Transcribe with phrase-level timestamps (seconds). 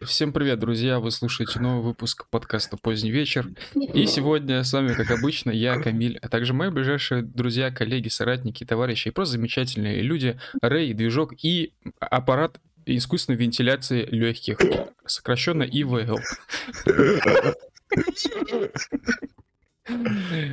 [0.00, 0.98] Всем привет, друзья!
[0.98, 3.48] Вы слушаете новый выпуск подкаста «Поздний вечер».
[3.74, 8.64] И сегодня с вами, как обычно, я, Камиль, а также мои ближайшие друзья, коллеги, соратники,
[8.64, 14.58] товарищи и просто замечательные люди, Рэй, движок и аппарат искусственной вентиляции легких,
[15.04, 16.18] сокращенно ИВЛ.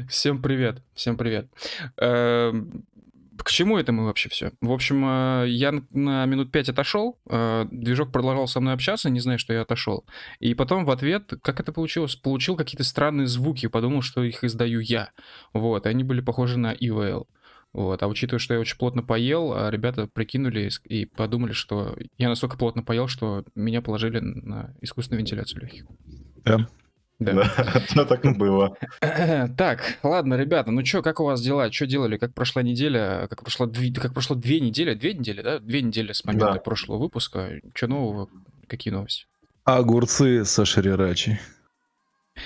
[0.10, 1.48] Всем привет, всем привет.
[3.42, 4.52] Эм, к чему это мы вообще все?
[4.62, 9.20] В общем, э, я на минут пять отошел, э, движок продолжал со мной общаться, не
[9.20, 10.06] зная, что я отошел.
[10.40, 14.80] И потом в ответ, как это получилось, получил какие-то странные звуки, подумал, что их издаю
[14.80, 15.12] я.
[15.54, 17.26] Вот, они были похожи на EVL.
[17.74, 18.04] Вот.
[18.04, 22.58] А учитывая, что я очень плотно поел, а ребята прикинули и подумали, что я настолько
[22.58, 25.86] плотно поел, что меня положили на искусственную вентиляцию легких.
[26.44, 26.68] Да.
[27.22, 27.54] Да,
[27.96, 28.76] да так и было.
[29.58, 31.72] Так, ладно, ребята, ну что, как у вас дела?
[31.72, 32.18] Что делали?
[32.18, 33.28] Как прошла неделя?
[33.30, 34.96] Как прошло, две, как прошло две недели?
[34.96, 35.60] Две недели, да?
[35.60, 36.60] Две недели с момента да.
[36.60, 37.60] прошлого выпуска.
[37.76, 38.28] Что нового?
[38.68, 39.26] Какие новости?
[39.66, 41.40] Огурцы со шрирачи.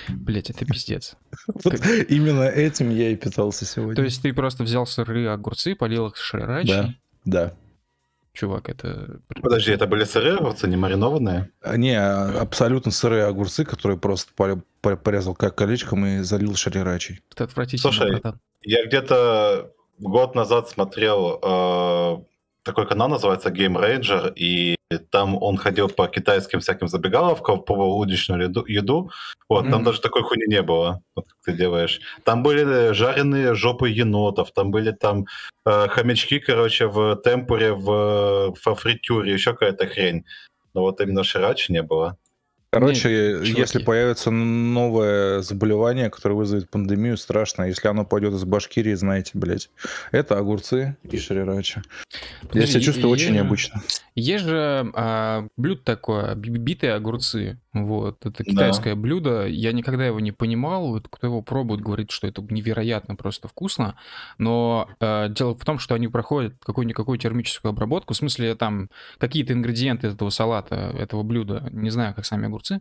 [0.08, 1.16] Блять, это пиздец.
[1.64, 1.74] Вот
[2.08, 3.96] именно этим я и питался сегодня.
[3.96, 6.68] То есть ты просто взял сырые огурцы, полил их шрирачи?
[6.68, 7.56] Да, да
[8.36, 9.20] чувак, это...
[9.42, 11.50] Подожди, это были сырые огурцы, не маринованные?
[11.60, 14.32] А, не, абсолютно сырые огурцы, которые просто
[14.80, 17.20] порезал как колечком и залил шарирачей.
[17.32, 18.40] Это отвратительно, Слушай, братан.
[18.62, 22.16] я где-то год назад смотрел э,
[22.62, 24.75] такой канал, называется Game Ranger, и
[25.10, 29.10] там он ходил по китайским всяким забегаловкам, пробовал уличную еду.
[29.48, 29.70] Вот, mm-hmm.
[29.70, 32.00] там даже такой хуйни не было, вот как ты делаешь.
[32.24, 35.26] Там были жареные жопы енотов, там были там
[35.64, 40.24] э, хомячки, короче, в темпуре, в, в фритюре, еще какая-то хрень.
[40.74, 42.16] Но вот именно ширачи не было.
[42.78, 47.64] Короче, Нет, если появится новое заболевание, которое вызовет пандемию, страшно.
[47.64, 49.70] Если оно пойдет из Башкирии, знаете, блядь.
[50.12, 51.82] Это огурцы и шрирача.
[52.52, 53.82] Я себя чувствую очень необычно.
[54.14, 57.58] Есть же а, блюдо такое, битые огурцы.
[57.84, 59.00] Вот, это китайское да.
[59.00, 59.46] блюдо.
[59.46, 60.88] Я никогда его не понимал.
[60.88, 63.96] Вот, кто его пробует, говорит, что это невероятно просто вкусно.
[64.38, 68.14] Но э, дело в том, что они проходят какую-никакую термическую обработку.
[68.14, 72.80] В смысле, там какие-то ингредиенты этого салата, этого блюда, не знаю, как сами огурцы.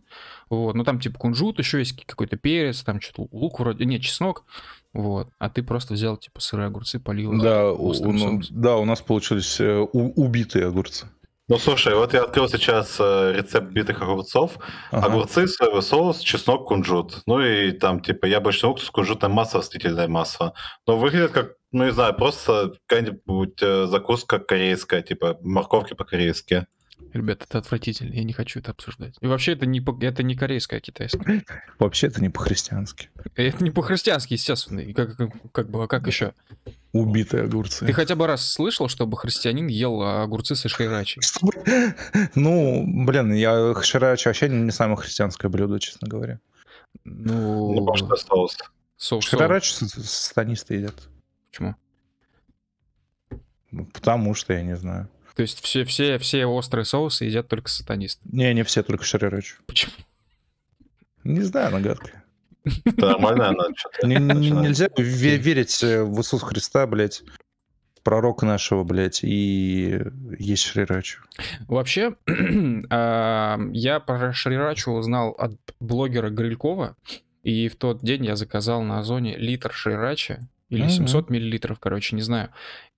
[0.49, 4.45] Вот, но там типа кунжут еще есть, какой-то перец, там что-то лук вроде, нет, чеснок.
[4.93, 7.37] Вот, а ты просто взял типа сырые огурцы, полил.
[7.41, 11.07] Да, у, у, да, у нас получились э, у, убитые огурцы.
[11.47, 14.57] Ну слушай, вот я открыл сейчас э, рецепт битых огурцов.
[14.89, 15.05] Ага.
[15.05, 17.21] Огурцы, соевый соус, чеснок, кунжут.
[17.27, 20.55] Ну и там типа яблочный уксус, кунжутная масса, растительное масло.
[20.87, 26.65] Но выглядит как, ну не знаю, просто какая-нибудь э, закуска корейская, типа морковки по-корейски.
[27.15, 29.15] Ребят, это отвратительно, я не хочу это обсуждать.
[29.21, 31.45] И вообще это не, по, это не корейское, а китайское.
[31.79, 33.09] Вообще это не по-христиански.
[33.35, 34.81] Это не по-христиански, естественно.
[34.81, 36.33] И как, как, как бы, а как еще?
[36.91, 37.85] Убитые огурцы.
[37.85, 41.21] Ты хотя бы раз слышал, чтобы христианин ел огурцы со шрирачи?
[42.35, 46.41] Ну, блин, я шрирачи вообще не самое христианское блюдо, честно говоря.
[47.05, 48.57] Ну, ну потому что соус.
[48.97, 49.23] Соус.
[49.23, 50.95] Шрирачи сатанисты едят.
[51.49, 51.75] Почему?
[53.71, 55.07] Ну, потому что, я не знаю.
[55.35, 58.21] То есть все, все, все острые соусы едят только сатанисты?
[58.31, 59.57] Не, не все, только шарирач.
[59.65, 59.91] Почему?
[61.23, 62.23] Не знаю, нагадка.
[62.97, 64.07] Нормально она что-то.
[64.07, 67.23] Нельзя верить в Иисуса Христа, блядь,
[68.03, 69.99] пророка нашего, блядь, и
[70.39, 71.21] есть шрирачу.
[71.67, 72.15] Вообще,
[72.89, 76.95] а, я про шрирачу узнал от блогера Грилькова,
[77.43, 82.21] и в тот день я заказал на Озоне литр шрирача, или 700 миллилитров, короче, не
[82.21, 82.49] знаю.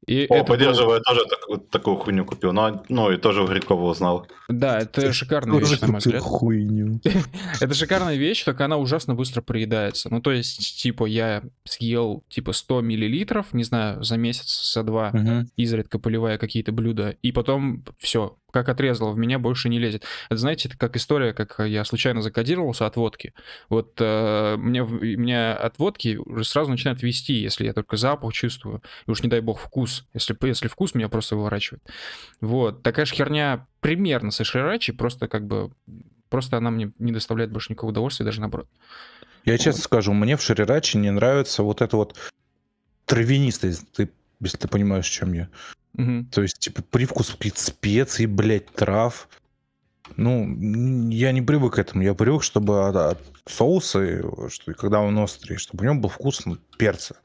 [0.08, 1.04] И О, это поддерживаю, был...
[1.04, 4.26] тоже так, такую хуйню купил, но, ну и тоже у Грикова узнал.
[4.48, 6.22] Да, это шикарная вещь, на мой взгляд.
[6.22, 7.02] хуйню.
[7.62, 10.08] это шикарная вещь, только она ужасно быстро проедается.
[10.10, 15.12] Ну, то есть, типа, я съел, типа, 100 миллилитров, не знаю, за месяц, за два,
[15.58, 20.04] изредка поливая какие-то блюда, и потом все, как отрезало, в меня больше не лезет.
[20.30, 23.34] Это, знаете, это как история, как я случайно закодировался от водки.
[23.70, 28.82] Вот э, мне, меня от водки уже сразу начинает вести, если я только запах чувствую,
[29.06, 29.97] и уж не дай бог вкус.
[30.14, 31.84] Если, если вкус, меня просто выворачивает.
[32.42, 35.72] Вот, такая же херня примерно со ширачи, просто как бы,
[36.30, 38.68] просто она мне не доставляет больше никакого удовольствия, даже наоборот.
[39.46, 42.16] Я честно скажу, мне в ширираче не нравится вот это вот
[43.06, 44.10] травянистый, ты,
[44.42, 45.50] если ты понимаешь, о чем я.
[45.98, 46.26] Угу.
[46.32, 49.30] То есть, типа, привкус каких-то специй, блядь, трав.
[50.16, 50.48] Ну,
[51.10, 52.04] я не привык к этому.
[52.04, 56.46] Я привык, чтобы от, от соуса, что, когда он острый, чтобы у него был вкус
[56.46, 57.18] ну, перца.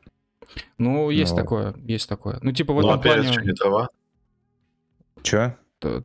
[0.78, 1.36] Ну, есть Но...
[1.36, 2.38] такое, есть такое.
[2.42, 3.36] Ну, типа в ну, этом а плане...
[3.44, 3.88] не трава?
[5.22, 5.56] Че?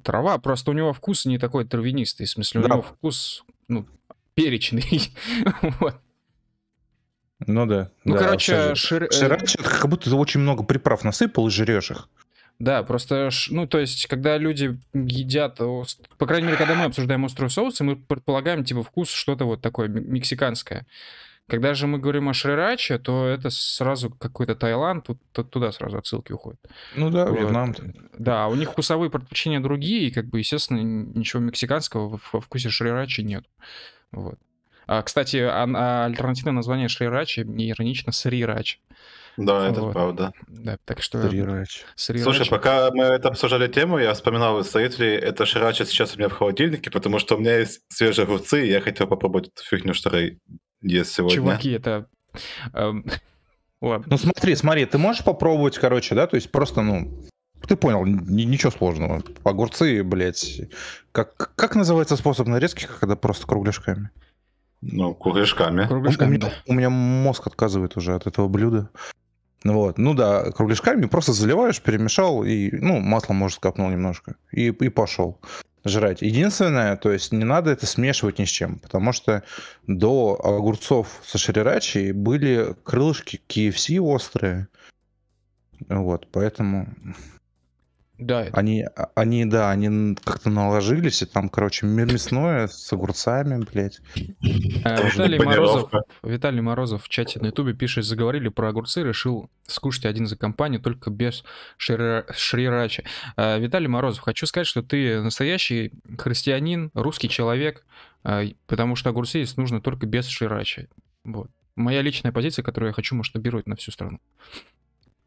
[0.03, 2.25] Трава, просто у него вкус не такой травянистый.
[2.25, 2.67] В смысле, да.
[2.67, 3.87] у него вкус, ну,
[4.33, 5.11] перечный.
[5.79, 5.95] вот.
[7.45, 7.91] Ну да.
[8.03, 9.07] Ну, да, короче, шир...
[9.11, 12.09] Ширачи, как будто ты очень много приправ насыпал и жрешь их.
[12.59, 17.51] Да, просто, ну, то есть, когда люди едят, по крайней мере, когда мы обсуждаем острые
[17.51, 20.87] соусы, мы предполагаем, типа, вкус что-то вот такое мексиканское.
[21.49, 26.33] Когда же мы говорим о шрираче, то это сразу какой-то Таиланд, тут, туда сразу отсылки
[26.33, 26.59] уходят.
[26.95, 27.39] Ну да, вот.
[27.39, 27.73] Вьетнам.
[28.17, 33.21] Да, у них вкусовые предпочтения другие, и, как бы, естественно, ничего мексиканского во вкусе шрирачи
[33.21, 33.45] нет.
[34.11, 34.37] Вот.
[34.87, 38.81] А, кстати, а, а альтернативное название шрирачи не иронично срирач.
[39.37, 39.93] Да, это вот.
[39.93, 40.33] правда.
[40.47, 41.29] Да, так что...
[41.29, 41.85] Срирач.
[41.95, 42.23] Срирач.
[42.23, 46.33] Слушай, пока мы это обсуждали тему, я вспоминал зрителей, это шрирача сейчас у меня в
[46.33, 50.09] холодильнике, потому что у меня есть свежие огурцы, и я хотел попробовать эту фигню, что
[50.81, 51.35] есть сегодня.
[51.35, 52.07] Чуваки, это...
[52.73, 53.05] Эм,
[53.81, 54.07] ладно.
[54.09, 57.25] Ну смотри, смотри, ты можешь попробовать, короче, да, то есть просто, ну,
[57.67, 59.23] ты понял, ничего сложного.
[59.43, 60.61] Огурцы, блядь.
[61.11, 64.09] Как, как называется способ нарезки, когда просто кругляшками?
[64.81, 65.87] Ну, кругляшками.
[65.87, 68.89] Кругляшками, у, меня, у меня мозг отказывает уже от этого блюда.
[69.63, 69.97] Вот.
[69.97, 75.41] Ну да, кругляшками просто заливаешь, перемешал, и, ну, маслом, может, скапнул немножко, и, и пошел
[75.87, 76.21] жрать.
[76.21, 79.43] Единственное, то есть не надо это смешивать ни с чем, потому что
[79.85, 84.67] до огурцов со шрирачи были крылышки KFC острые.
[85.89, 86.87] Вот, поэтому
[88.17, 88.45] да.
[88.45, 88.57] Это...
[88.57, 93.99] Они, а, они, да, они как-то наложились, и там, короче, мясное с огурцами, блядь.
[94.83, 95.91] А, Виталий Морозов,
[96.23, 100.81] Виталий Морозов в чате на ютубе пишет, заговорили про огурцы, решил скушать один за компанию,
[100.81, 101.43] только без
[101.77, 103.03] шрирача.
[103.35, 107.85] А, Виталий Морозов, хочу сказать, что ты настоящий христианин, русский человек,
[108.65, 110.87] потому что огурцы есть нужно только без шрирача.
[111.23, 111.51] Вот.
[111.75, 114.19] Моя личная позиция, которую я хочу масштабировать на всю страну.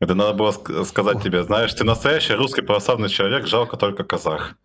[0.00, 0.50] Это надо было
[0.84, 4.56] сказать тебе, знаешь, ты настоящий русский православный человек, жалко только казах.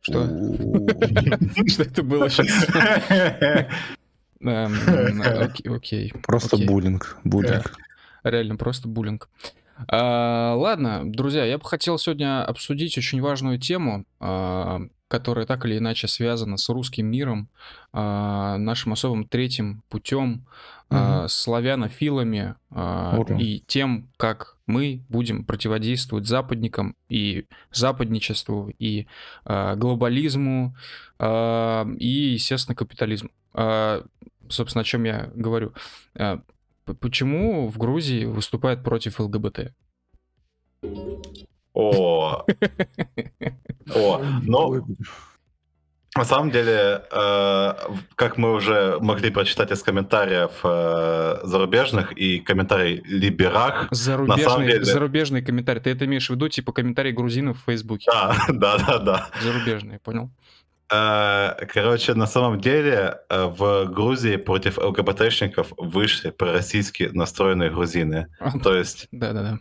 [0.00, 0.24] Что?
[1.66, 2.64] Что это было сейчас?
[4.40, 5.22] Эм,
[5.74, 6.12] окей.
[6.22, 7.18] Просто буллинг.
[7.24, 7.74] Буллинг.
[8.22, 9.28] Реально, просто буллинг.
[9.86, 15.78] А, ладно, друзья, я бы хотел сегодня обсудить очень важную тему, а, которая так или
[15.78, 17.48] иначе связана с русским миром,
[17.92, 20.46] а, нашим особым третьим путем,
[20.90, 21.28] угу.
[21.28, 22.54] славянофилами
[23.38, 29.06] и тем, как мы будем противодействовать западникам и западничеству, и
[29.44, 30.74] глобализму,
[31.20, 33.30] и, естественно, капитализму.
[34.48, 35.74] Собственно, о чем я говорю.
[36.94, 39.72] Почему в Грузии выступают против ЛГБТ?
[41.74, 42.44] О,
[43.94, 44.84] о, но
[46.16, 47.74] на самом деле, э,
[48.16, 54.66] как мы уже могли прочитать из комментариев э, зарубежных и комментарий либерах, зарубежный, на самом
[54.66, 54.84] деле...
[54.84, 58.10] зарубежный комментарий, ты это имеешь в виду, типа комментарий грузинов в Фейсбуке?
[58.10, 59.28] Да, да, да, да.
[59.40, 60.30] Зарубежный, понял.
[60.90, 68.28] Э, короче, на самом деле э, в Грузии против ЛГБТшников вышли пророссийски настроенные грузины.
[68.62, 69.08] То есть...
[69.12, 69.58] Да-да-да.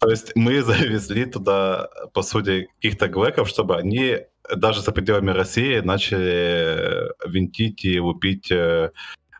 [0.00, 4.18] То есть мы завезли туда, по сути, каких-то глэков, чтобы они
[4.54, 8.90] даже за пределами России начали винтить и лупить э,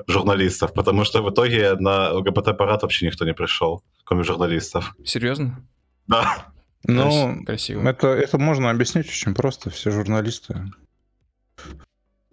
[0.06, 4.94] журналистов, потому что в итоге на ЛГБТ-парад вообще никто не пришел, кроме журналистов.
[5.04, 5.66] Серьезно?
[6.06, 6.46] Да.
[6.86, 7.86] Ну, Красиво.
[7.88, 9.70] Это, это можно объяснить очень просто.
[9.70, 10.70] Все журналисты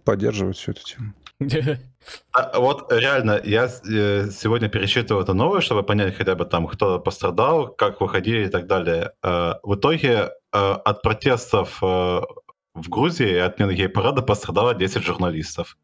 [0.04, 1.14] поддерживают всю эту тему.
[2.32, 6.98] А, вот реально, я э, сегодня пересчитывал это новое, чтобы понять хотя бы там, кто
[6.98, 9.12] пострадал, как выходили и так далее.
[9.22, 15.76] Э, в итоге э, от протестов в Грузии и отмены гей-парада пострадало 10 журналистов.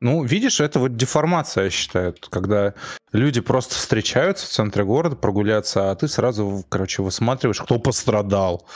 [0.00, 2.74] Ну, видишь, это вот деформация, я считаю, когда
[3.12, 8.66] люди просто встречаются в центре города прогуляться, а ты сразу, короче, высматриваешь, кто пострадал.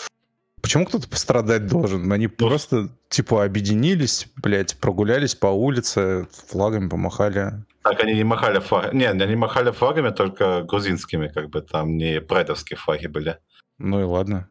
[0.62, 2.11] Почему кто-то пострадать должен?
[2.12, 7.64] Они ну, просто, типа, объединились, блядь, прогулялись по улице, флагами помахали.
[7.83, 8.97] Так, они не махали флагами.
[8.97, 13.38] Не, они махали флагами только грузинскими, как бы там не прайдовские флаги были.
[13.78, 14.49] Ну и ладно.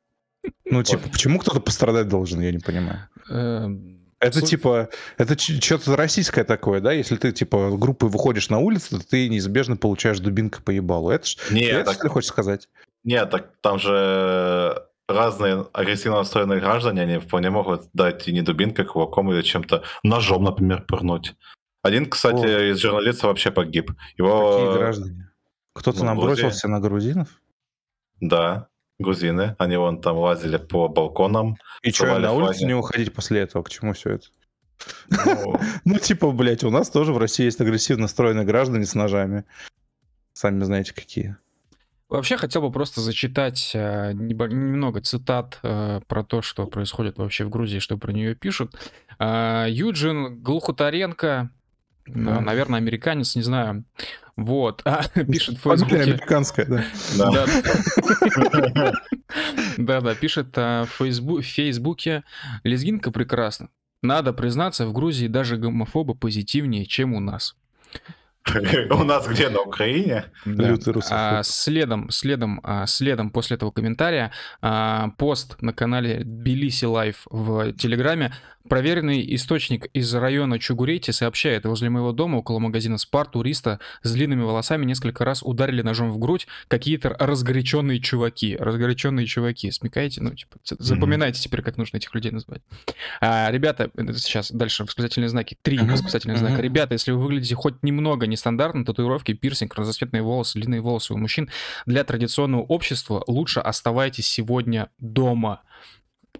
[0.65, 3.07] Ну, типа, почему кто-то пострадать должен, я не понимаю.
[3.29, 6.91] Эм, это типа, это что-то российское такое, да?
[6.91, 11.09] Если ты типа группой выходишь на улицу, то ты неизбежно получаешь дубинкой по ебалу.
[11.09, 12.67] Это Нет, это что ты хочешь сказать?
[13.03, 18.85] Нет, так там же разные агрессивно настроенные граждане, они вполне могут дать и не дубинкой,
[18.85, 21.35] кулаком или чем-то, ножом, например, пырнуть.
[21.83, 22.71] Один, кстати, О.
[22.71, 23.91] из журналистов вообще погиб.
[24.17, 24.51] Его...
[24.51, 25.31] Какие граждане?
[25.73, 27.41] Кто-то набросился на грузинов?
[28.19, 28.67] Да,
[28.99, 29.55] грузины.
[29.57, 31.57] Они вон там лазили по балконам.
[31.81, 33.63] И что, на улицу не уходить после этого?
[33.63, 34.27] К чему все это?
[35.09, 35.55] Ну...
[35.85, 39.45] ну, типа, блядь, у нас тоже в России есть агрессивно настроенные граждане с ножами.
[40.33, 41.37] Сами знаете, какие.
[42.11, 47.49] Вообще хотел бы просто зачитать э, немного цитат э, про то, что происходит вообще в
[47.49, 48.75] Грузии, что про нее пишут.
[49.17, 51.49] Э, Юджин Глухутаренко
[52.05, 52.41] Да.
[52.41, 53.85] Наверное, американец, не знаю.
[54.35, 54.81] Вот.
[54.85, 56.01] А, пишет в Фейсбуке...
[56.01, 56.83] американская, да.
[59.77, 62.23] Да-да, пишет а, в Фейсбуке.
[62.65, 63.69] Лезгинка прекрасна.
[64.03, 67.55] Надо признаться, в Грузии даже гомофобы позитивнее, чем у нас.
[68.91, 70.25] У нас где, на Украине?
[71.11, 74.31] А, следом, следом, а, следом после этого комментария
[74.61, 78.33] а, пост на канале Тбилиси Life в Телеграме
[78.67, 84.43] Проверенный источник из района Чугурети сообщает, возле моего дома около магазина SPAR туриста с длинными
[84.43, 88.55] волосами несколько раз ударили ножом в грудь какие-то разгоряченные чуваки.
[88.57, 89.71] Разгоряченные чуваки.
[89.71, 90.21] Смекаете?
[90.21, 91.43] Ну, типа, запоминайте mm-hmm.
[91.43, 92.61] теперь, как нужно этих людей называть.
[93.19, 95.57] А, ребята, сейчас дальше восклицательные знаки.
[95.61, 95.91] Три mm-hmm.
[95.91, 96.61] восклицательных знака.
[96.61, 101.49] Ребята, если вы выглядите хоть немного нестандартно, татуировки, пирсинг, разноцветные волосы, длинные волосы у мужчин,
[101.85, 105.61] для традиционного общества лучше оставайтесь сегодня дома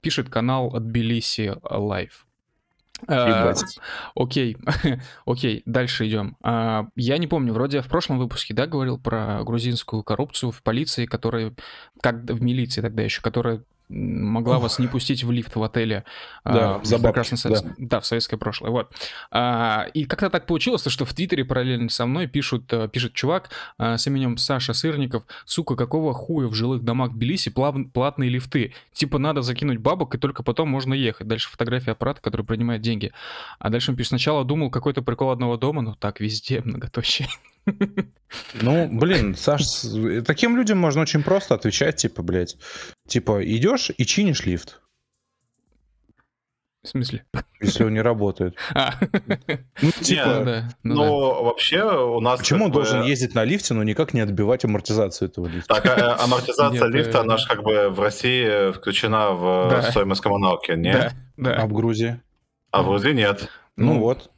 [0.02, 2.26] пишет канал от Тбилиси Лайв.
[3.08, 3.54] А,
[4.16, 4.58] окей,
[5.26, 6.38] окей, дальше идем.
[6.44, 10.62] А, я не помню, вроде я в прошлом выпуске, да, говорил про грузинскую коррупцию в
[10.62, 11.54] полиции, которая,
[12.02, 16.06] как в милиции тогда еще, которая могла вас не пустить в лифт в отеле.
[16.46, 17.62] Да, а, в прекрасном да.
[17.78, 18.72] да, в советское прошлое.
[18.72, 18.92] Вот.
[19.32, 23.50] А, и как-то так получилось, что в Твиттере параллельно со мной пишут, э, пишет чувак
[23.78, 27.76] а, с именем Саша Сырников, сука, какого хуя в жилых домах Тбилиси плав...
[27.94, 28.74] платные лифты?
[28.94, 31.28] Типа надо закинуть бабок, и только потом можно ехать.
[31.28, 33.12] Дальше фотография аппарата, который принимает деньги.
[33.60, 37.28] А дальше он пишет, сначала думал, какой-то прикол одного дома, но так везде многоточие.
[38.62, 39.62] Ну, блин, Саш,
[40.26, 42.58] таким людям можно очень просто отвечать, типа, блядь,
[43.08, 44.82] типа, идешь и чинишь лифт.
[46.84, 47.24] В смысле?
[47.60, 48.56] Если он не работает.
[48.74, 48.94] А.
[49.82, 51.42] Ну, типа, ну, да, ну, ну да.
[51.44, 52.40] вообще у нас...
[52.40, 52.76] Почему он бы...
[52.76, 55.76] должен ездить на лифте, но никак не отбивать амортизацию этого лифта?
[55.76, 57.22] Так, а, амортизация Нет, лифта, э...
[57.22, 59.82] она же как бы в России включена в да.
[59.84, 60.94] стоимость коммуналки, не?
[60.94, 61.56] Да, да.
[61.58, 62.20] А в Грузии?
[62.72, 63.48] А в Грузии нет.
[63.76, 64.31] Ну, ну вот.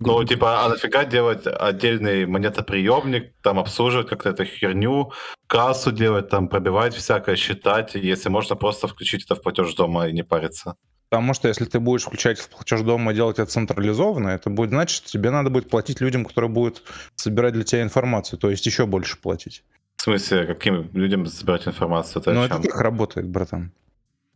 [0.00, 5.12] Ну, типа, а нафига делать отдельный монетоприемник, там обслуживать как-то эту херню,
[5.46, 10.12] кассу делать, там пробивать всякое, считать, если можно просто включить это в платеж дома и
[10.12, 10.76] не париться.
[11.10, 14.70] Потому что если ты будешь включать в платеж дома и делать это централизованно, это будет
[14.70, 16.82] значит, что тебе надо будет платить людям, которые будут
[17.16, 19.64] собирать для тебя информацию, то есть еще больше платить.
[19.96, 22.22] В смысле, каким людям собирать информацию?
[22.22, 23.72] Это ну, это как работает, братан.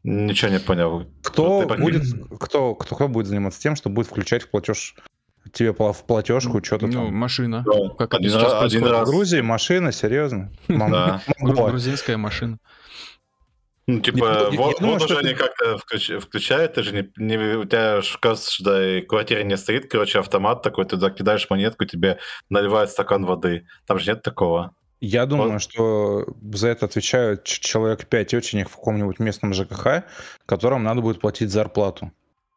[0.02, 1.06] Ничего не понял.
[1.22, 2.02] Кто будет,
[2.38, 4.94] кто, кто, кто будет заниматься тем, что будет включать в платеж
[5.52, 7.14] тебе в платежку что-то ну, там.
[7.14, 7.64] машина.
[7.66, 7.90] Да.
[7.96, 9.08] Как один, раз, один раз.
[9.08, 10.50] В Грузии машина, серьезно?
[10.68, 11.22] Да.
[11.38, 12.58] Грузинская машина.
[13.86, 18.00] Ну, типа, не, вот, уже они как-то включ, включают, ты же не, не, у тебя
[18.00, 22.18] же, кажется, да, и квартира не стоит, короче, автомат такой, ты туда кидаешь монетку, тебе
[22.48, 23.66] наливают стакан воды.
[23.86, 24.74] Там же нет такого.
[25.00, 25.62] Я думаю, вот.
[25.62, 26.24] что
[26.54, 30.04] за это отвечают человек 5 очень в каком-нибудь местном ЖКХ,
[30.46, 32.10] которым надо будет платить зарплату.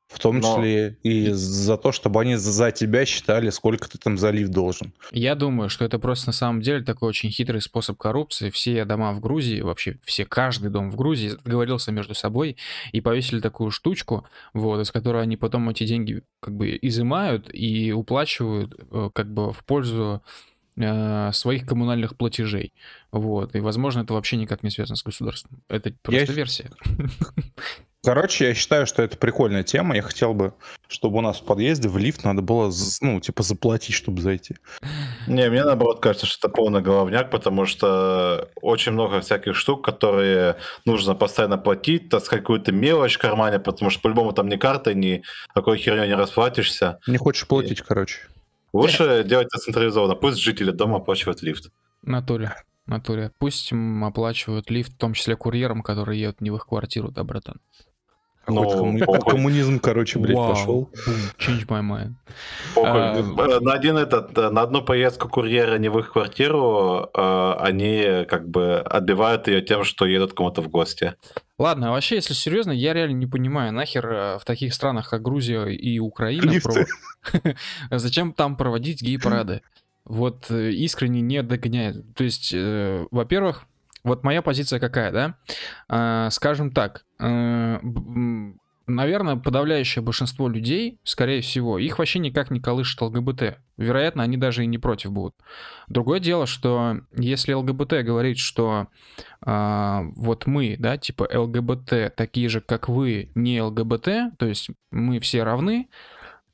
[0.08, 0.56] В том Но...
[0.56, 4.94] числе и за то, чтобы они за тебя считали, сколько ты там залив должен.
[5.12, 8.50] Я думаю, что это просто на самом деле такой очень хитрый способ коррупции.
[8.50, 12.56] Все дома в Грузии, вообще все, каждый дом в Грузии договорился между собой
[12.94, 17.92] и повесили такую штучку, вот, из которой они потом эти деньги как бы изымают и
[17.92, 20.22] уплачивают э, как бы в пользу
[20.78, 22.74] э, своих коммунальных платежей.
[23.12, 23.56] Вот.
[23.56, 25.62] И, возможно, это вообще никак не связано с государством.
[25.68, 26.36] Это просто я...
[26.36, 26.72] версия.
[28.08, 29.94] Короче, я считаю, что это прикольная тема.
[29.94, 30.54] Я хотел бы,
[30.88, 32.72] чтобы у нас в подъезде в лифт надо было,
[33.02, 34.56] ну, типа, заплатить, чтобы зайти.
[35.28, 40.56] Не, мне наоборот кажется, что это полный головняк, потому что очень много всяких штук, которые
[40.86, 45.24] нужно постоянно платить, таскать какую-то мелочь в кармане, потому что по-любому там ни картой, ни
[45.54, 47.00] какой херней не расплатишься.
[47.08, 47.84] Не хочешь платить, И...
[47.84, 48.20] короче.
[48.72, 50.16] Лучше делать это централизованно.
[50.16, 51.72] Пусть жители дома оплачивают лифт.
[52.04, 52.56] Натуре.
[52.86, 53.34] Натуре.
[53.38, 57.58] Пусть оплачивают лифт, в том числе курьерам, которые едут не в их квартиру, да, братан?
[58.48, 59.04] Какой-то коммуни...
[59.30, 60.50] коммунизм, короче, блядь, wow.
[60.50, 60.90] пошел.
[61.38, 62.14] Change my mind.
[62.76, 68.48] Uh, на, один этот, на одну поездку курьера не в их квартиру, uh, они как
[68.48, 71.16] бы отбивают ее тем, что едут кому-то в гости.
[71.60, 75.66] Ладно, а вообще, если серьезно, я реально не понимаю, нахер в таких странах, как Грузия
[75.66, 76.78] и Украина, пров...
[77.92, 79.62] зачем там проводить гей-парады?
[80.06, 82.16] Вот искренне не догоняет.
[82.16, 83.66] То есть, э, во-первых,
[84.08, 85.36] вот моя позиция какая, да?
[85.88, 87.80] А, скажем так, э,
[88.88, 93.60] наверное, подавляющее большинство людей, скорее всего, их вообще никак не колышет ЛГБТ.
[93.76, 95.36] Вероятно, они даже и не против будут.
[95.88, 98.88] Другое дело, что если ЛГБТ говорит, что
[99.46, 105.20] э, вот мы, да, типа ЛГБТ такие же, как вы, не ЛГБТ, то есть мы
[105.20, 105.90] все равны,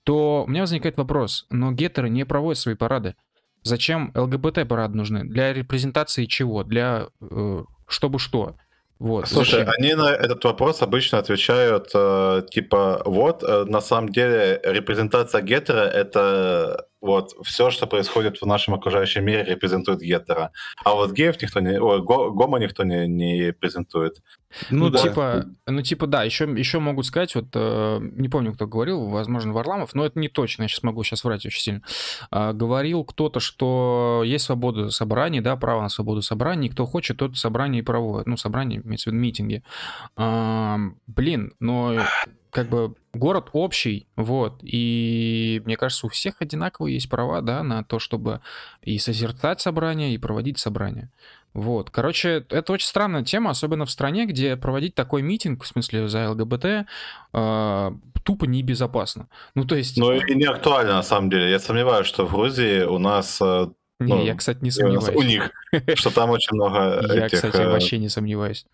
[0.04, 3.16] то у меня возникает вопрос, но гетеры не проводят свои парады.
[3.64, 5.24] Зачем ЛГБТ-парад нужны?
[5.24, 6.64] Для репрезентации чего?
[6.64, 8.56] Для э, чтобы что?
[9.00, 9.28] Вот.
[9.28, 9.74] Слушай, Зачем?
[9.78, 15.82] они на этот вопрос обычно отвечают э, типа вот, э, на самом деле репрезентация гетера
[15.82, 20.52] это вот все, что происходит в нашем окружающем мире, репрезентует гетера.
[20.86, 21.78] А вот геев никто не...
[21.78, 24.22] Ой, го, гомо никто не, не презентует.
[24.70, 25.00] Ну, ну да.
[25.00, 29.52] типа, ну, типа, да, еще, еще могут сказать, вот, э, не помню, кто говорил, возможно,
[29.52, 31.82] Варламов, но это не точно, я сейчас могу сейчас врать очень сильно.
[32.32, 37.38] Э, говорил кто-то, что есть свобода собраний, да, право на свободу собраний, кто хочет, тот
[37.38, 38.28] собрание и проводит.
[38.28, 39.64] Ну, собрание, имеется в виду митинги.
[40.16, 42.00] Э, блин, но
[42.54, 47.84] как бы город общий, вот, и мне кажется, у всех одинаковые есть права, да, на
[47.84, 48.42] то, чтобы
[48.82, 51.12] и созерцать собрания, и проводить собрания.
[51.54, 56.08] Вот, короче, это очень странная тема, особенно в стране, где проводить такой митинг, в смысле
[56.08, 56.66] за ЛГБТ,
[57.34, 57.92] э,
[58.24, 59.28] тупо небезопасно.
[59.54, 59.98] Ну, то есть...
[59.98, 61.52] Ну, и не актуально, на самом деле.
[61.52, 63.40] Я сомневаюсь, что в Грузии у нас...
[63.42, 63.68] Э,
[64.00, 65.16] не, ну, я, кстати, не сомневаюсь.
[65.16, 65.52] У них,
[65.96, 68.66] что там очень много Я, кстати, э, вообще не сомневаюсь.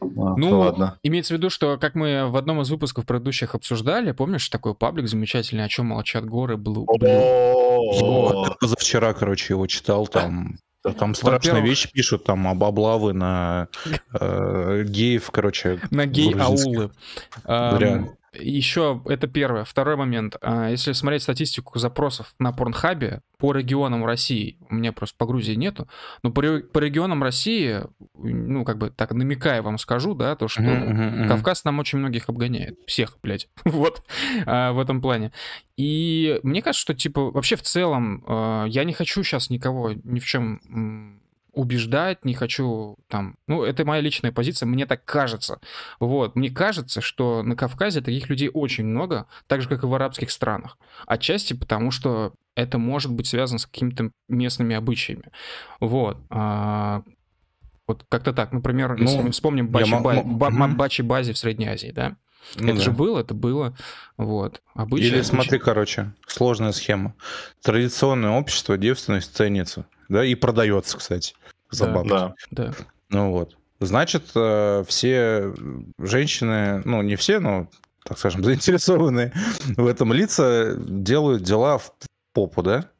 [0.00, 0.98] А, ну, ладно.
[1.02, 5.08] имеется в виду, что, как мы в одном из выпусков предыдущих обсуждали, помнишь, такой паблик
[5.08, 6.56] замечательный, о чем молчат горы.
[6.56, 6.98] Вот,
[8.58, 10.56] позавчера, короче, его читал, там
[10.98, 13.68] там страшные вещи пишут, там об облавы на
[14.20, 15.78] э, геев, короче.
[15.90, 16.90] На гей-аулы.
[17.46, 18.16] Реально.
[18.32, 19.64] Еще это первое.
[19.64, 20.36] Второй момент.
[20.40, 25.54] А, если смотреть статистику запросов на Порнхабе по регионам России, у меня просто по Грузии
[25.54, 25.88] нету,
[26.22, 27.80] но по, по регионам России,
[28.14, 31.28] ну, как бы так намекая вам скажу, да, то, что uh-huh, uh-huh.
[31.28, 32.78] Кавказ нам очень многих обгоняет.
[32.86, 33.48] Всех, блядь.
[33.64, 34.04] вот.
[34.46, 35.32] А, в этом плане.
[35.76, 40.20] И мне кажется, что, типа, вообще в целом, а, я не хочу сейчас никого ни
[40.20, 41.19] в чем
[41.52, 43.36] убеждать, не хочу там...
[43.46, 45.60] Ну, это моя личная позиция, мне так кажется.
[45.98, 49.94] Вот, мне кажется, что на Кавказе таких людей очень много, так же, как и в
[49.94, 50.78] арабских странах.
[51.06, 55.30] Отчасти потому, что это может быть связано с какими-то местными обычаями.
[55.80, 56.18] Вот.
[56.30, 57.02] А,
[57.86, 58.52] вот как-то так.
[58.52, 62.16] Например, ну, если мы вспомним Бачи, я ба- ба- Бачи Бази в Средней Азии, да?
[62.56, 62.82] Ну, это да.
[62.82, 63.76] же было, это было.
[64.16, 64.62] Вот.
[64.74, 65.64] Обычно, Или смотри, обычно...
[65.64, 67.14] короче, сложная схема.
[67.62, 71.34] Традиционное общество девственность ценится, да, и продается, кстати,
[71.70, 72.08] за да, бабки.
[72.08, 72.74] Да, да.
[73.10, 73.56] Ну вот.
[73.80, 75.54] Значит, э, все
[75.98, 77.68] женщины, ну не все, но,
[78.04, 79.32] так скажем, заинтересованные
[79.76, 81.92] в этом лица делают дела в
[82.32, 82.90] попу, да?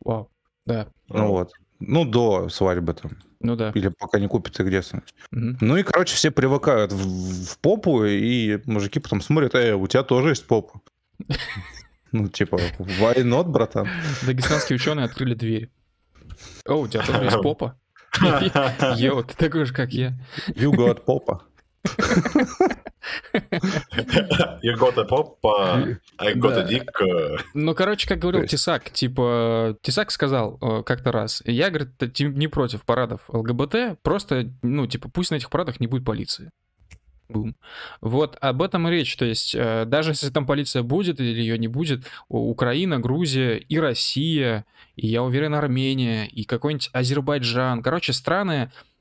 [0.00, 0.30] Вау,
[0.64, 0.88] да.
[1.08, 1.52] Ну вот.
[1.80, 3.12] Ну, до свадьбы там.
[3.40, 3.70] Ну да.
[3.74, 5.14] Или пока не купит их девственность.
[5.32, 5.58] Угу.
[5.60, 10.02] Ну и, короче, все привыкают в, в попу, и мужики потом смотрят, эй, у тебя
[10.02, 10.80] тоже есть попа.
[12.10, 13.86] Ну, типа, why not, братан?
[14.24, 15.70] Дагестанские ученые открыли дверь.
[16.66, 17.78] О, у тебя тоже есть попа?
[18.96, 20.18] Йоу, ты такой же, как я.
[20.48, 21.44] You got попа.
[24.62, 25.38] You got a pop,
[26.18, 26.90] I got a dick.
[27.54, 31.90] Ну, короче, как говорил Тесак, типа, Тесак сказал э, как-то раз, я, говорит,
[32.20, 36.50] не против парадов ЛГБТ, просто, ну, типа, пусть на этих парадах не будет полиции.
[37.28, 37.56] Бум.
[38.00, 39.14] Вот об этом и речь.
[39.16, 43.78] То есть э, даже если там полиция будет или ее не будет, Украина, Грузия и
[43.78, 44.64] Россия,
[44.96, 48.97] и я уверен Армения, и какой-нибудь Азербайджан, короче, страны, Э,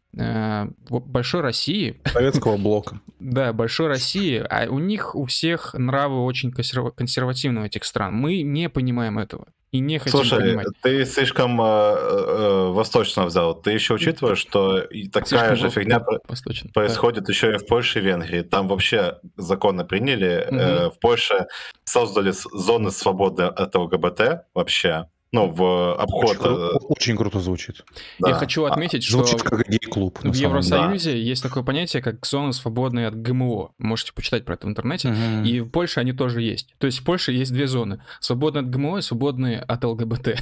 [0.90, 2.02] большой России.
[2.06, 3.02] Советского блока.
[3.20, 8.14] Да, большой России, а у них у всех нравы очень консервативны у этих стран.
[8.14, 10.68] Мы не понимаем этого и не хотим Слушай, понимать.
[10.82, 13.54] ты слишком э, э, восточно взял.
[13.54, 17.34] Ты еще учитываешь, что такая слишком же фигня восточно, происходит да.
[17.34, 18.42] еще и в Польше и Венгрии.
[18.44, 20.48] Там вообще законы приняли.
[20.48, 20.58] Угу.
[20.58, 21.48] Э, в Польше
[21.84, 26.38] создали зоны свободы от ЛГБТ вообще ну, в обход.
[26.38, 27.84] Очень, кру- очень круто звучит.
[28.20, 28.30] Да.
[28.30, 30.20] Я хочу отметить, что звучит как гей-клуб.
[30.22, 31.18] В Евросоюзе да.
[31.18, 33.72] есть такое понятие, как зоны свободные от ГМО.
[33.78, 35.10] Можете почитать про это в интернете.
[35.10, 35.46] Угу.
[35.46, 36.74] И в Польше они тоже есть.
[36.78, 38.02] То есть в Польше есть две зоны.
[38.22, 40.40] Свободные от ГМО и свободные от ЛГБТ.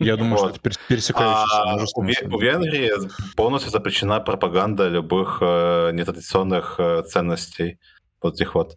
[0.00, 0.56] Я думаю, вот.
[0.56, 1.62] что это пересекающиеся.
[1.62, 2.90] А у, у Венгрии
[3.36, 7.78] полностью запрещена пропаганда любых э, нетрадиционных э, ценностей.
[8.20, 8.76] Вот этих вот.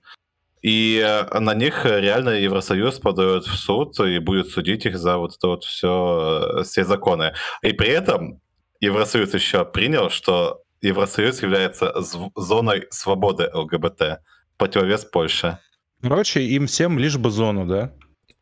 [0.61, 5.35] И э, на них реально Евросоюз подает в суд и будет судить их за вот
[5.35, 7.33] это вот все, э, все законы.
[7.61, 8.41] И при этом
[8.79, 11.93] Евросоюз еще принял, что Евросоюз является
[12.35, 14.19] зоной свободы ЛГБТ,
[14.57, 15.59] противовес Польше.
[16.01, 17.93] Короче, им всем лишь бы зону, да?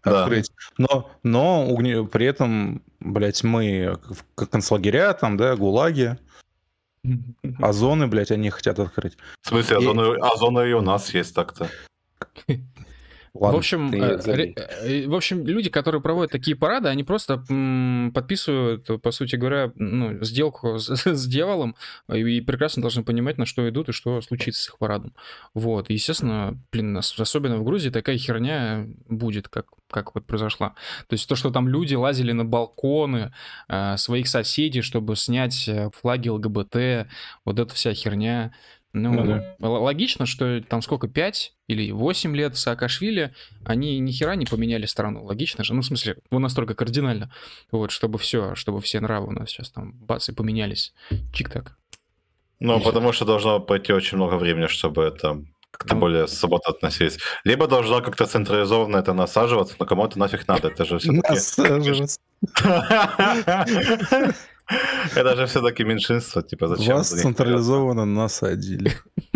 [0.01, 0.51] Открыть.
[0.77, 0.85] Да.
[0.87, 3.97] Но, но при этом, блядь, мы
[4.35, 6.17] как концлагеря, там, да, гулаги,
[7.59, 9.17] а зоны, блядь, они хотят открыть.
[9.41, 9.83] В смысле, а, и...
[9.83, 11.69] зоны, а зоны и у нас есть так-то.
[13.35, 17.39] Ладно, в общем, э, э, в общем, люди, которые проводят такие парады, они просто
[18.13, 21.75] подписывают, по сути говоря, ну, сделку с, с дьяволом
[22.07, 25.13] и прекрасно должны понимать, на что идут и что случится с их парадом.
[25.53, 30.69] Вот, и, естественно, блин, особенно в Грузии такая херня будет, как, как вот произошла.
[31.09, 33.33] То есть то, что там люди лазили на балконы
[33.67, 35.69] э, своих соседей, чтобы снять
[35.99, 37.09] флаги ЛГБТ,
[37.43, 38.53] вот эта вся херня,
[38.95, 39.69] Ну, ну да.
[39.69, 43.33] логично, что там сколько, 5 или 8 лет Саакашвили,
[43.65, 45.25] они ни хера не поменяли страну.
[45.25, 45.73] Логично же.
[45.73, 47.33] Ну, в смысле, ну, настолько кардинально.
[47.71, 50.93] Вот, чтобы все, чтобы все нравы у нас сейчас там бац и поменялись.
[51.33, 51.77] Чик-так.
[52.61, 53.17] Ну, и потому все.
[53.17, 57.17] что должно пойти очень много времени, чтобы это как-то ну, более свободно относились.
[57.43, 61.33] Либо должно как-то централизованно это насаживаться, но кому это нафиг надо, это же все-таки...
[61.33, 62.17] Насаживаться.
[65.15, 66.95] Это же все-таки меньшинство, типа зачем?
[66.95, 68.93] Вас централизованно насадили.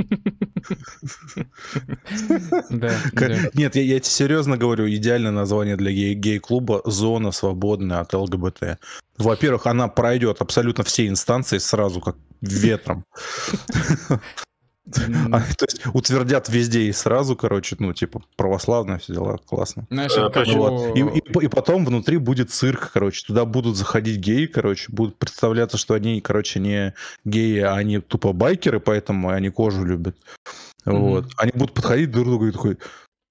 [2.70, 8.80] Нет, я тебе серьезно говорю, идеальное название для гей-клуба «Зона свободная от ЛГБТ».
[9.18, 13.06] Во-первых, она пройдет абсолютно все инстанции сразу, как ветром.
[15.32, 19.86] А, то есть утвердят везде и сразу, короче, ну, типа, православные все дела, классно.
[19.90, 20.98] Знаешь, э, вот.
[20.98, 25.78] и, и, и потом внутри будет цирк, короче, туда будут заходить геи, короче, будут представляться,
[25.78, 26.94] что они, короче, не
[27.26, 30.16] геи, а они тупо байкеры, поэтому они кожу любят.
[30.86, 31.00] Mm-hmm.
[31.00, 31.26] Вот.
[31.38, 32.78] Они будут подходить друг к другу и такой,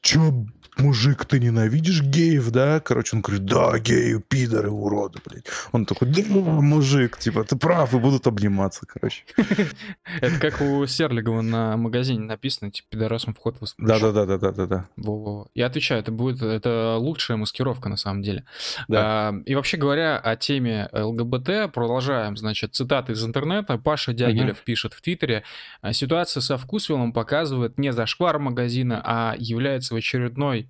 [0.03, 0.47] чё,
[0.81, 2.81] мужик, ты ненавидишь геев, да?
[2.81, 5.47] Короче, он говорит, да, геи, пидоры, уроды, блядь.
[5.73, 9.25] Он такой, да, мужик, типа, ты прав, и будут обниматься, короче.
[10.21, 14.89] Это как у Серлигова на магазине написано, типа, пидорасом вход Да-да-да-да-да-да.
[14.97, 15.49] Во-во.
[15.55, 18.45] Я отвечаю, это будет, это лучшая маскировка, на самом деле.
[18.89, 19.31] Да.
[19.31, 23.79] А, и вообще говоря о теме ЛГБТ, продолжаем, значит, цитаты из интернета.
[23.79, 25.45] Паша Дягилев пишет в Твиттере,
[25.93, 30.68] ситуация со вкусвиллом показывает не зашквар магазина, а является в очередной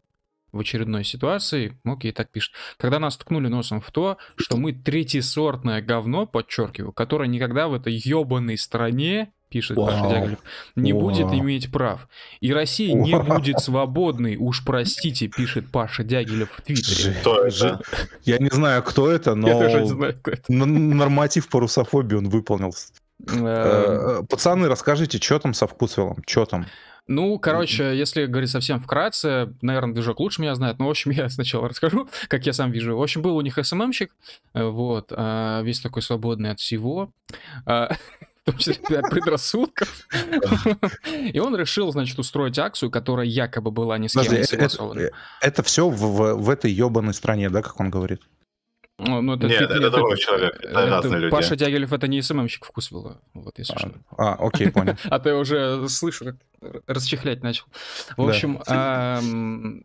[0.53, 4.73] в очередной ситуации, ну, окей, так пишет, когда нас ткнули носом в то, что мы
[4.73, 10.39] третьесортное говно, подчеркиваю, которое никогда в этой ебаной стране пишет Паша Дяглев,
[10.77, 11.03] не Вау.
[11.03, 12.09] будет иметь прав.
[12.41, 13.07] И Россия Вау.
[13.07, 17.15] не будет свободной, уж простите, пишет Паша Дягилев в Твиттере.
[17.21, 17.81] Кто это?
[18.25, 19.49] Я не знаю, кто это, но...
[19.49, 20.53] Я тоже не знаю, кто это.
[20.53, 22.75] Норматив по русофобии он выполнил.
[23.27, 23.47] Эм.
[23.47, 26.23] Э, пацаны, расскажите, что там со вкусвелом?
[26.27, 26.67] Что там?
[27.09, 31.29] Ну, короче, если говорить совсем вкратце, наверное, движок лучше меня знает, но, в общем, я
[31.31, 32.97] сначала расскажу, как я сам вижу.
[32.97, 34.13] В общем, был у них СММщик,
[34.55, 37.11] э, вот, а, весь такой свободный от всего,
[37.65, 37.95] а,
[38.43, 40.07] в том числе от предрассудков.
[41.33, 45.01] И он решил, значит, устроить акцию, которая якобы была ни с кем не согласована.
[45.01, 48.21] Это, это все в этой ебаной стране, да, как он говорит?
[48.99, 51.31] Ну, ну, это Нет, это, это другой человек, это, это разные люди.
[51.31, 53.93] Паша Дягилев это не СММщик вкусвилла, вот если а, что.
[54.17, 54.97] А, окей, понял.
[55.05, 56.37] а то я уже слышу, как
[56.89, 57.67] расчехлять начал.
[58.17, 58.61] В общем,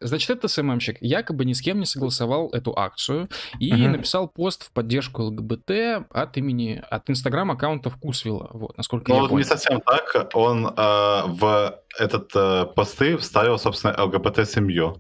[0.02, 4.72] значит, этот СММщик якобы ни с кем не согласовал эту акцию и написал пост в
[4.72, 9.38] поддержку ЛГБТ от имени, от инстаграм-аккаунта Вкусвилла, вот, насколько я понял.
[9.38, 14.98] не совсем так, он а, в этот а, посты вставил, собственно, ЛГБТ-семью.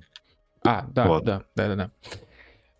[0.63, 1.91] А, да, да, да, да, да.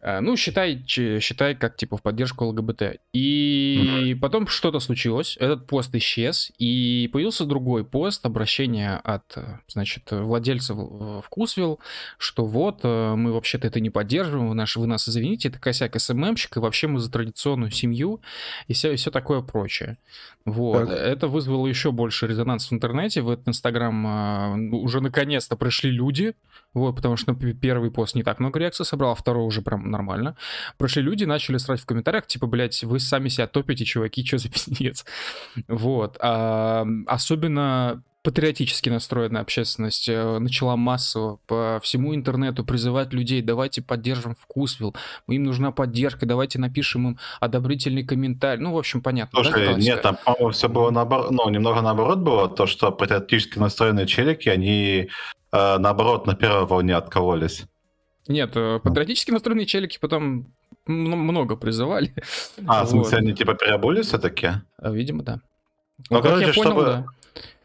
[0.04, 3.00] Э, ну, считай, считай, как типа в поддержку ЛГБТ.
[3.14, 4.20] И mm-hmm.
[4.20, 9.38] потом что-то случилось, этот пост исчез, и появился другой пост, обращение от,
[9.68, 10.78] значит, владельцев
[11.26, 11.80] Вкусвилл,
[12.18, 15.98] что вот, э, мы вообще-то это не поддерживаем, вы, наш, вы нас извините, это косяк
[15.98, 18.20] СММщик, и вообще мы за традиционную семью,
[18.68, 19.98] и все, и все такое прочее.
[20.44, 20.90] Вот.
[20.90, 21.00] Так.
[21.00, 26.34] Это вызвало еще больше резонанс в интернете, в этот Инстаграм а, уже наконец-то пришли люди,
[26.74, 29.93] вот, потому что ну, первый пост не так много реакций собрал, а второй уже прям
[29.94, 30.36] нормально.
[30.78, 34.50] Пришли люди, начали срать в комментариях, типа, блядь, вы сами себя топите, чуваки, что за
[34.50, 35.06] пиздец.
[35.68, 36.18] Вот.
[36.20, 44.34] А, особенно патриотически настроенная общественность э, начала массово по всему интернету призывать людей, давайте поддержим
[44.36, 44.96] Вкусвилл,
[45.28, 48.64] им нужна поддержка, давайте напишем им одобрительный комментарий.
[48.64, 49.44] Ну, в общем, понятно.
[49.44, 53.60] Слушай, да, нет, там, по-моему, все было наоборот, ну, немного наоборот было, то, что патриотически
[53.60, 55.10] настроенные челики, они
[55.52, 57.66] э, наоборот на первой волне откололись.
[58.28, 60.54] Нет, э, патриотически настроенные челики потом
[60.86, 62.14] много призывали.
[62.68, 64.52] А, в смысле, они типа переобулись все-таки?
[64.82, 65.40] Видимо, да.
[66.10, 66.84] Ну, как короче, я понял, чтобы...
[66.86, 67.06] да.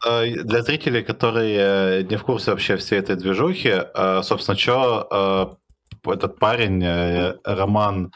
[0.05, 5.57] Э, для зрителей, которые не в курсе вообще всей этой движухи, э, собственно, что
[6.05, 6.81] этот парень,
[7.43, 8.13] Роман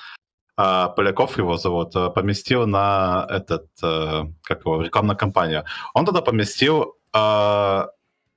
[0.56, 5.66] Поляков его зовут, поместил на этот, как его, рекламную кампанию.
[5.94, 6.96] Он тогда поместил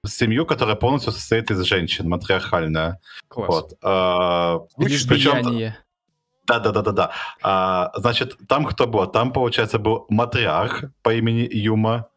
[0.07, 3.01] семью, которая полностью состоит из женщин, матриархальная.
[3.29, 3.49] Класс.
[3.49, 3.73] Вот.
[3.83, 5.75] А, причем,
[6.47, 7.11] да, да, да, да, да.
[7.43, 9.07] А, значит, там кто был?
[9.07, 12.09] Там, получается, был матриарх по имени Юма,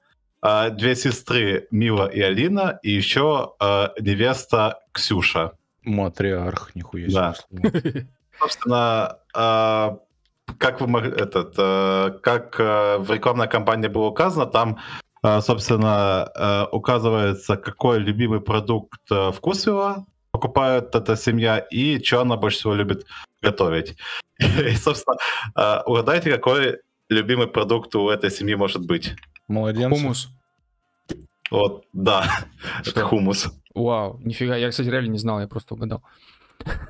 [0.41, 5.53] а, две сестры Мила и Алина, и еще а, невеста Ксюша.
[5.83, 7.13] Матриарх, нихуя себе.
[7.13, 8.07] Да.
[8.39, 9.97] Собственно, а,
[10.57, 14.79] как вы этот, а, как а, в рекламной кампании было указано, там
[15.41, 22.59] собственно, а, указывается, какой любимый продукт а, вкусвела покупает эта семья и что она больше
[22.59, 23.05] всего любит
[23.41, 23.97] готовить.
[24.39, 25.17] И, собственно,
[25.85, 26.77] угадайте, какой
[27.09, 29.15] любимый продукт у этой семьи может быть.
[29.47, 29.89] Молодец.
[29.89, 30.29] Хумус.
[31.51, 32.45] Вот, да,
[32.85, 33.51] это хумус.
[33.73, 36.03] Вау, нифига, я, кстати, реально не знал, я просто угадал.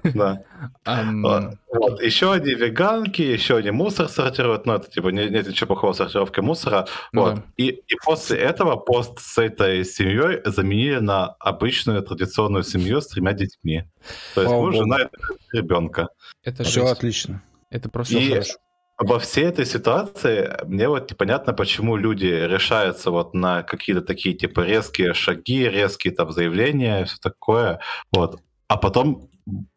[0.03, 0.43] Да.
[0.86, 1.58] Um...
[1.71, 5.93] Вот, еще одни веганки, еще они мусор сортируют, но это типа нет, нет ничего плохого
[5.93, 6.88] сортировки мусора.
[7.12, 7.36] Ну, вот.
[7.36, 7.43] Да.
[7.58, 13.34] И, и после этого пост с этой семьей заменили на обычную традиционную семью с тремя
[13.34, 13.84] детьми.
[14.36, 16.10] То есть муж, жена и ребенка.
[16.43, 17.43] Это все отлично.
[17.69, 18.53] Это просто и хорошо.
[18.97, 24.60] Во всей этой ситуации мне вот непонятно, почему люди решаются вот на какие-то такие типа
[24.62, 27.79] резкие шаги, резкие там заявления, все такое.
[28.12, 28.41] Вот.
[28.67, 29.29] А потом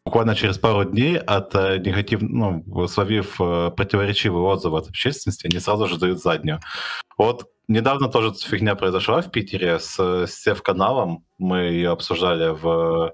[0.05, 5.59] буквально через пару дней от э, негатив, ну, словив э, противоречивые отзывы от общественности, они
[5.59, 6.59] сразу же дают заднюю.
[7.17, 11.25] Вот недавно тоже фигня произошла в Питере с, с Сев-каналом.
[11.37, 13.13] Мы ее обсуждали в,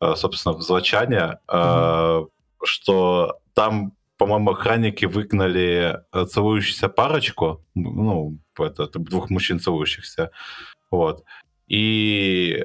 [0.00, 2.28] э, собственно, в Злочане, mm-hmm.
[2.64, 10.30] что там, по-моему, охранники выгнали целующуюся парочку, ну, это, двух мужчин целующихся,
[10.90, 11.24] вот.
[11.68, 12.64] И,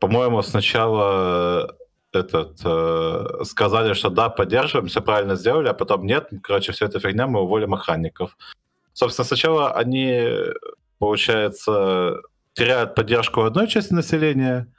[0.00, 1.74] по-моему, сначала
[2.12, 7.00] этот, э, сказали, что да, поддерживаем, все правильно сделали, а потом нет, короче, все это
[7.00, 8.36] фигня, мы уволим охранников.
[8.92, 10.28] Собственно, сначала они,
[10.98, 12.20] получается,
[12.54, 14.72] теряют поддержку одной части населения,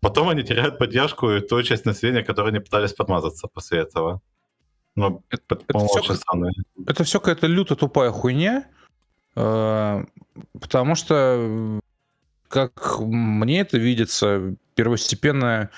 [0.00, 4.20] потом они теряют поддержку и той части населения, которые не пытались подмазаться после этого.
[4.96, 6.14] Ну, это, это, все,
[6.86, 8.66] это все какая-то люто тупая хуйня,
[9.36, 10.04] э,
[10.60, 11.80] потому что,
[12.48, 15.70] как мне это видится, первостепенная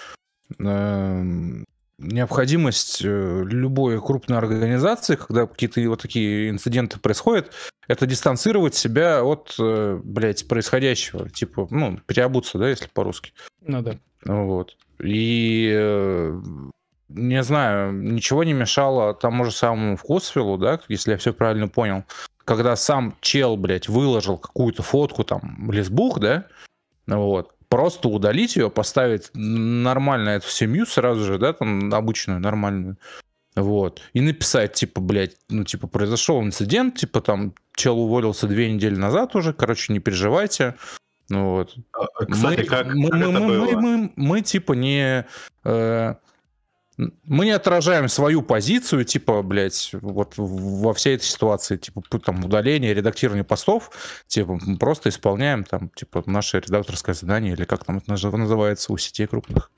[2.01, 7.53] необходимость э, любой крупной организации, когда какие-то вот такие инциденты происходят,
[7.89, 11.29] это дистанцировать себя от, э, блядь, происходящего.
[11.29, 13.33] Типа, ну, переобуться, да, если по-русски.
[13.61, 13.99] Ну да.
[14.25, 14.77] Вот.
[14.99, 16.41] И э,
[17.09, 22.05] не знаю, ничего не мешало тому же самому Вкусвиллу, да, если я все правильно понял,
[22.45, 26.47] когда сам чел, блядь, выложил какую-то фотку, там, лесбух, да,
[27.07, 32.99] вот, просто удалить ее, поставить нормально эту семью сразу же, да, там обычную, нормальную.
[33.57, 34.03] Вот.
[34.13, 39.35] И написать, типа, блядь, ну, типа, произошел инцидент, типа, там, чел уволился две недели назад
[39.35, 40.75] уже, короче, не переживайте.
[41.29, 41.77] Ну, вот.
[41.93, 43.59] А, кстати, мы, как, мы, как мы, мы?
[43.59, 45.25] Мы, мы, мы, типа, не...
[45.65, 46.15] Э,
[47.25, 52.95] мы не отражаем свою позицию, типа, блядь, вот во всей этой ситуации, типа, там, удаление,
[52.95, 53.91] редактирование постов,
[54.27, 58.99] типа, мы просто исполняем там, типа, наше редакторское задание, или как там это называется у
[58.99, 59.71] сетей крупных.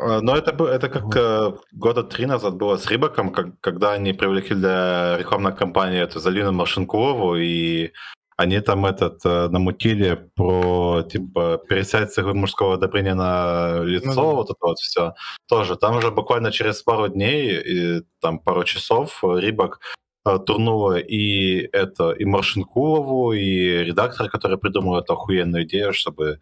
[0.00, 1.64] А, но это, это как вот.
[1.72, 6.52] года три назад было с Рибаком, как, когда они привлекли для рекламной кампании эту Залину
[6.52, 7.92] Маршинкову, и
[8.40, 14.50] они там этот э, намутили про типа пересядь с мужского одобрения на лицо, ну, вот
[14.50, 15.12] это вот все.
[15.46, 19.80] Тоже там уже буквально через пару дней, и, там пару часов Рибак
[20.26, 26.40] э, турнула и это и Маршинкулову, и редактора, который придумал эту охуенную идею, чтобы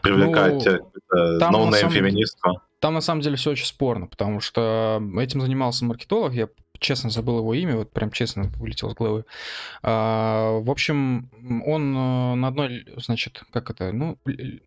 [0.00, 2.58] привлекать ну, э, no-name феминистку.
[2.80, 6.48] Там на самом деле все очень спорно, потому что этим занимался маркетолог, я
[6.84, 9.24] честно забыл его имя, вот прям честно вылетел с головы.
[9.82, 11.30] А, в общем,
[11.66, 14.18] он э, на одной, значит, как это, ну,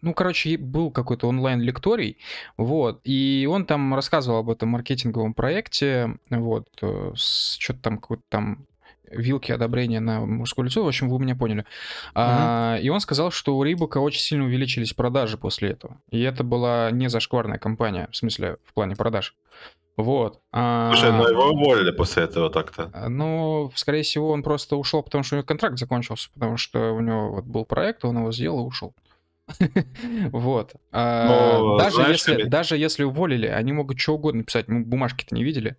[0.01, 2.17] ну, короче, был какой-то онлайн-лекторий,
[2.57, 8.65] вот, и он там рассказывал об этом маркетинговом проекте, вот, э, что-то там какой-то там
[9.09, 10.83] вилки одобрения на мужское лицо.
[10.83, 11.61] В общем, вы меня поняли.
[11.61, 11.65] Uh-huh.
[12.15, 16.01] А, и он сказал, что у Рибока очень сильно увеличились продажи после этого.
[16.09, 19.33] И это была не зашкварная компания, в смысле, в плане продаж.
[19.97, 20.39] Вот.
[20.51, 22.91] А, Слушай, ну его уволили после этого так-то.
[22.93, 26.93] А, ну, скорее всего, он просто ушел, потому что у него контракт закончился, потому что
[26.93, 28.93] у него вот был проект, он его сделал и ушел.
[30.31, 30.75] Вот.
[30.91, 34.67] А, ну, даже, если, даже если уволили, они могут что угодно писать.
[34.67, 35.77] Мы бумажки-то не видели.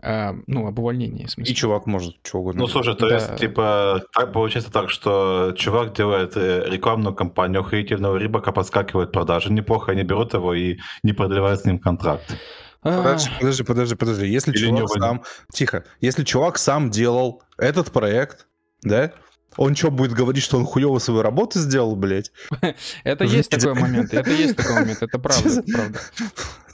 [0.00, 1.52] Ну, об увольнении, в смысле.
[1.52, 2.62] И чувак может что угодно.
[2.62, 8.16] Ну, слушай, то есть, типа, так получается так, что чувак делает э, рекламную кампанию охуительного
[8.16, 12.38] Рибака, подскакивает продажи неплохо, они берут его и не продлевают с ним контракт.
[12.82, 14.26] Подожди, подожди, подожди, подожди.
[14.26, 15.22] Если Или чувак сам...
[15.52, 15.84] Тихо.
[16.00, 18.46] Если чувак сам делал этот проект,
[18.82, 19.12] да,
[19.56, 22.32] он что, будет говорить, что он хуево свою работу сделал, блядь?
[23.04, 26.00] Это есть такой момент, это есть такой момент, это правда, правда.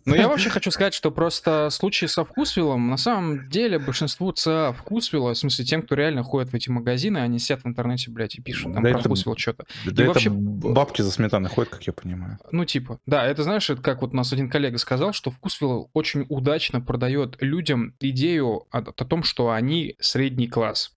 [0.09, 4.73] Но я вообще хочу сказать, что просто случаи со вкусвиллом, на самом деле, большинству ЦА
[4.73, 8.37] вкусвилла, в смысле тем, кто реально ходит в эти магазины, они сидят в интернете, блядь,
[8.37, 9.67] и пишут там да про вкусвилл что-то.
[9.85, 10.31] Да и это вообще...
[10.31, 12.39] бабки за сметаной ходят, как я понимаю.
[12.51, 15.91] Ну, типа, да, это знаешь, это как вот у нас один коллега сказал, что вкусвилл
[15.93, 20.93] очень удачно продает людям идею о, о том, что они средний класс.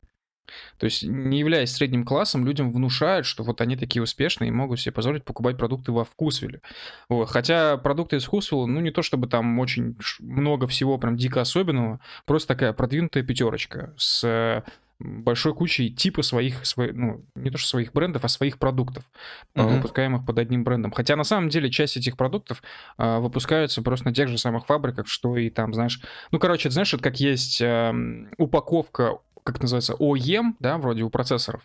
[0.77, 4.79] То есть, не являясь средним классом, людям внушают, что вот они такие успешные и могут
[4.79, 6.61] себе позволить покупать продукты во вкусвилле.
[7.09, 7.29] Вот.
[7.29, 11.99] Хотя продукты из вкусвилла, ну, не то чтобы там очень много всего прям дико особенного,
[12.25, 14.63] просто такая продвинутая пятерочка с
[15.01, 19.03] большой кучей типа своих, свои, ну, не то что своих брендов, а своих продуктов,
[19.55, 19.75] uh-huh.
[19.75, 20.91] выпускаемых под одним брендом.
[20.91, 22.61] Хотя на самом деле часть этих продуктов
[22.97, 26.01] э, выпускаются просто на тех же самых фабриках, что и там, знаешь...
[26.31, 27.93] Ну, короче, знаешь, это как есть э,
[28.37, 31.61] упаковка как это называется, OEM, да, вроде у процессоров.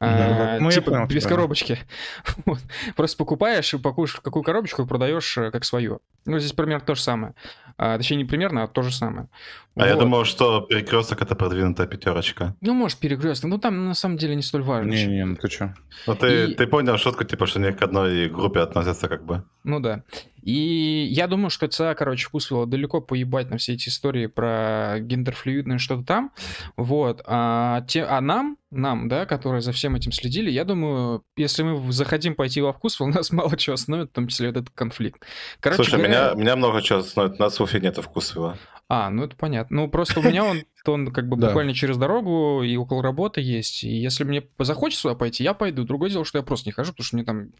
[0.00, 1.78] Да, а, ну, типа понял, без коробочки.
[2.46, 2.58] вот.
[2.96, 6.00] Просто покупаешь и покушаешь какую коробочку продаешь э, как свою.
[6.24, 7.34] Ну, здесь примерно то же самое.
[7.76, 9.28] А, точнее, не примерно, а то же самое.
[9.74, 9.86] А вот.
[9.86, 12.54] я думал, что перекресток это продвинутая пятерочка.
[12.60, 13.50] Ну, может, перекресток.
[13.50, 14.90] Ну, там на самом деле не столь важно.
[14.90, 15.74] Не-не, ну ты что?
[16.06, 16.54] Ну, ты, и...
[16.54, 19.44] ты понял шутку, типа, что не к одной группе относятся как бы.
[19.64, 20.02] Ну да.
[20.42, 25.78] И я думаю, что ЦА, короче, вкусвило далеко поебать на все эти истории про гендерфлюидное
[25.78, 26.32] что-то там.
[26.76, 27.22] Вот.
[27.26, 31.92] А, те, а нам, нам, да, которые за всем этим следили, я думаю, если мы
[31.92, 35.24] захотим пойти во вкус, у нас мало чего остановит, в том числе вот этот конфликт.
[35.60, 36.32] Короче, Слушай, говоря...
[36.32, 38.56] меня, меня много чего остановит, у нас в Уфе нет вкусвила.
[38.88, 39.82] А, ну это понятно.
[39.82, 43.84] Ну просто у меня он, он как бы буквально через дорогу и около работы есть.
[43.84, 45.84] И если мне захочется сюда пойти, я пойду.
[45.84, 47.50] Другое дело, что я просто не хожу, потому что мне там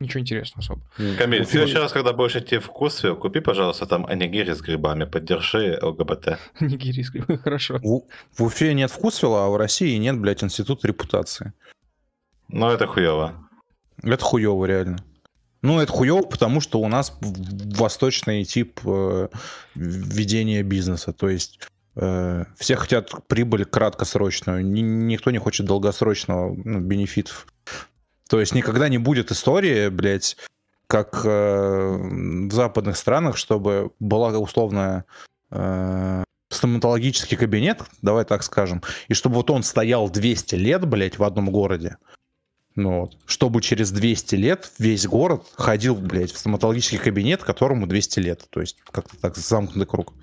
[0.00, 1.16] ничего интересного особо.
[1.18, 5.04] Камиль, в следующий раз, когда будешь идти в вкусвилл, купи, пожалуйста, там анигири с грибами,
[5.04, 6.38] поддержи ЛГБТ.
[6.60, 7.78] Анигири с грибами, хорошо.
[7.78, 8.02] В,
[8.36, 11.52] в Уфе нет вкусвилла, а в России нет, блядь, института репутации.
[12.48, 13.48] Ну это хуево.
[14.02, 14.98] Это хуево, реально.
[15.60, 19.28] Ну, это хуево, потому что у нас восточный тип э,
[19.74, 21.12] ведения бизнеса.
[21.12, 21.58] То есть
[21.96, 27.46] э, все хотят прибыль краткосрочную, ни, никто не хочет долгосрочного ну, бенефитов.
[28.28, 30.36] То есть никогда не будет истории, блядь,
[30.86, 35.04] как э, в западных странах, чтобы была условная
[35.50, 41.24] э, стоматологический кабинет, давай так скажем, и чтобы вот он стоял 200 лет, блядь, в
[41.24, 41.96] одном городе,
[42.78, 43.16] ну, вот.
[43.26, 48.46] Чтобы через 200 лет весь город ходил, блядь, в стоматологический кабинет, которому 200 лет.
[48.50, 50.14] То есть как-то так замкнутый круг.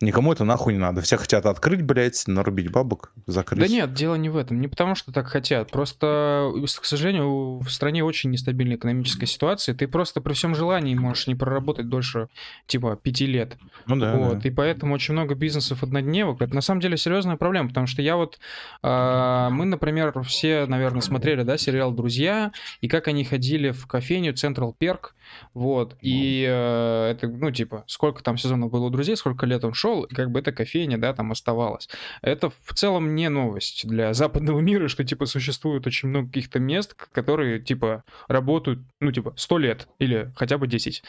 [0.00, 1.00] Никому это нахуй не надо.
[1.00, 3.60] Все хотят открыть, блядь, нарубить бабок, закрыть.
[3.60, 4.60] Да нет, дело не в этом.
[4.60, 5.70] Не потому, что так хотят.
[5.70, 9.74] Просто, к сожалению, в стране очень нестабильная экономическая ситуация.
[9.74, 12.28] Ты просто при всем желании можешь не проработать дольше,
[12.66, 13.56] типа, пяти лет.
[13.86, 14.16] Ну да.
[14.16, 14.38] Вот.
[14.40, 14.48] Да.
[14.48, 16.42] И поэтому очень много бизнесов однодневок.
[16.42, 18.38] Это на самом деле серьезная проблема, потому что я вот...
[18.82, 24.32] Э, мы, например, все, наверное, смотрели, да, сериал «Друзья», и как они ходили в кофейню
[24.34, 25.10] Central Perk,
[25.52, 25.96] вот.
[26.00, 30.04] И э, это, ну, типа, сколько там сезонов было у «Друзей», сколько лет он шел,
[30.04, 31.88] и как бы эта кофейня, да, там оставалась.
[32.22, 36.94] Это в целом не новость для западного мира, что, типа, существует очень много каких-то мест,
[36.94, 41.02] которые, типа, работают, ну, типа, 100 лет или хотя бы 10.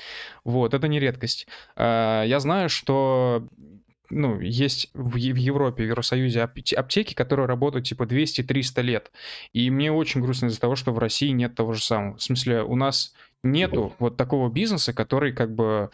[0.44, 1.48] Вот, это не редкость.
[1.76, 3.48] А, я знаю, что
[4.10, 9.12] ну, есть в, в Европе, в Евросоюзе аптеки, которые работают типа 200-300 лет.
[9.54, 12.18] И мне очень грустно из-за того, что в России нет того же самого.
[12.18, 13.14] В смысле, у нас
[13.46, 15.90] нету вот такого бизнеса, который как бы,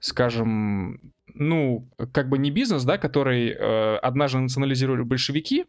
[0.00, 5.66] скажем, ну, как бы не бизнес, да, который э, однажды национализировали большевики,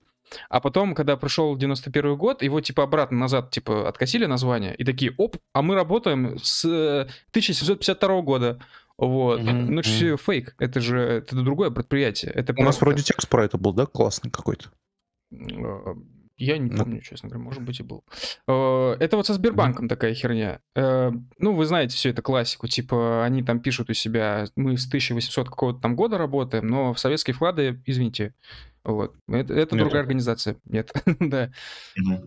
[0.50, 5.14] а потом, когда пришел 91 год, его типа обратно назад типа откосили название и такие,
[5.18, 8.60] оп, а мы работаем с 1752 года.
[8.98, 9.40] Вот.
[9.40, 9.54] Mm-hmm.
[9.54, 10.56] Ну, это все фейк.
[10.60, 12.32] Это же это другое предприятие.
[12.32, 12.66] Это У просто...
[12.66, 14.70] нас вроде текст про это был, да, классный какой-то.
[16.40, 17.02] Я не помню, ну.
[17.02, 18.04] честно говоря, может быть и был.
[18.48, 20.62] Э, это вот со Сбербанком такая херня.
[20.74, 24.88] Э, ну, вы знаете всю эту классику, типа они там пишут у себя, мы с
[24.88, 28.34] 1800 какого-то там года работаем, но в советские вклады, извините,
[28.84, 29.14] вот.
[29.28, 30.58] Это, это другая организация.
[30.66, 31.52] Нет, да.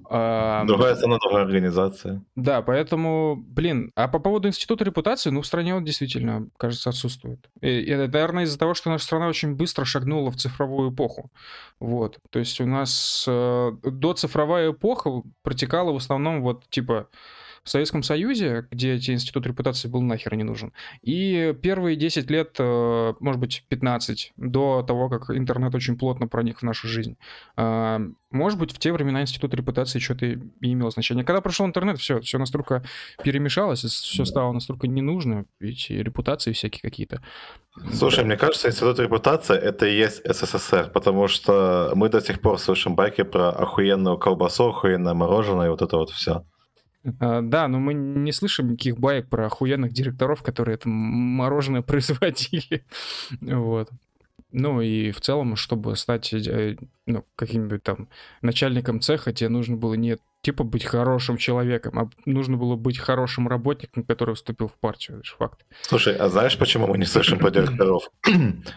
[0.08, 2.22] А, другая страна, другая организация.
[2.36, 7.48] Да, поэтому, блин, а по поводу института репутации, ну, в стране он действительно, кажется, отсутствует.
[7.60, 11.30] И, наверное, из-за того, что наша страна очень быстро шагнула в цифровую эпоху.
[11.80, 12.18] Вот.
[12.30, 17.08] То есть у нас э, до цифровая эпоха протекала в основном вот, типа,
[17.64, 20.72] в Советском Союзе, где эти институт репутации был нахер не нужен.
[21.02, 26.58] И первые 10 лет, э, может быть, 15, до того, как интернет очень плотно проник
[26.58, 27.16] в нашу жизнь,
[27.56, 27.98] э,
[28.30, 31.24] может быть, в те времена институт репутации что-то и имело значение.
[31.24, 32.82] Когда пришел интернет, все, все настолько
[33.22, 37.22] перемешалось, все стало настолько не нужно, ведь репутации всякие какие-то.
[37.92, 38.24] Слушай, да.
[38.24, 42.96] мне кажется, институт репутации это и есть СССР, потому что мы до сих пор слышим
[42.96, 46.44] байки про охуенную колбасу, охуенное мороженое и вот это вот все.
[47.18, 52.84] А, да, но мы не слышим никаких баек про охуенных директоров, которые это мороженое производили.
[53.40, 53.90] вот.
[54.52, 58.08] Ну и в целом, чтобы стать э, ну, каким-нибудь там
[58.42, 63.48] начальником цеха, тебе нужно было не типа быть хорошим человеком, а нужно было быть хорошим
[63.48, 65.18] работником, который вступил в партию.
[65.18, 65.64] Это же факт.
[65.82, 68.10] Слушай, а знаешь, почему мы не слышим про директоров?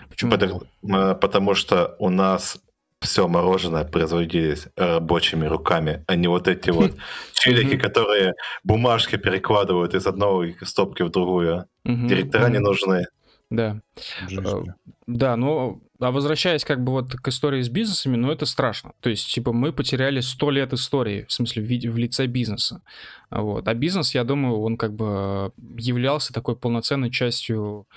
[0.10, 0.64] Почему?
[0.82, 2.62] Потому что у нас
[3.06, 6.94] все мороженое производились рабочими руками, а не вот эти вот
[7.34, 8.34] челики, которые
[8.64, 11.66] бумажки перекладывают из одной стопки в другую.
[11.86, 13.06] Директора не нужны.
[13.50, 13.80] Да.
[15.08, 18.92] Да, но а возвращаясь как бы вот к истории с бизнесами, ну это страшно.
[19.00, 22.82] То есть, типа, мы потеряли сто лет истории, в смысле, в, виде, в лице бизнеса.
[23.32, 23.68] Вот.
[23.68, 27.88] А бизнес, я думаю, он как бы являлся такой полноценной частью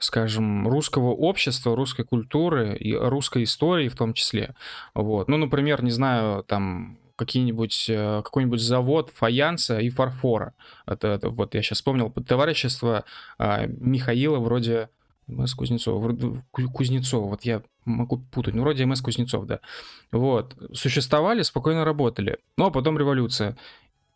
[0.00, 4.54] скажем, русского общества, русской культуры и русской истории в том числе.
[4.94, 5.28] Вот.
[5.28, 10.54] Ну, например, не знаю, там какие-нибудь, э, какой-нибудь завод фаянса и фарфора.
[10.86, 13.04] Это, это вот я сейчас вспомнил товарищество
[13.38, 14.88] а, Михаила вроде
[15.26, 19.60] МС Кузнецов, вроде Кузнецова, вот я могу путать, ну вроде МС Кузнецов, да.
[20.12, 23.56] Вот, существовали, спокойно работали, ну а потом революция.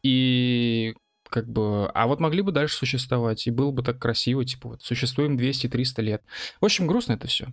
[0.02, 0.94] И
[1.34, 4.84] как бы, а вот могли бы дальше существовать, и было бы так красиво, типа вот
[4.84, 6.22] существуем 200-300 лет.
[6.60, 7.48] В общем, грустно это все.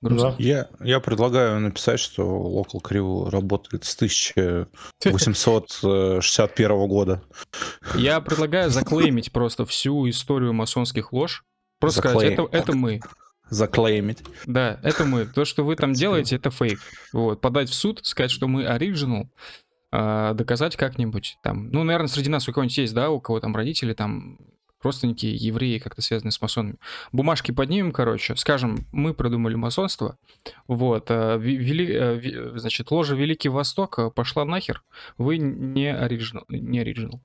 [0.00, 0.30] Грустно.
[0.30, 0.36] Да.
[0.40, 7.22] Я, я предлагаю написать, что Local Crew работает с 1861 года.
[7.94, 11.44] Я предлагаю заклеймить просто всю историю масонских лож.
[11.78, 13.00] Просто сказать, это, это мы.
[13.48, 14.24] Заклеймить.
[14.44, 15.26] Да, это мы.
[15.26, 16.80] То, что вы там делаете, это фейк.
[17.12, 19.28] Вот, подать в суд, сказать, что мы оригинал,
[19.92, 21.70] а, доказать как-нибудь там.
[21.70, 24.38] Ну, наверное, среди нас у кого-нибудь есть, да, у кого там родители там
[24.82, 26.76] родственники, евреи, как-то связаны с масонами.
[27.12, 30.16] Бумажки поднимем, короче, скажем, мы продумали масонство,
[30.68, 34.82] вот, а, вели, а, значит, ложа Великий Восток пошла нахер,
[35.18, 37.20] вы не оригинал, не оригинал.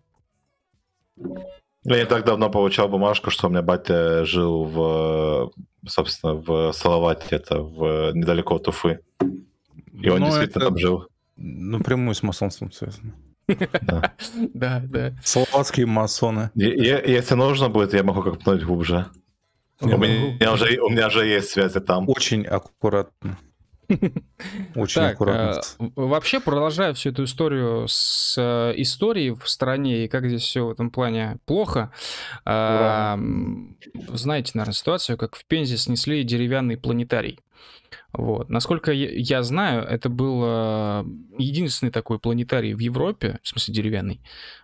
[1.87, 5.51] Я не так давно получал бумажку, что у меня батя жил в,
[5.87, 9.01] собственно, в Салавате, это в, недалеко от Уфы.
[9.93, 10.69] И он Но действительно это...
[10.69, 13.13] там жил напрямую с масонством связано.
[13.47, 14.13] Да,
[14.83, 15.13] да.
[15.23, 16.51] Словацкие масоны.
[16.55, 19.07] Если нужно будет, я могу копнуть глубже.
[19.81, 22.09] У меня, уже, у меня уже есть связи там.
[22.09, 23.37] Очень аккуратно.
[24.75, 25.61] Очень так, аккуратно.
[25.79, 30.65] Э, вообще, продолжая всю эту историю с э, историей в стране и как здесь все
[30.65, 31.91] в этом плане плохо,
[32.45, 33.17] э,
[34.13, 37.39] знаете, наверное, ситуацию, как в Пензе снесли деревянный планетарий.
[38.17, 38.49] Вот.
[38.49, 41.03] Насколько я знаю, это был э,
[41.37, 44.21] единственный такой планетарий в Европе, в смысле деревянный.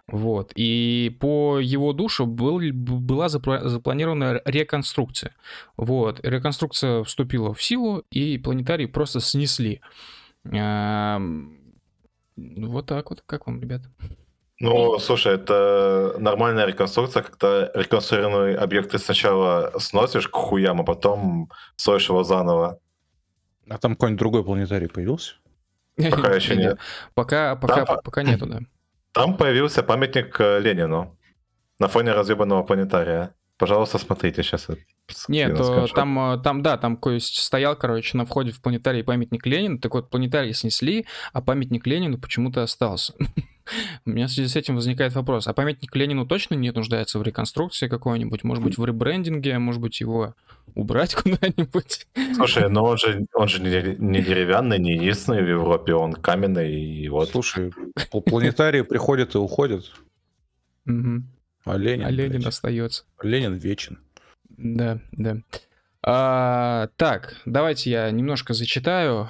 [0.08, 0.54] Вот.
[0.56, 5.34] И по его душу был, была запланирована реконструкция.
[5.76, 6.22] Вот.
[6.24, 9.82] Реконструкция вступила в силу, и планетарий просто снесли.
[10.46, 11.60] Эм,
[12.38, 13.22] вот так вот.
[13.26, 13.82] Как вам, ребят?
[14.60, 22.08] Ну, слушай, это нормальная реконструкция, когда реконструированные объекты сначала сносишь к хуям, а потом строишь
[22.08, 22.80] его заново.
[23.72, 25.36] А там какой-нибудь другой планетарий появился?
[25.96, 26.78] Пока еще нет.
[27.14, 28.60] Пока, пока, там, пока нету, да.
[29.14, 31.18] Там появился памятник э, Ленину
[31.80, 33.34] на фоне разъебанного планетария.
[33.58, 34.68] Пожалуйста, смотрите сейчас.
[35.28, 35.58] Нет,
[35.94, 39.80] там, э, там, да, там то есть, стоял, короче, на входе в планетарий памятник Ленину.
[39.80, 43.14] Так вот, планетарий снесли, а памятник Ленину почему-то остался.
[44.06, 47.24] У меня в связи с этим возникает вопрос, а памятник Ленину точно не нуждается в
[47.24, 48.44] реконструкции какой-нибудь?
[48.44, 50.36] Может быть, в ребрендинге, может быть, его
[50.76, 52.08] убрать куда-нибудь?
[52.36, 56.74] Слушай, но он же, он же не, не деревянный, не единственный в Европе, он каменный,
[56.74, 57.30] и вот...
[57.30, 57.72] Слушай,
[58.26, 59.92] планетарии приходят и уходят.
[60.86, 62.06] А Ленин...
[62.06, 63.04] А Ленин остается.
[63.22, 64.00] Ленин вечен.
[64.64, 65.38] Да, да.
[66.04, 69.30] А, так, давайте я немножко зачитаю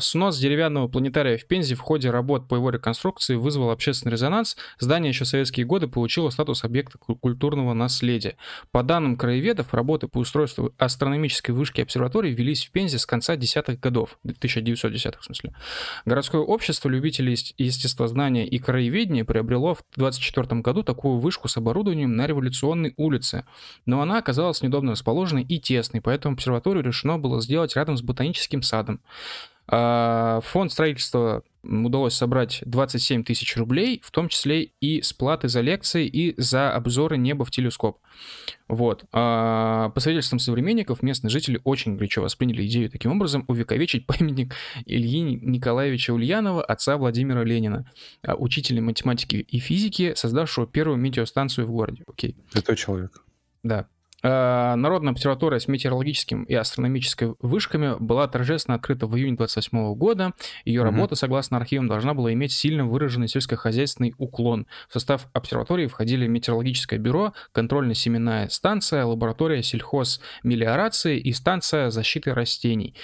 [0.00, 4.56] снос деревянного планетария в Пензе в ходе работ по его реконструкции вызвал общественный резонанс.
[4.78, 8.36] Здание еще в советские годы получило статус объекта культурного наследия.
[8.72, 13.78] По данным краеведов, работы по устройству астрономической вышки обсерватории велись в Пензе с конца десятых
[13.78, 15.54] годов, 1910-х в смысле.
[16.04, 22.26] Городское общество любителей естествознания и краеведения приобрело в 24 году такую вышку с оборудованием на
[22.26, 23.44] революционной улице.
[23.84, 28.62] Но она оказалась неудобно расположенной и тесной, поэтому обсерваторию решено было сделать рядом с ботаническим
[28.62, 29.00] садом.
[29.68, 35.60] А, фонд строительства удалось собрать 27 тысяч рублей, в том числе и с платы за
[35.60, 37.98] лекции и за обзоры неба в телескоп.
[38.68, 39.04] Вот.
[39.12, 44.54] А, по свидетельствам современников, местные жители очень горячо восприняли идею таким образом увековечить памятник
[44.84, 47.90] Ильи Николаевича Ульянова, отца Владимира Ленина,
[48.22, 52.04] а, учителя математики и физики, создавшего первую метеостанцию в городе.
[52.06, 52.36] Окей.
[52.54, 53.22] Это человек.
[53.62, 53.88] Да.
[54.26, 60.32] Э, Народная обсерватория с метеорологическим и астрономической вышками была торжественно открыта в июне 28 года.
[60.64, 60.90] Ее угу.
[60.90, 64.66] работа, согласно архивам, должна была иметь сильно выраженный сельскохозяйственный уклон.
[64.88, 72.94] В состав обсерватории входили метеорологическое бюро, контрольно-семенная станция, лаборатория сельхозмелиорации и станция защиты растений.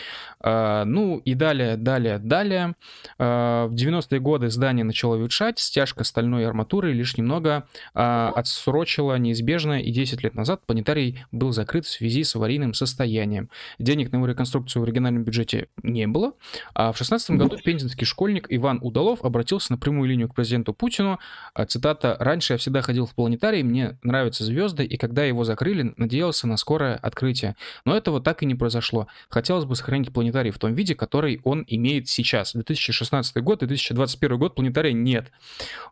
[0.42, 2.74] Э, ну и далее, далее, далее.
[3.18, 9.90] Э, в 90-е годы здание начало ветшать, стяжка стальной арматуры лишь немного отсрочила неизбежное, и
[9.90, 13.50] 10 лет назад планетарий был закрыт в связи с аварийным состоянием.
[13.78, 16.32] Денег на его реконструкцию в оригинальном бюджете не было,
[16.74, 21.18] а в 16 году пензенский школьник Иван Удалов обратился на прямую линию к президенту Путину.
[21.54, 25.94] А, цитата «Раньше я всегда ходил в планетарий, мне нравятся звезды, и когда его закрыли,
[25.96, 27.56] надеялся на скорое открытие.
[27.84, 29.06] Но этого так и не произошло.
[29.28, 32.52] Хотелось бы сохранить планетарий в том виде, который он имеет сейчас.
[32.52, 35.30] 2016 год и 2021 год планетария нет.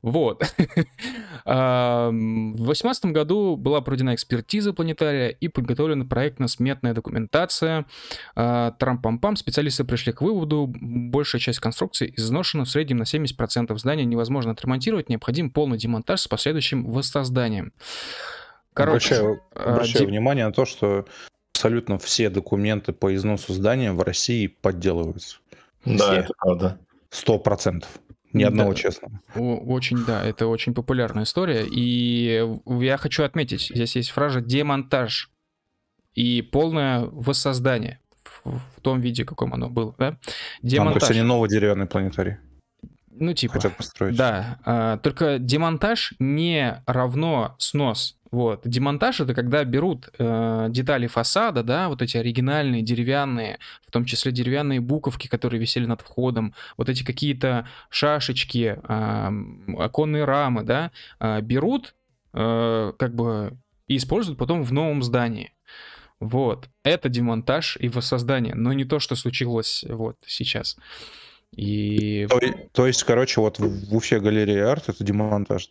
[0.02, 0.42] Вот.
[1.44, 2.10] В
[2.56, 7.86] 2018 году была проведена экспертиза планетария и подготовлена проектно-сметная документация.
[8.34, 9.36] А, Трам-пам-пам.
[9.36, 13.76] Специалисты пришли к выводу, большая часть конструкции изношена в среднем на 70%.
[13.78, 17.72] Здание невозможно отремонтировать, необходим полный демонтаж с последующим воссозданием.
[18.72, 20.10] Короче, обращаю, а, обращаю де...
[20.10, 21.06] внимание на то, что
[21.60, 25.36] абсолютно все документы по износу здания в России подделываются.
[25.84, 26.14] Да, все.
[26.14, 26.78] это правда.
[27.10, 27.90] Сто процентов.
[28.32, 29.20] Ни одного да, честного.
[29.34, 31.66] Очень, да, это очень популярная история.
[31.70, 35.30] И я хочу отметить, здесь есть фраза «демонтаж»
[36.14, 38.00] и полное воссоздание
[38.42, 39.94] в, том виде, каком оно было.
[39.98, 40.16] Да?
[40.62, 40.92] Демонтаж.
[40.94, 42.36] Там, то есть они новый деревянный планетарий.
[43.10, 43.54] Ну, типа.
[43.54, 44.16] Хотят построить.
[44.16, 44.58] Да.
[44.64, 48.16] А, только демонтаж не равно снос.
[48.30, 48.60] Вот.
[48.64, 54.30] Демонтаж это когда берут э, детали фасада, да, вот эти оригинальные деревянные, в том числе
[54.30, 59.30] деревянные буковки, которые висели над входом, вот эти какие-то шашечки, э,
[59.78, 61.94] оконные рамы, да, э, берут,
[62.32, 63.56] э, как бы
[63.88, 65.52] и используют потом в новом здании.
[66.20, 66.68] Вот.
[66.84, 70.76] Это демонтаж и воссоздание, но не то, что случилось вот сейчас.
[71.56, 72.28] И...
[72.30, 72.40] То,
[72.72, 75.70] то есть, короче, вот в Уфе галерея арт это демонтаж.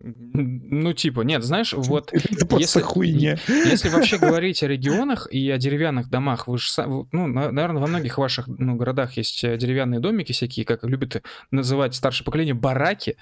[0.00, 3.36] Ну, типа, нет, знаешь, вот если, хуйня.
[3.48, 6.68] если вообще говорить о регионах и о деревянных домах, вы же,
[7.10, 11.96] ну, наверное, во многих ваших ну, городах есть э, деревянные домики всякие, как любят называть
[11.96, 13.16] старшее поколение, бараки,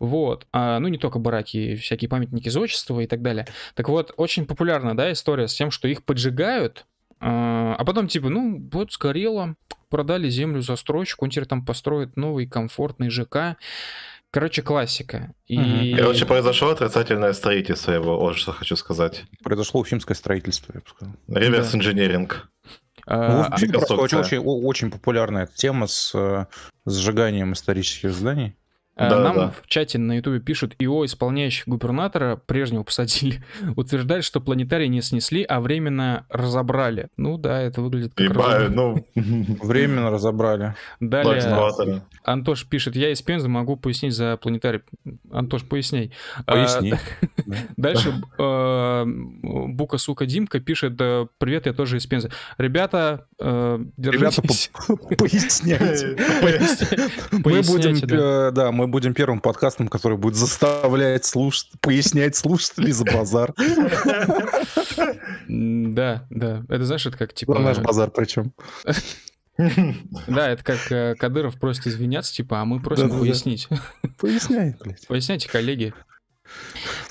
[0.00, 3.46] вот, а, ну, не только бараки, всякие памятники зодчества и так далее.
[3.74, 6.86] Так вот, очень популярна, да, история с тем, что их поджигают,
[7.20, 9.54] а, а потом, типа, ну, вот сгорело,
[9.90, 13.56] продали землю за строчку, он теперь там построит новый комфортный ЖК,
[14.36, 15.32] Короче, классика.
[15.46, 15.58] И...
[15.58, 15.96] Угу.
[15.96, 19.24] Короче, произошло отрицательное строительство его, вот что хочу сказать.
[19.42, 21.14] Произошло уфимское строительство, я бы сказал.
[21.26, 22.46] Реверс инженеринг.
[23.06, 26.44] А, ну, а, очень, очень, очень популярная тема с э,
[26.84, 28.58] сжиганием исторических зданий.
[28.96, 29.50] Э, да, Нам да.
[29.50, 33.44] в чате на ютубе пишут, ИО исполняющих губернатора прежнего посадили.
[33.76, 37.08] Утверждает, что планетарий не снесли, а временно разобрали.
[37.18, 38.30] Ну да, это выглядит как...
[38.30, 39.06] Ибо, ну...
[39.14, 40.74] Временно разобрали.
[41.00, 44.80] Далее Антош пишет, я из Пензы могу пояснить за планетарий.
[45.30, 46.12] Антош, поясняй.
[46.46, 46.94] А, Поясни.
[47.76, 52.30] Дальше э, Бука, сука, Димка пишет, привет, я тоже из Пензы.
[52.56, 53.26] Ребята.
[53.38, 54.40] Ребята,
[55.16, 56.16] поясняйте.
[57.32, 63.04] Мы будем, да, мы мы будем первым подкастом, который будет заставлять слушать, пояснять слушателей за
[63.04, 63.52] базар.
[65.48, 66.64] Да, да.
[66.68, 67.58] Это знаешь, это как типа...
[67.58, 68.52] Наш базар причем.
[70.28, 73.70] Да, это как э, Кадыров просит извиняться, типа, а мы просим пояснить.
[74.18, 75.06] Поясняй, блядь.
[75.06, 75.94] Поясняйте, коллеги.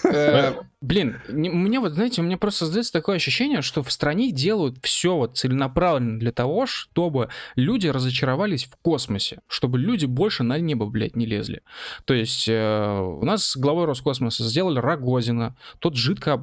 [0.03, 4.77] Э, блин, мне вот, знаете, у меня просто создается такое ощущение, что в стране делают
[4.81, 10.85] все вот целенаправленно для того, чтобы люди разочаровались в космосе, чтобы люди больше на небо,
[10.85, 11.61] блядь, не лезли.
[12.05, 16.39] То есть э, у нас главой Роскосмоса сделали Рогозина, тот жидко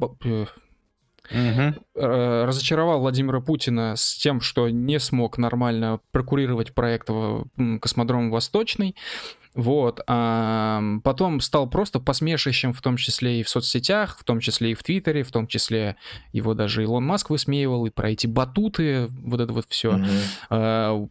[1.31, 1.75] Угу.
[1.95, 7.09] разочаровал Владимира Путина с тем, что не смог нормально прокурировать проект
[7.81, 8.97] космодром Восточный.
[9.55, 10.01] Вот.
[10.07, 14.75] А потом стал просто посмешищем, в том числе и в соцсетях, в том числе и
[14.75, 15.97] в Твиттере, в том числе
[16.33, 19.93] его даже Илон Маск высмеивал, и про эти батуты, вот это вот все.
[19.93, 20.23] Mm-hmm.
[20.51, 21.07] А,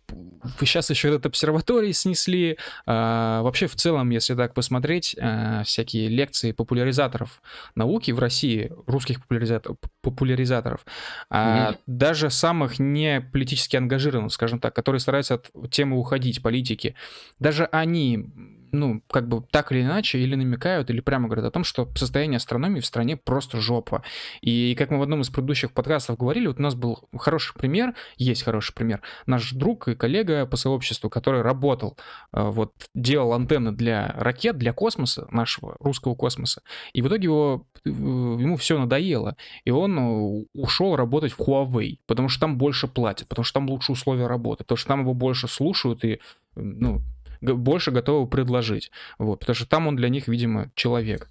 [0.59, 2.57] сейчас еще этот обсерваторий снесли.
[2.85, 7.41] А, вообще, в целом, если так посмотреть, а, всякие лекции популяризаторов
[7.75, 10.85] науки в России, русских популяризаторов, популяризаторов
[11.31, 11.77] mm-hmm.
[11.85, 16.95] даже самых не политически ангажированных, скажем так, которые стараются от темы уходить, политики,
[17.39, 18.30] даже они
[18.71, 22.37] ну, как бы так или иначе, или намекают, или прямо говорят о том, что состояние
[22.37, 24.03] астрономии в стране просто жопа.
[24.41, 27.93] И как мы в одном из предыдущих подкастов говорили, вот у нас был хороший пример,
[28.17, 31.97] есть хороший пример, наш друг и коллега по сообществу, который работал,
[32.33, 36.61] э, вот, делал антенны для ракет, для космоса, нашего русского космоса,
[36.93, 41.97] и в итоге его, э, ему все надоело, и он э, ушел работать в Huawei,
[42.07, 45.13] потому что там больше платят, потому что там лучше условия работы, потому что там его
[45.13, 46.19] больше слушают и,
[46.55, 47.01] ну,
[47.41, 48.91] больше готовы предложить.
[49.17, 51.29] Вот, потому что там он для них, видимо, человек.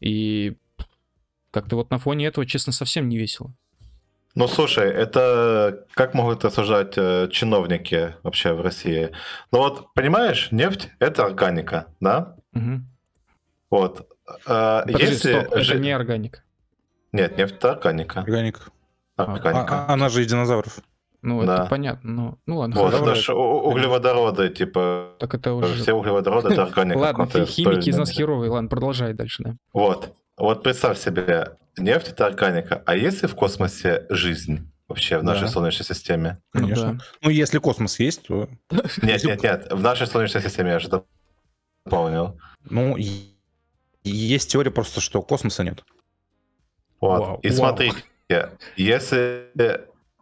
[0.00, 0.56] И
[1.50, 3.52] как-то вот на фоне этого, честно, совсем не весело.
[4.34, 9.10] Ну, слушай, это как могут осуждать э, чиновники вообще в России?
[9.50, 12.36] Ну вот, понимаешь, нефть— это органика, да?
[12.54, 12.80] Угу.
[13.70, 14.08] Вот.
[14.46, 15.40] Э, Подожди, если...
[15.40, 16.42] стоп, это не органика.
[17.12, 18.20] Нет, нефть это органика.
[18.20, 18.60] Органика.
[19.16, 19.86] Органика.
[19.86, 20.78] А, она же из динозавров.
[21.22, 21.54] Ну, Да.
[21.62, 22.10] это понятно.
[22.12, 23.36] Ну, ну ладно, Вот, это ж у-
[23.70, 25.82] углеводороды, типа, Так это уже...
[25.82, 26.98] все углеводороды это органика.
[26.98, 28.50] Ладно, химики из нас херовые.
[28.50, 29.56] Ладно, продолжай дальше, да.
[29.72, 30.14] Вот.
[30.36, 32.82] Вот представь себе, нефть это органика.
[32.86, 35.48] А есть ли в космосе жизнь вообще в нашей Да.
[35.48, 36.38] Солнечной системе?
[36.54, 36.92] Ну Конечно.
[36.94, 36.98] да.
[37.22, 38.48] Ну, если космос есть, то...
[39.02, 39.72] Нет, нет, нет.
[39.72, 40.88] В нашей Солнечной системе я же
[41.84, 42.38] дополнил.
[42.70, 42.96] Ну,
[44.04, 45.82] есть теория просто, что космоса нет.
[47.00, 47.18] Вот.
[47.20, 47.56] Вау, И вау.
[47.56, 47.96] смотрите,
[48.76, 49.48] если,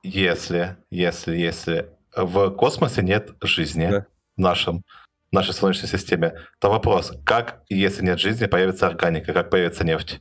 [0.07, 4.07] если, если, если в космосе нет жизни Да.
[4.37, 4.85] в нашем,
[5.31, 10.21] в нашей Солнечной системе, то вопрос, как, если нет жизни, появится органика, как появится нефть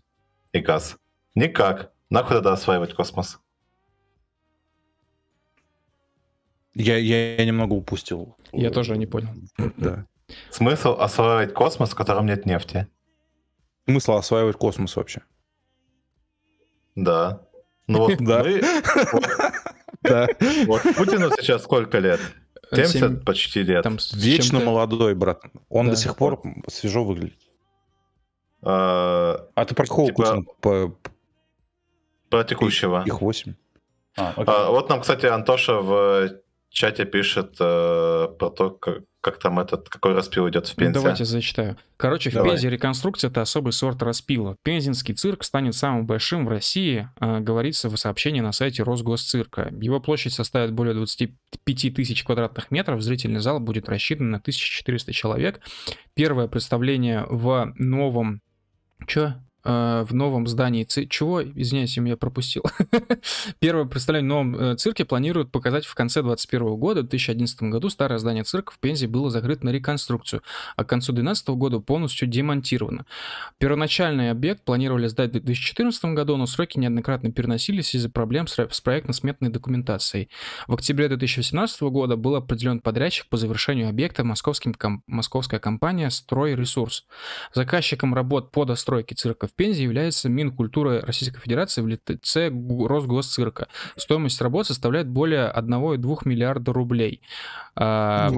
[0.51, 0.97] и газ?
[1.36, 1.91] Никак.
[2.09, 3.39] Нахуй тогда осваивать космос?
[6.73, 8.36] Я, я, я немного упустил.
[8.51, 9.29] Я тоже не понял.
[9.77, 10.05] Да.
[10.49, 12.88] Смысл осваивать космос, в котором нет нефти?
[13.88, 15.21] Смысл осваивать космос вообще.
[16.95, 17.41] Да.
[17.88, 18.43] Ну вот Да.
[18.43, 18.61] мы-
[20.08, 20.28] Да.
[20.68, 22.20] вот Путину сейчас сколько лет?
[22.72, 23.84] 70 Семь- почти лет.
[23.84, 25.41] там Вечно молодой, брат.
[25.70, 25.91] Он Да.
[25.93, 27.38] до сих пор свежо выглядит.
[28.62, 30.43] А, А ты про какого Типа- Путина?
[30.62, 30.95] По-
[32.30, 33.03] про текущего.
[33.06, 33.53] Их 8.
[34.18, 34.45] А, окей.
[34.47, 36.30] А, вот нам, кстати, Антоша в
[36.76, 40.99] чате пишет э, про то, как, как там этот, какой распил идет в Ну, Пензе.
[40.99, 41.78] Давайте зачитаю.
[41.95, 42.51] Короче, в Давай.
[42.51, 44.57] Пензе реконструкция это особый сорт распила.
[44.61, 49.73] Пензенский цирк станет самым большим в России, а, говорится в сообщении на сайте Росгосцирка.
[49.80, 53.01] Его площадь составит более 25 тысяч квадратных метров.
[53.01, 55.61] Зрительный зал будет рассчитан на 1400 человек.
[56.13, 58.41] Первое представление в новом...
[59.07, 59.36] Чё?
[59.66, 61.41] Э, в новом здании ци- Чего?
[61.41, 62.63] Извиняюсь, я пропустил.
[63.59, 67.01] Первое представление в новом э, цирке планируют показать в конце 2021 года.
[67.01, 70.43] В 2011 году старое здание цирка в Пензе было закрыто на реконструкцию,
[70.76, 73.05] а к концу 2012 года полностью демонтировано.
[73.57, 79.49] Первоначальный объект планировали сдать в 2014 году, но сроки неоднократно переносились из-за проблем с проектно-сметной
[79.49, 80.30] документацией.
[80.68, 87.05] В октябре 2018 года был определен подрядчик по завершению объекта московским ком- московская компания «Стройресурс».
[87.53, 93.68] Заказчиком работ по достройке цирка в Пензе является Минкультура Российской Федерации в лице Росгосцирка.
[93.95, 97.22] Стоимость работ составляет более 1,2 миллиарда рублей.
[97.76, 98.30] А,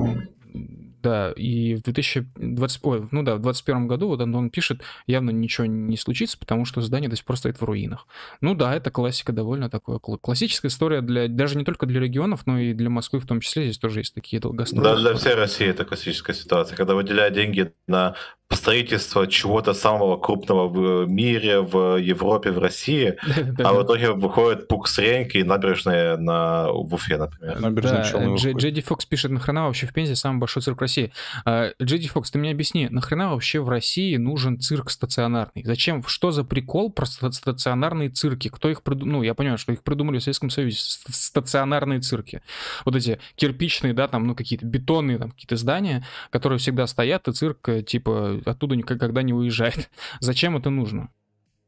[1.04, 5.68] Да, и в 2020, ой, ну да, в 2021 году, вот Антон пишет, явно ничего
[5.68, 8.08] не случится, потому что здание до сих пор стоит в руинах.
[8.42, 10.00] Ну да, это классика довольно такое.
[10.00, 13.42] кла- Классическая история для, даже не только для регионов, но и для Москвы в том
[13.42, 13.66] числе.
[13.66, 14.84] Здесь тоже есть такие долгострои.
[14.84, 18.16] Да, для всей России это классическая ситуация, когда выделяют деньги на
[18.56, 23.16] строительство чего-то самого крупного в мире, в Европе, в России,
[23.64, 27.60] а в итоге выходит пук с Реньки и набережная на в Уфе, например.
[27.60, 28.58] Набережные Да, Челны Дж- выходят.
[28.62, 31.12] Джейди Фокс пишет, нахрена вообще в Пензе самый большой цирк России?
[31.46, 35.64] А, Джейди Фокс, ты мне объясни, нахрена вообще в России нужен цирк стационарный?
[35.66, 36.02] Зачем?
[36.04, 38.48] Что за прикол про ста- стационарные цирки?
[38.50, 39.18] Кто их придумал?
[39.18, 40.78] Ну, я понимаю, что их придумали в Советском Союзе.
[40.80, 42.42] Ст- Стационарные цирки.
[42.86, 47.34] Вот эти кирпичные, да, там, ну, какие-то бетонные там какие-то здания, которые всегда стоят, и
[47.34, 49.90] цирк, э, типа, оттуда никогда не уезжает.
[50.20, 51.10] Зачем это нужно?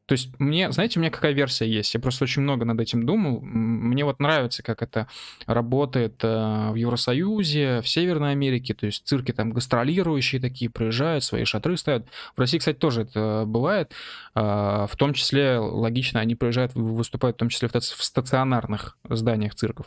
[0.06, 1.94] То есть мне, знаете, у меня какая версия есть?
[1.94, 3.40] Я просто очень много над этим думал.
[3.42, 5.06] Мне вот нравится, как это
[5.46, 8.74] работает э, в Евросоюзе, в Северной Америке.
[8.74, 12.08] То есть цирки там гастролирующие такие приезжают, свои шатры ставят.
[12.34, 13.92] В России, кстати, тоже это бывает.
[14.34, 18.02] А, В том числе, логично, они приезжают, вы- выступают в том числе в тац- в
[18.02, 19.86] стационарных зданиях цирков.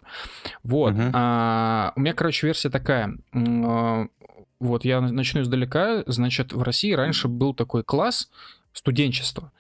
[0.64, 0.94] Вот.
[0.94, 1.12] Мгм.
[1.14, 3.18] А, У меня, короче, версия такая.
[4.64, 6.04] Вот я начну издалека.
[6.08, 8.30] Значит, в России раньше был такой класс
[8.72, 9.52] студенчества.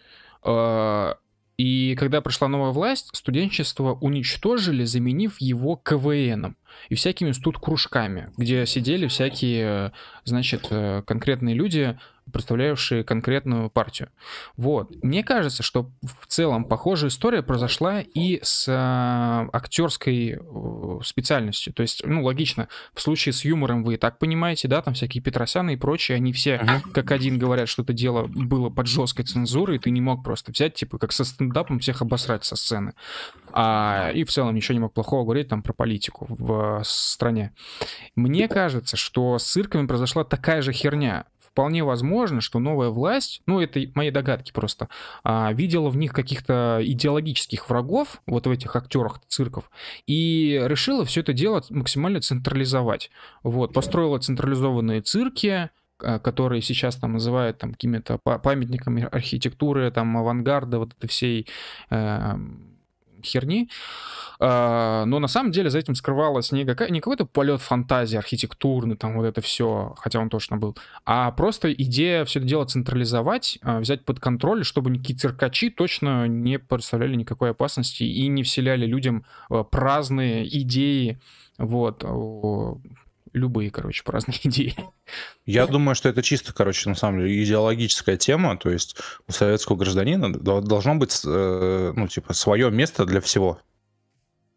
[1.57, 6.57] И когда пришла новая власть, студенчество уничтожили, заменив его КВНом
[6.89, 9.91] и всякими студ-кружками, где сидели всякие,
[10.23, 11.99] значит, э, конкретные люди,
[12.31, 14.09] представляющие конкретную партию.
[14.57, 15.03] Вот.
[15.03, 21.73] Мне кажется, что в целом похожая история произошла и с э, актерской э, специальностью.
[21.73, 25.21] То есть, ну, логично, в случае с юмором вы и так понимаете, да, там всякие
[25.21, 26.59] Петросяны и прочие, они все
[26.93, 30.51] как один говорят, что это дело было под жесткой цензурой, и ты не мог просто
[30.51, 32.93] взять, типа, как со стендапом всех обосрать со сцены.
[33.51, 37.53] А, и в целом ничего не мог плохого говорить там про политику в э, стране.
[38.15, 41.25] Мне кажется, что с цирками произошла такая же херня.
[41.53, 44.89] Вполне возможно, что новая власть, ну это мои догадки просто,
[45.23, 49.69] а, видела в них каких-то идеологических врагов, вот в этих актерах цирков,
[50.07, 53.11] и решила все это дело максимально централизовать.
[53.43, 60.17] Вот, построила централизованные цирки, а, которые сейчас там называют там какими-то па- памятниками архитектуры, там
[60.17, 61.47] авангарда, вот этой всей
[61.91, 62.35] э,
[63.23, 63.69] херни.
[64.39, 68.95] А, но на самом деле за этим скрывалось не, какая, не какой-то полет фантазии архитектурный,
[68.97, 73.59] там вот это все, хотя он точно был, а просто идея все это дело централизовать,
[73.61, 78.85] а, взять под контроль, чтобы никакие циркачи точно не представляли никакой опасности и не вселяли
[78.85, 81.19] людям а, праздные идеи,
[81.57, 82.03] вот,
[83.33, 84.75] любые, короче, праздные идеи.
[85.45, 89.75] Я думаю, что это чисто, короче, на самом деле идеологическая тема, то есть у советского
[89.75, 93.59] гражданина должно быть, э, ну, типа, свое место для всего.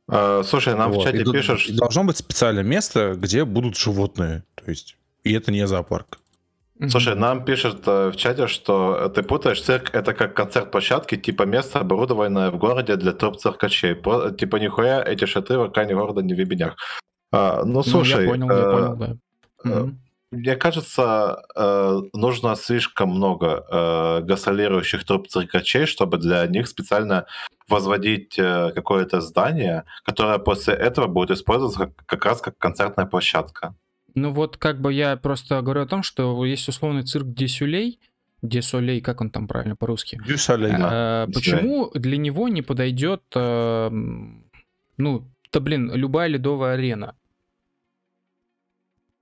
[0.09, 1.03] А, слушай, нам вот.
[1.03, 1.75] в чате и пишут, что...
[1.75, 6.21] Должно быть специальное место, где будут животные, то есть, и это не зоопарк.
[6.89, 11.45] Слушай, нам пишут э, в чате, что ты путаешь, цирк это как концерт площадки, типа
[11.45, 13.95] место, оборудованное в городе для труп циркачей.
[13.95, 16.77] Про, типа нихуя эти шатры в окане города не в ебенях.
[17.37, 18.15] А, ну, слушай...
[18.15, 19.17] Ну, я понял, э, я понял, да.
[19.65, 19.89] Э,
[20.33, 27.27] мне кажется, э, нужно слишком много э, гастролирующих труп циркачей, чтобы для них специально
[27.69, 33.75] возводить э, какое-то здание, которое после этого будет использоваться как, раз как концертная площадка.
[34.15, 38.01] Ну вот как бы я просто говорю о том, что есть условный цирк Десюлей,
[38.43, 40.21] Десолей, как он там правильно по-русски?
[40.27, 40.73] Дюсолей.
[40.73, 43.91] Э, почему для него не подойдет, э,
[44.97, 47.15] ну, да блин, любая ледовая арена?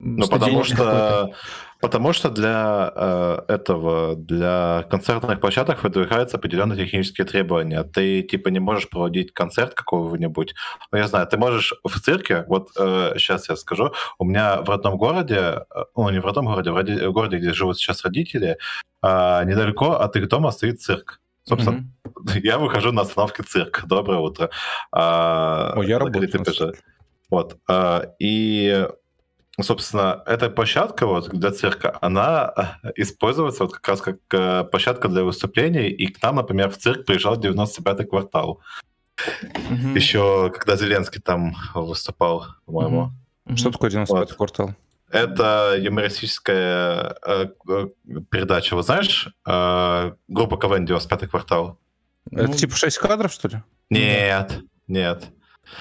[0.05, 1.33] Ну, потому что,
[1.81, 7.83] потому что для э, этого, для концертных площадок выдвигаются определенные технические требования.
[7.85, 10.55] Ты, типа, не можешь проводить концерт какого-нибудь.
[10.93, 14.69] Ну, я знаю, ты можешь в цирке, вот э, сейчас я скажу, у меня в
[14.69, 15.37] родном городе,
[15.75, 18.59] э, ну, не в родном городе, в, роди, в городе, где живут сейчас родители,
[19.03, 21.21] э, недалеко от их дома стоит цирк.
[21.45, 22.41] Собственно, mm-hmm.
[22.43, 23.85] я выхожу на остановке цирк.
[23.87, 24.51] Доброе утро.
[24.93, 26.75] А, О, я работаю.
[27.31, 27.57] Вот.
[27.69, 28.87] А, и
[29.61, 32.53] собственно, эта площадка вот для цирка, она
[32.83, 36.77] э, используется вот как раз как э, площадка для выступлений, и к нам, например, в
[36.77, 38.61] цирк приезжал 95-й квартал.
[39.17, 39.95] Mm-hmm.
[39.95, 43.13] Еще когда Зеленский там выступал, по-моему.
[43.47, 43.57] Mm-hmm.
[43.57, 44.33] Что такое 95-й вот.
[44.35, 44.75] квартал?
[45.11, 47.89] Это юмористическая э, э,
[48.31, 48.75] передача.
[48.75, 51.79] Вы знаешь, э, группа КВН 95-й квартал?
[52.33, 52.55] Это ну...
[52.55, 53.63] типа 6 кадров, что ли?
[53.91, 55.31] Нет, нет.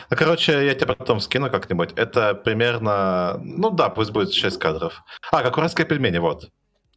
[0.10, 1.92] Ну, короче, я тебе потом скину как-нибудь.
[1.96, 5.04] Это примерно, ну да, пусть будет 6 кадров.
[5.32, 6.50] А, как уральские пельмени, вот.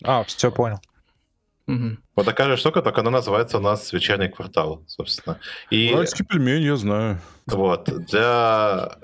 [0.04, 0.78] А, все понял.
[1.66, 1.96] Угу.
[2.14, 5.40] Вот такая же штука, только она называется у нас «Вечерний квартал», собственно.
[5.70, 5.92] И...
[5.92, 7.20] Уральские пельмени, я знаю.
[7.46, 8.96] Вот, для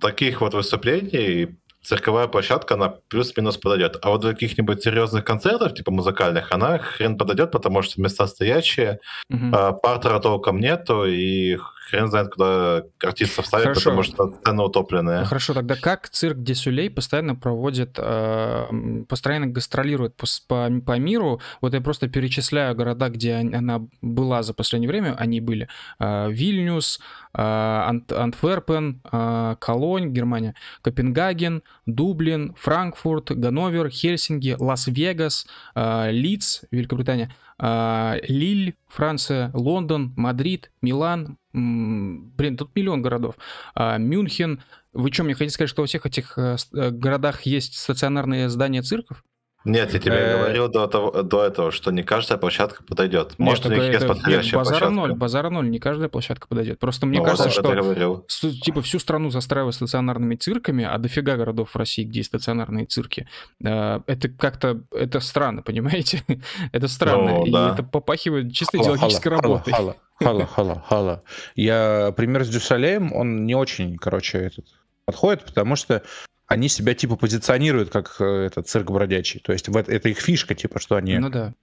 [0.00, 1.56] таких вот выступлений
[1.86, 3.96] цирковая площадка, она плюс-минус подойдет.
[4.02, 8.98] А вот для каких-нибудь серьезных концертов, типа музыкальных, она хрен подойдет, потому что места стоящие,
[9.30, 9.46] угу.
[9.52, 13.90] а, партера толком нету, и хрен знает, куда артистов ставить, Хорошо.
[13.90, 15.24] потому что цены утопленные.
[15.24, 21.40] Хорошо, тогда как Cirque du Soleil постоянно проводит, э, постоянно гастролирует по, по, по миру?
[21.60, 25.68] Вот я просто перечисляю города, где она была за последнее время, они были.
[26.00, 26.98] Э, Вильнюс,
[27.34, 37.32] э, Ант, Антверпен, э, Колонь, Германия, Копенгаген, Дублин, Франкфурт, Ганновер, Хельсинки, Лас-Вегас, э, Лидс, Великобритания,
[37.60, 43.36] э, Лиль, Франция, Лондон, Мадрид, Милан, блин, тут миллион городов,
[43.74, 44.62] э, Мюнхен.
[44.92, 48.82] Вы что, мне хотите сказать, что во всех этих э, э городах есть стационарные здания
[48.82, 49.24] цирков?
[49.66, 53.34] Нет, я тебе э, говорил до, того, до этого, что не каждая площадка подойдет.
[53.36, 54.94] Может, Нет, у них есть подходящая базара площадка.
[54.94, 56.78] ноль, базара ноль, не каждая площадка подойдет.
[56.78, 61.76] Просто мне ну, кажется, что типа всю страну застраивать стационарными цирками, а дофига городов в
[61.76, 63.28] России, где есть стационарные цирки,
[63.64, 66.22] э, это как-то, это странно, понимаете?
[66.72, 67.72] это странно, ну, и да.
[67.72, 69.72] это попахивает чисто идеологической работой.
[69.72, 71.22] Хала, хала, хала, хала.
[71.56, 74.66] Я пример с Дюсалеем, он не очень, короче, этот
[75.06, 76.02] подходит, потому что
[76.46, 79.40] они себя типа позиционируют как э, этот цирк бродячий.
[79.40, 81.54] То есть это, их фишка, типа, что они ну, да.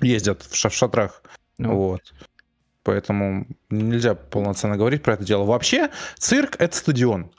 [0.00, 1.22] ездят в, в шатрах.
[1.58, 1.74] Ну.
[1.76, 2.12] Вот.
[2.82, 5.44] Поэтому нельзя полноценно говорить про это дело.
[5.44, 7.30] Вообще, цирк это стадион.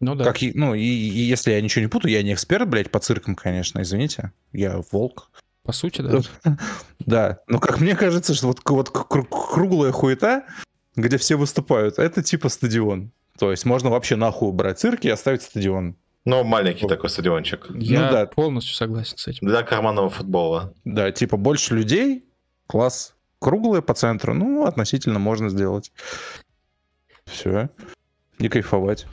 [0.00, 0.24] Ну да.
[0.24, 3.36] Как, ну, и, и если я ничего не путаю, я не эксперт, блядь, по циркам,
[3.36, 4.32] конечно, извините.
[4.52, 5.30] Я волк.
[5.62, 6.20] По сути, да.
[6.98, 7.38] Да.
[7.46, 10.44] Но как мне кажется, что вот, вот круглая хуета,
[10.96, 13.12] где все выступают, это типа стадион.
[13.38, 15.96] То есть можно вообще нахуй убрать цирк и оставить стадион.
[16.24, 17.66] Ну, маленький такой стадиончик.
[17.74, 18.26] Я ну, да.
[18.26, 19.46] полностью согласен с этим.
[19.46, 20.72] Для карманного футбола.
[20.84, 22.24] Да, типа больше людей,
[22.66, 25.92] класс круглый по центру, ну, относительно можно сделать.
[27.26, 27.68] Все.
[28.38, 29.06] И кайфовать.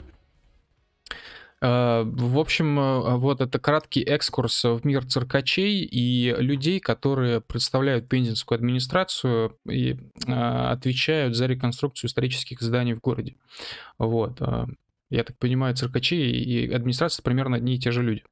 [1.62, 8.08] Э, в общем, э, вот это краткий экскурс в мир циркачей и людей, которые представляют
[8.08, 9.92] пензенскую администрацию и
[10.26, 13.36] э, отвечают за реконструкцию исторических зданий в городе.
[13.98, 14.40] Вот.
[15.10, 18.24] Я так понимаю, циркачи и администрация примерно одни и те же люди.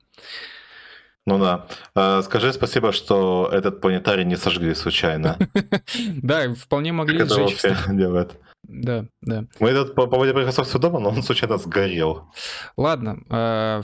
[1.27, 2.23] Ну да.
[2.23, 5.37] Скажи спасибо, что этот планетарий не сожгли случайно.
[6.23, 7.63] Да, вполне могли сжечь.
[7.91, 8.33] делает?
[8.65, 9.45] Да, да.
[9.59, 12.25] Мы тут по поводу Microsoft дома, но он случайно сгорел.
[12.77, 13.83] Ладно, э,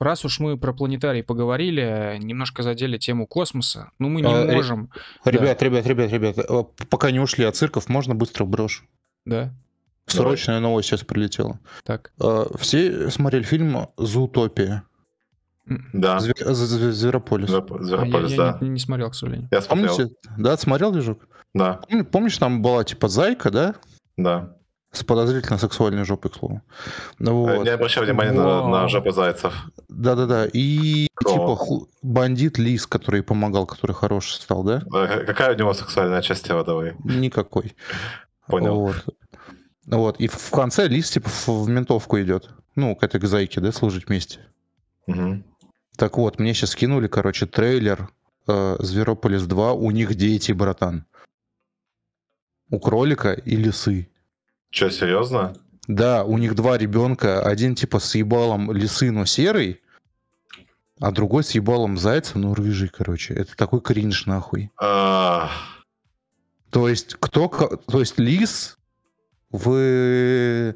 [0.00, 4.90] раз уж мы про планетарий поговорили, немножко задели тему космоса, ну мы не А, можем...
[5.24, 8.84] Ребят, ребят, ребят, ребят, э, пока не ушли от цирков, можно быстро брошу.
[9.24, 9.52] Да,
[10.06, 11.58] Срочная новость сейчас прилетела.
[11.84, 12.12] так.
[12.20, 14.82] Э, Все смотрели фильм «Зоотопия».
[15.94, 16.18] Да.
[16.18, 17.48] Зве- з- з- Зверополис.
[17.48, 18.58] Звероп- А я, Зверополис, я да.
[18.60, 19.48] не, не смотрел, к сожалению.
[19.50, 19.96] Я смотрел.
[19.96, 20.14] Помните?
[20.36, 21.26] Да, смотрел, Движок?
[21.54, 23.74] Да, Помни- Помнишь, там была типа зайка, да?
[24.16, 24.56] Да.
[24.92, 26.62] С подозрительно сексуальной жопой, к слову.
[27.18, 27.64] Ну Э, вот.
[27.64, 29.52] Не обращай внимания на, на жопу зайцев.
[29.88, 30.46] Да-да-да.
[30.52, 31.30] И Кто?
[31.32, 34.82] типа ху- бандит Лис, который помогал, который хороший стал, да?
[34.94, 36.94] Э, Какая у него сексуальная часть тела, давай?
[37.02, 37.74] Никакой.
[38.46, 38.76] Понял.
[38.76, 39.04] Вот.
[39.86, 40.20] Вот.
[40.20, 42.50] И в конце Лис типа в в ментовку идет.
[42.76, 44.40] Ну, к этой к зайке, да, служить вместе.
[45.08, 45.44] Мгм.
[45.96, 48.10] Так вот, мне сейчас скинули, короче, трейлер
[48.46, 49.72] э, Зверополис 2.
[49.72, 51.04] У них дети, братан.
[52.74, 54.08] У кролика и лисы.
[54.70, 55.54] Че, серьезно?
[55.86, 57.40] Да, у них два ребенка.
[57.40, 59.80] Один типа с ебалом лисы, но серый.
[61.00, 63.32] А другой с ебалом зайца, но рыжий, короче.
[63.34, 64.72] Это такой кринж, нахуй.
[64.76, 65.50] А,
[66.70, 67.46] То есть, кто...
[67.86, 68.76] То есть, лис
[69.50, 70.74] вы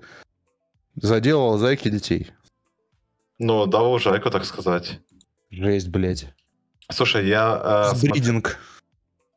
[0.94, 2.30] заделал зайки детей.
[3.40, 5.00] Ну, да, ужайку, так сказать.
[5.50, 6.32] Жесть, блядь.
[6.92, 8.56] Слушай, я, э, смо- Бридинг.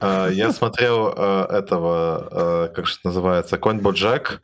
[0.01, 4.41] Э, я смотрел э, этого, э, как же это называется, Конь Боджек.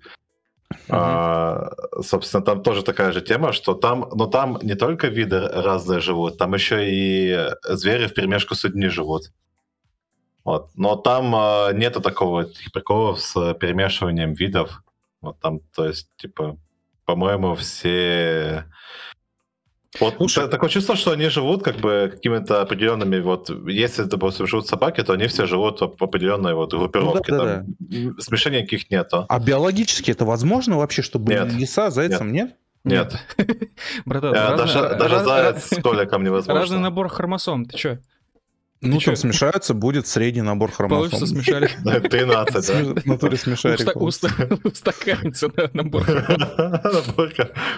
[0.90, 6.02] А, собственно, там тоже такая же тема, что там, но там не только виды разные
[6.02, 9.32] живут, там еще и звери в перемешку с людьми живут.
[10.48, 10.70] Вот.
[10.76, 14.82] Но там э, нету такого таких приколов с перемешиванием видов.
[15.20, 16.58] Вот там, то есть, типа,
[17.04, 18.64] по-моему, все...
[20.00, 24.48] Вот Слушай- та- такое чувство, что они живут как бы какими-то определенными, вот, если, допустим,
[24.48, 27.32] живут собаки, то они все живут в определенной вот группировке.
[27.34, 29.26] Ну да, там м, смешений никаких нету.
[29.28, 31.52] А биологически это возможно вообще, чтобы Нет.
[31.54, 32.56] лиса зайцем, нет?
[32.84, 33.16] Нет.
[34.06, 36.62] Братан, Э, даже, даже заяц с коликом невозможно.
[36.62, 37.98] Разный набор хромосом, ты чё?
[38.82, 41.10] Ну, там смешаются, будет средний набор хромосом.
[41.10, 41.72] Получится смешарик.
[42.10, 43.02] 13, да?
[43.02, 44.28] В натуре смешарик Уста- получится.
[44.28, 46.04] уста- Устаканится набор.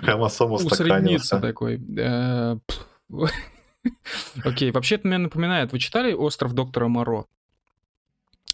[0.01, 1.81] Хромосом Усреднится такой.
[1.97, 2.57] Э.
[4.43, 5.71] Окей, вообще это мне напоминает.
[5.71, 7.25] Вы читали «Остров доктора Моро»?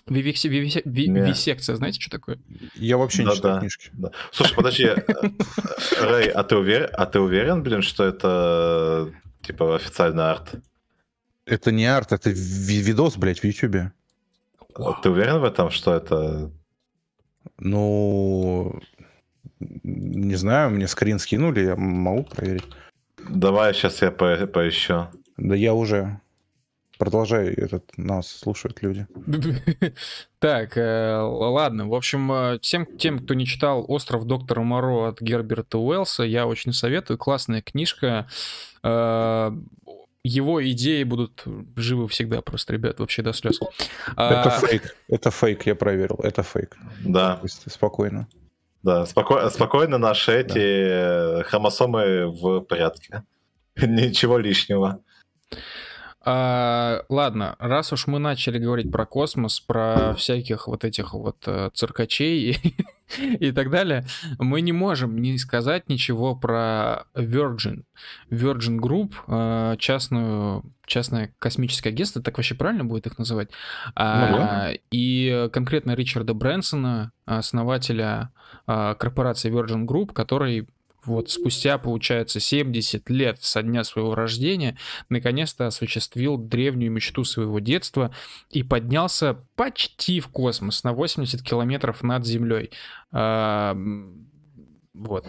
[0.08, 2.38] Вивисекция, знаете, что такое?
[2.76, 3.92] Я вообще не читаю книжки.
[4.32, 4.96] Слушай, подожди, э,
[6.00, 10.56] Рэй, а а ты уверен, блин, что это типа официальный арт?
[11.46, 13.92] Это не арт, это ви- видос, блядь, в Ютубе.
[15.04, 16.52] Ты уверен в этом, что это?
[17.60, 18.80] Ну,
[19.60, 22.66] не знаю, мне скрин скинули, я могу проверить.
[23.30, 25.08] Давай сейчас я по- поищу.
[25.38, 26.20] Да я уже.
[26.98, 29.06] Продолжай, этот, нас слушают люди.
[30.40, 31.88] Так, э, ладно.
[31.88, 36.46] В общем, э, всем тем, кто не читал «Остров доктора Моро» от Герберта Уэллса, я
[36.46, 37.18] очень советую.
[37.18, 38.28] Классная книжка.
[38.84, 39.52] Э,
[40.28, 41.44] Его идеи будут
[41.76, 43.60] живы всегда просто, ребят, вообще до слез.
[44.18, 46.76] Это А, фейк, это фейк, я проверил, это фейк.
[47.04, 48.28] Да, Спокойно.
[48.82, 53.24] да, споко- спокойно наши эти э, хромосомы в порядке.
[53.76, 55.00] Ничего лишнего.
[56.28, 61.70] А, ладно, раз уж мы начали говорить про космос, про всяких вот этих вот э,
[61.74, 62.76] циркачей и,
[63.40, 64.06] и так далее,
[64.40, 67.84] мы не можем не сказать ничего про Virgin.
[68.32, 73.50] Virgin Group, э, частную, частное космическое агентство, так вообще правильно будет их называть?
[73.96, 78.32] А, и конкретно Ричарда Брэнсона, основателя
[78.66, 80.68] а, корпорации Virgin Group, который
[81.06, 84.78] вот спустя, получается, 70 лет со дня своего рождения
[85.10, 88.14] наконец-то осуществил древнюю мечту своего детства
[88.50, 92.72] и поднялся почти в космос на 80 километров над Землей.
[93.12, 93.76] А,
[94.94, 95.26] вот.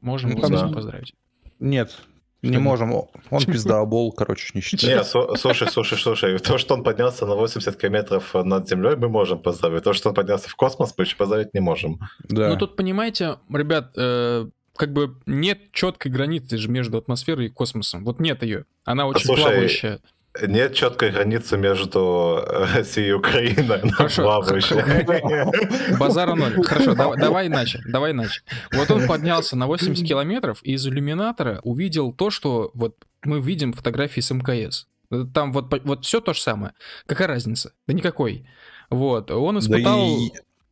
[0.00, 0.68] Можем Ну, да.
[0.68, 1.14] поздравить.
[1.58, 1.96] Нет,
[2.42, 2.60] не Что?
[2.60, 2.92] можем.
[2.92, 4.98] Он пиздообол, короче, не считаю.
[4.98, 9.08] Не, слу- слушай, слушай, слушай, то, что он поднялся на 80 километров над землей, мы
[9.08, 9.82] можем поздравить.
[9.84, 11.98] То, что он поднялся в космос, мы еще поздравить не можем.
[12.28, 12.48] Да.
[12.48, 14.46] Ну тут, понимаете, ребят, э,
[14.80, 18.02] как бы нет четкой границы же между атмосферой и космосом.
[18.02, 18.64] Вот нет ее.
[18.86, 20.00] Она очень слушай, плавающая.
[20.40, 22.42] Нет четкой границы между
[22.74, 23.80] Россией и Украиной.
[23.82, 24.22] она Хорошо.
[24.22, 25.98] плавающая.
[25.98, 26.64] Базара ноль.
[26.64, 28.40] Хорошо, давай, давай иначе, давай иначе.
[28.72, 33.74] Вот он поднялся на 80 километров и из иллюминатора увидел то, что вот мы видим
[33.74, 34.86] фотографии с МКС.
[35.34, 36.72] Там вот, вот все то же самое.
[37.04, 37.74] Какая разница?
[37.86, 38.46] Да никакой.
[38.88, 40.06] Вот, он Да испытал...
[40.06, 40.30] и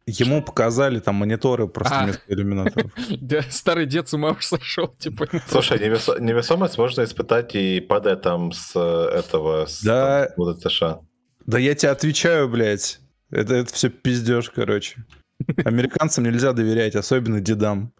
[0.09, 2.05] ему показали там мониторы просто А.
[2.05, 2.91] вместо иллюминаторов.
[3.21, 5.29] Да, старый дед с ума уж сошел, типа.
[5.49, 9.67] Слушай, невесо- невесомость можно испытать и падая там с этого...
[9.67, 9.83] с,
[10.37, 10.83] УДТШ.
[11.47, 13.01] Да я тебе отвечаю, блядь.
[13.31, 15.05] Это, это все пиздеж, короче.
[15.65, 17.93] Американцам нельзя доверять, особенно дедам.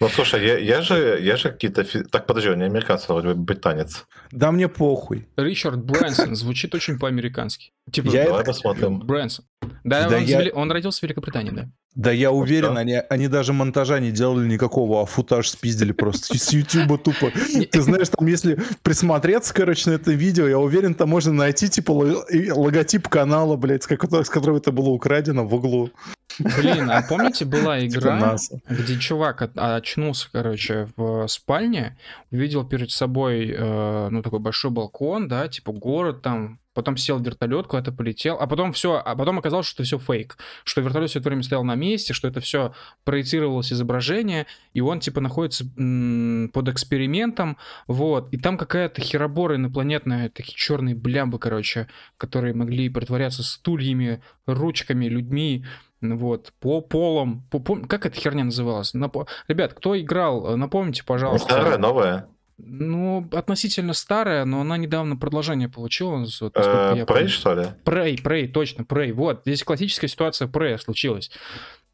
[0.00, 1.84] Ну, слушай, я, я же, я же какие-то...
[1.84, 2.02] Фи...
[2.04, 4.06] Так, подожди, он не американец, он вроде британец.
[4.30, 5.28] Да мне похуй.
[5.36, 7.72] Ричард Брэнсон звучит очень по-американски.
[7.90, 8.50] Типа, я давай это...
[8.50, 9.00] посмотрим.
[9.00, 9.44] Брэнсон.
[9.84, 10.50] Да, да он, я...
[10.52, 11.68] он родился в Великобритании, да.
[11.94, 16.52] Да я уверен, они, они даже монтажа не делали никакого, а футаж спиздили просто с
[16.52, 17.30] Ютуба тупо.
[17.70, 21.92] Ты знаешь, там если присмотреться, короче, на это видео, я уверен, там можно найти типа
[21.92, 25.90] логотип канала, блядь, с которого это было украдено в углу.
[26.38, 28.36] Блин, а помните, была типа игра,
[28.68, 31.96] где чувак очнулся, короче, в спальне,
[32.32, 37.24] увидел перед собой, э, ну, такой большой балкон, да, типа город там, потом сел в
[37.24, 41.10] вертолет, куда-то полетел, а потом все, а потом оказалось, что это все фейк, что вертолет
[41.10, 45.64] все это время стоял на месте, что это все проецировалось изображение, и он типа находится
[45.64, 47.56] под экспериментом,
[47.86, 55.06] вот, и там какая-то херобора инопланетная, такие черные блямбы, короче, которые могли притворяться стульями, ручками,
[55.06, 55.64] людьми,
[56.00, 58.92] вот, по полом, по, по, как эта херня называлась?
[58.92, 59.26] Напо...
[59.48, 61.54] Ребят, кто играл, напомните, пожалуйста.
[61.54, 62.28] Старая, новая.
[62.56, 66.24] Ну, относительно старая, но она недавно продолжение получила.
[66.40, 67.66] Вот, э, Prey, что ли?
[67.84, 69.12] Prey, Prey, точно, Prey.
[69.12, 71.30] Вот, здесь классическая ситуация Prey случилась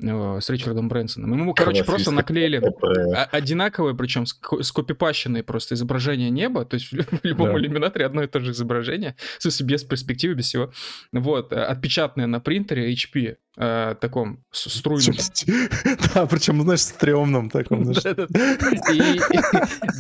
[0.00, 1.32] с Ричардом Брэнсоном.
[1.32, 2.62] Ему, короче, просто наклеили
[3.30, 7.58] одинаковые, причем скопипащенные просто изображения неба, то есть в любом да.
[7.58, 10.72] иллюминаторе одно и то же изображение, в смысле без перспективы, без всего.
[11.12, 15.16] Вот, э, отпечатанное на принтере HP, э, таком струйном.
[16.14, 17.92] Да, причем, знаешь, стрёмном таком.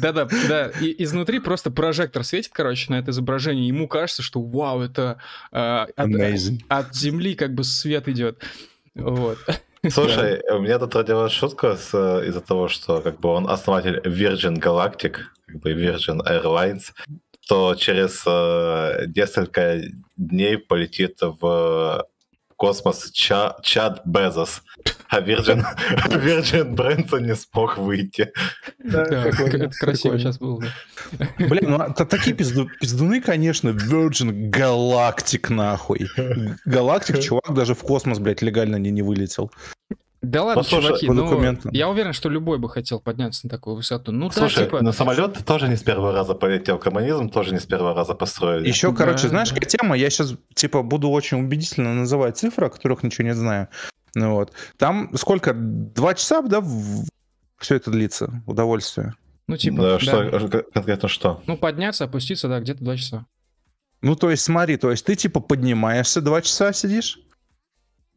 [0.00, 0.72] Да-да, да.
[0.80, 3.68] И изнутри просто прожектор светит, короче, на это изображение.
[3.68, 5.18] Ему кажется, что вау, это
[5.52, 5.86] э,
[6.68, 8.42] от Земли как бы свет идет.
[8.94, 9.38] Вот.
[9.90, 15.16] Слушай, у меня тут родилась шутка из-за того, что как бы он основатель Virgin Galactic,
[15.46, 16.92] как бы Virgin Airlines,
[17.48, 19.80] то через э, несколько
[20.16, 22.06] дней полетит в
[22.60, 24.62] космос Ча Чад Безос,
[25.08, 25.64] а Virgin,
[26.08, 28.30] Virgin Брэнсон не смог выйти.
[28.78, 30.62] Да, это красиво сейчас было.
[31.38, 36.06] Блин, ну такие пизду, пиздуны, конечно, Virgin Galactic нахуй.
[36.66, 39.50] Галактик, чувак даже в космос, блядь, легально не, не вылетел.
[40.22, 44.12] Да ладно, Послушай, чуваки, ну, я уверен, что любой бы хотел подняться на такую высоту.
[44.12, 44.82] Ну, Слушай, да, типа...
[44.82, 48.68] на самолет тоже не с первого раза полетел, коммунизм тоже не с первого раза построили.
[48.68, 48.96] Еще, да.
[48.98, 49.96] короче, знаешь, какая тема?
[49.96, 53.68] Я сейчас, типа, буду очень убедительно называть цифры, о которых ничего не знаю.
[54.14, 54.52] Ну, вот.
[54.76, 55.54] Там сколько?
[55.54, 56.62] Два часа, да,
[57.58, 58.42] все это длится?
[58.46, 59.14] Удовольствие.
[59.46, 60.00] Ну, типа, да, да.
[60.00, 61.42] Что, конкретно что?
[61.46, 63.24] Ну, подняться, опуститься, да, где-то два часа.
[64.02, 67.18] Ну, то есть, смотри, то есть ты, типа, поднимаешься, два часа сидишь,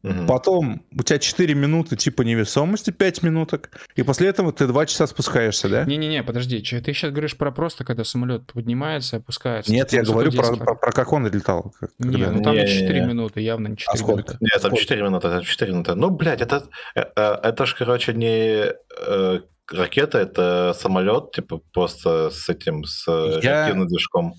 [0.04, 0.26] Угу.
[0.26, 5.06] Потом у тебя 4 минуты типа невесомости, 5 минуток, и после этого ты 2 часа
[5.06, 5.84] спускаешься, да?
[5.84, 9.72] Не-не-не, подожди, что, ты сейчас говоришь про просто, когда самолет поднимается, опускается?
[9.72, 11.72] Нет, я говорю про, про, про как он летал.
[11.80, 12.32] Как, не, когда...
[12.32, 14.36] ну там не, 4 не, минуты, явно не 4 а минуты.
[14.40, 15.94] Нет, там 4 минуты, это 4 минуты.
[15.94, 18.72] Ну, блядь, это, это, это ж, короче, не
[19.06, 19.40] э,
[19.72, 23.40] ракета, это самолет, типа, просто с этим, с я...
[23.40, 24.34] реактивным движком.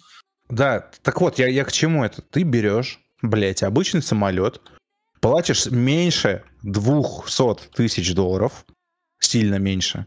[0.48, 2.22] Да, так вот, я, я к чему это?
[2.22, 4.62] Ты берешь, блядь, обычный самолет,
[5.26, 8.64] платишь меньше 200 тысяч долларов,
[9.18, 10.06] сильно меньше,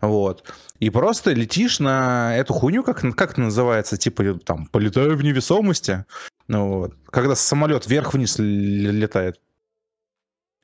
[0.00, 0.44] вот,
[0.78, 6.04] и просто летишь на эту хуйню, как, как это называется, типа там, полетаю в невесомости,
[6.46, 9.40] ну вот, когда самолет вверх-вниз летает.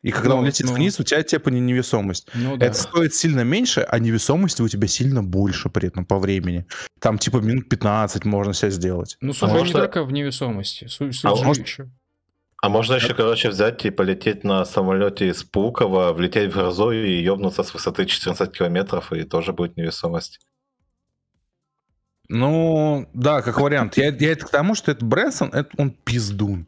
[0.02, 2.28] И когда ну, он летит ну, вниз, у тебя типа невесомость.
[2.32, 2.66] Ну, да.
[2.66, 6.64] Это стоит сильно меньше, а невесомости у тебя сильно больше при этом по времени.
[7.00, 9.16] Там типа минут 15 можно себя сделать.
[9.20, 10.86] Ну, слушай, а не только в невесомости.
[10.86, 11.90] Суть, а может, еще.
[12.62, 17.22] А можно еще, короче, взять и полететь на самолете из Пулково, влететь в грозу и
[17.22, 20.40] ёбнуться с высоты 14 километров, и тоже будет невесомость.
[22.28, 23.96] Ну, да, как вариант.
[23.96, 26.66] Я, я это к тому, что это Брэнсон, это он пиздун.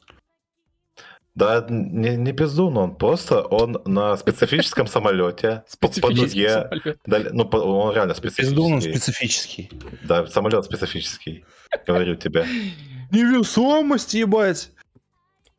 [1.34, 6.68] Да, не, не пиздун он, просто он на специфическом самолете, по дуге.
[7.06, 8.54] Ну, он реально специфический.
[8.54, 9.70] Пиздун он специфический.
[10.02, 11.44] Да, самолет специфический,
[11.86, 12.44] говорю тебе.
[13.10, 14.72] Невесомость, ебать.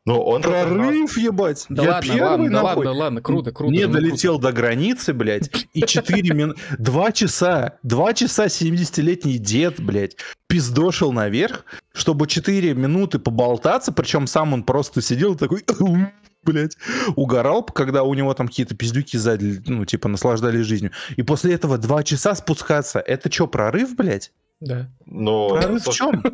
[0.06, 1.66] Ну, он Прорыв, ебать.
[1.68, 3.72] Да я ладно, первый, ладно, да ладно, ладно, круто, круто.
[3.72, 4.48] Не ну, долетел круто.
[4.48, 11.66] до границы, блядь, и 4 минуты, 2 часа, 2 часа 70-летний дед, блядь, пиздошил наверх,
[11.92, 15.64] чтобы 4 минуты поболтаться, причем сам он просто сидел такой,
[16.44, 16.78] блядь,
[17.14, 20.92] угорал, когда у него там какие-то пиздюки сзади, ну, типа, наслаждались жизнью.
[21.16, 24.32] И после этого 2 часа спускаться, это что, прорыв, блядь?
[24.60, 24.90] Да.
[25.06, 25.48] Но...
[25.50, 26.22] Прорыв в чем?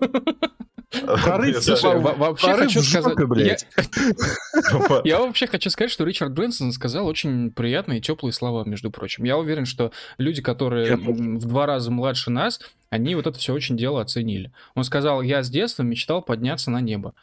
[0.91, 3.67] Прорыв, слушай, вообще хочу сказать...
[5.05, 9.25] Я вообще хочу сказать, что Ричард Брэнсон сказал очень приятные и теплые слова, между прочим.
[9.25, 12.61] Я уверен, что люди, которые в два раза младше нас,
[12.91, 14.53] они вот это все очень дело оценили.
[14.75, 17.15] Он сказал, я с детства мечтал подняться на небо.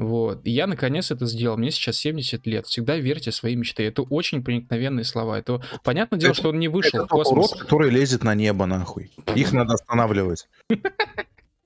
[0.00, 0.40] Вот.
[0.44, 1.58] И я наконец это сделал.
[1.58, 2.66] Мне сейчас 70 лет.
[2.66, 3.86] Всегда верьте в свои мечты.
[3.86, 5.38] Это очень проникновенные слова.
[5.38, 7.52] Это понятное дело, Это- что он не вышел Это в космос.
[7.52, 9.12] урод, который лезет на небо, нахуй.
[9.34, 10.48] Их надо останавливать.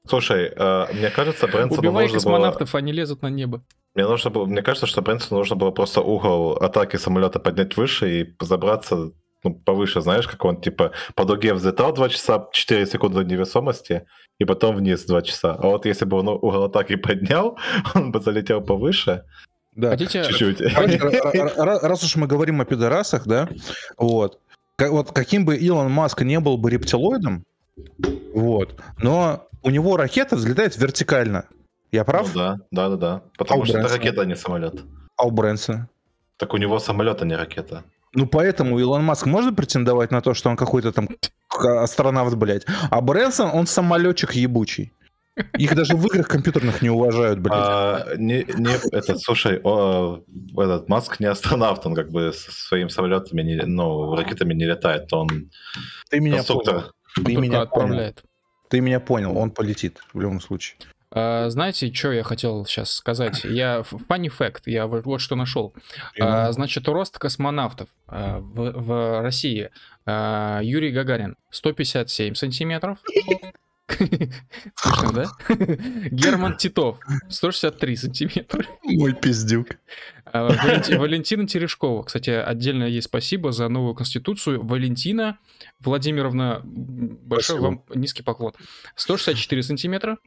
[0.07, 2.35] Слушай, э, мне кажется, Брэнсону Убивай нужно было...
[2.35, 3.65] космонавтов, они лезут на небо.
[3.95, 8.21] Мне нужно было, мне кажется, что Брэнсону нужно было просто угол атаки самолета поднять выше
[8.21, 9.13] и забраться
[9.45, 14.07] ну, повыше, знаешь, как он типа по дуге взлетал 2 часа 4 секунды невесомости,
[14.39, 15.55] и потом вниз 2 часа.
[15.55, 17.59] А вот если бы он угол атаки поднял,
[17.95, 19.25] он бы залетел повыше
[19.75, 19.91] Да.
[19.91, 20.25] Хотите...
[20.25, 20.61] чуть-чуть.
[21.57, 23.49] Раз уж мы говорим о пидорасах, да,
[23.97, 24.41] вот,
[24.79, 27.45] вот каким бы Илон Маск не был бы рептилоидом,
[28.35, 31.47] вот, но у него ракета взлетает вертикально.
[31.93, 32.33] Я Ну прав?
[32.35, 33.23] да, да, да, да.
[33.39, 33.99] Потому А что это Брэнсона?
[34.05, 34.83] ракета, а не самолет.
[35.17, 35.89] А у Брэнсона?
[36.39, 37.85] Так у него самолет, а не ракета.
[38.15, 41.09] Ну, поэтому Илон Маск может претендовать на то, что он какой-то там
[41.51, 42.65] астронавт, блядь.
[42.91, 44.93] А Брэнсон, он самолетчик ебучий.
[45.59, 47.57] Их даже в играх компьютерных не уважают, блядь.
[47.57, 50.23] А, не, не, этот, слушай, о,
[50.57, 55.13] этот Маск не астронавт, он как бы со своими самолетами, не, ну, ракетами не летает,
[55.13, 55.51] он
[56.09, 56.75] Ты меня конструктор.
[56.75, 56.93] понял.
[57.17, 57.63] Ты Только меня понял.
[57.63, 58.23] отправляет.
[58.71, 59.37] Ты меня понял.
[59.37, 60.79] Он полетит в любом случае.
[61.15, 63.45] А, знаете, что я хотел сейчас сказать?
[63.45, 65.73] Я funny fact, я вот, что нашел.
[66.21, 69.71] А, значит, рост космонавтов а, в, в России.
[70.07, 72.99] А, Юрий Гагарин 157 сантиметров.
[74.75, 75.27] Слышно, да?
[76.11, 76.99] Герман Титов
[77.29, 78.65] 163 сантиметра.
[78.83, 79.69] Мой пиздюк.
[80.25, 82.03] А, Валенти- Валентина Терешкова.
[82.03, 84.65] Кстати, отдельно ей спасибо за новую конституцию.
[84.65, 85.39] Валентина
[85.81, 88.53] Владимировна, большой вам низкий поклон.
[88.97, 90.19] 164 сантиметра.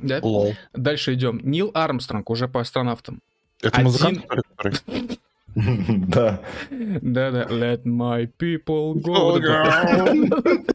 [0.00, 0.20] Да?
[0.22, 0.54] Лол.
[0.74, 1.40] Дальше идем.
[1.42, 3.20] Нил Армстронг уже по астронавтам.
[3.62, 5.18] Это Один- музыкант, который- который-
[6.08, 6.40] Да.
[7.00, 7.44] Да-да.
[7.44, 9.40] Let my people Go.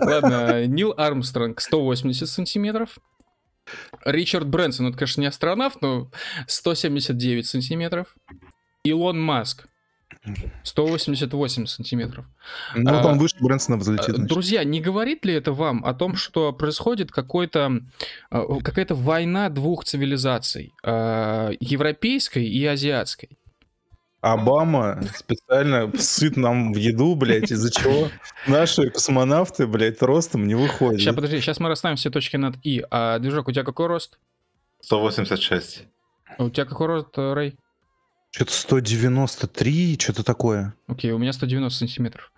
[0.00, 2.98] Ладно, Нил Армстронг 180 сантиметров.
[4.04, 6.10] Ричард Брэнсон, это, конечно, не астронавт, но
[6.46, 8.14] 179 сантиметров.
[8.84, 9.66] Илон Маск
[10.62, 12.24] 188 сантиметров.
[12.74, 14.14] Ну, А, он выше Брэнсона взлетит.
[14.16, 14.26] Значит.
[14.26, 17.80] Друзья, не говорит ли это вам о том, что происходит какой-то,
[18.30, 23.30] э, какая-то война двух цивилизаций, э, европейской и азиатской?
[24.20, 28.08] Обама специально сыт нам в еду, блядь, из-за чего
[28.48, 31.00] наши космонавты, блядь, ростом не выходят.
[31.00, 32.84] Сейчас, подожди, сейчас мы расставим все точки над «и».
[32.90, 34.18] А, Движок, у тебя какой рост?
[34.80, 35.84] 186.
[36.36, 37.56] А У тебя какой рост, э, Рэй?
[38.30, 40.74] Что-то 193, что-то такое.
[40.86, 42.30] Окей, у меня 190 сантиметров.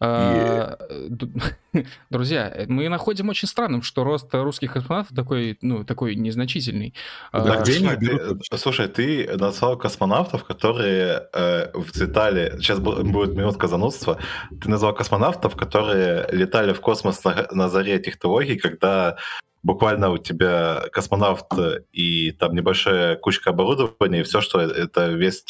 [0.00, 0.76] А,
[1.08, 1.26] д-
[2.10, 6.94] Друзья, э, мы находим очень странным, что рост русских космонавтов такой, ну, такой незначительный.
[7.32, 8.58] А, Да, где они слушай, берут ты, вообще?
[8.58, 12.54] слушай, ты назвал космонавтов, которые э, взлетали...
[12.58, 14.18] Сейчас бу- будет минутка занудства.
[14.60, 19.16] Ты назвал космонавтов, которые летали в космос на, на заре технологий, когда
[19.62, 25.44] буквально у тебя космонавт э, и там небольшая кучка оборудования, и все, что это весь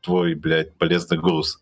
[0.00, 1.60] твой, блядь, полезный груз.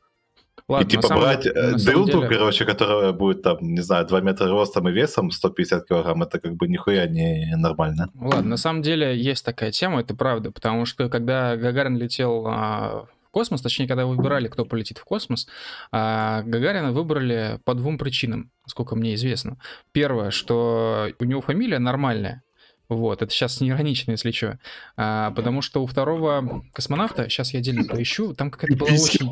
[0.69, 4.21] ладно, и типа самом- брать э, дылду, деле- короче, которая будет там, не знаю, 2
[4.21, 8.11] метра ростом и весом 150 килограмм, это как бы нихуя не нормально.
[8.15, 13.07] Ладно, на самом деле есть такая тема, это правда, потому что когда Гагарин летел а,
[13.31, 15.47] в космос, точнее, когда выбирали, кто полетит в космос,
[15.93, 19.57] а, Гагарина выбрали по двум причинам, насколько мне известно.
[19.93, 22.43] Первое, что у него фамилия нормальная,
[22.89, 24.59] вот, это сейчас не иронично, если что.
[24.97, 29.31] А, потому что у второго космонавта, сейчас я отдельно поищу, там какая-то была очень...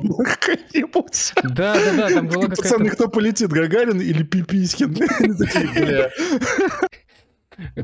[1.42, 2.94] Да, да, да, там была Пацаны, какая-то...
[2.94, 4.96] кто полетит, Гагарин или Пипискин?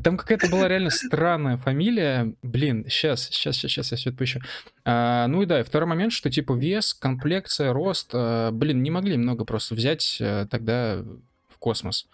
[0.02, 2.34] Там какая-то была реально странная фамилия.
[2.42, 4.40] Блин, сейчас, сейчас, сейчас, сейчас я все это поищу.
[4.84, 8.90] А, ну и да, и второй момент, что типа вес, комплекция, рост, а, блин, не
[8.90, 11.02] могли много просто взять а, тогда
[11.48, 12.08] в космос.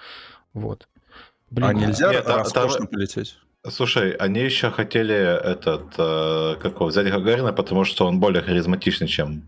[0.55, 0.89] Вот.
[1.51, 3.37] Блин, А нельзя Нет, а- роскошно там- полететь?
[3.69, 9.07] Слушай, они еще хотели этот, э, как его, взять Гагарина, потому что он более харизматичный,
[9.07, 9.43] чем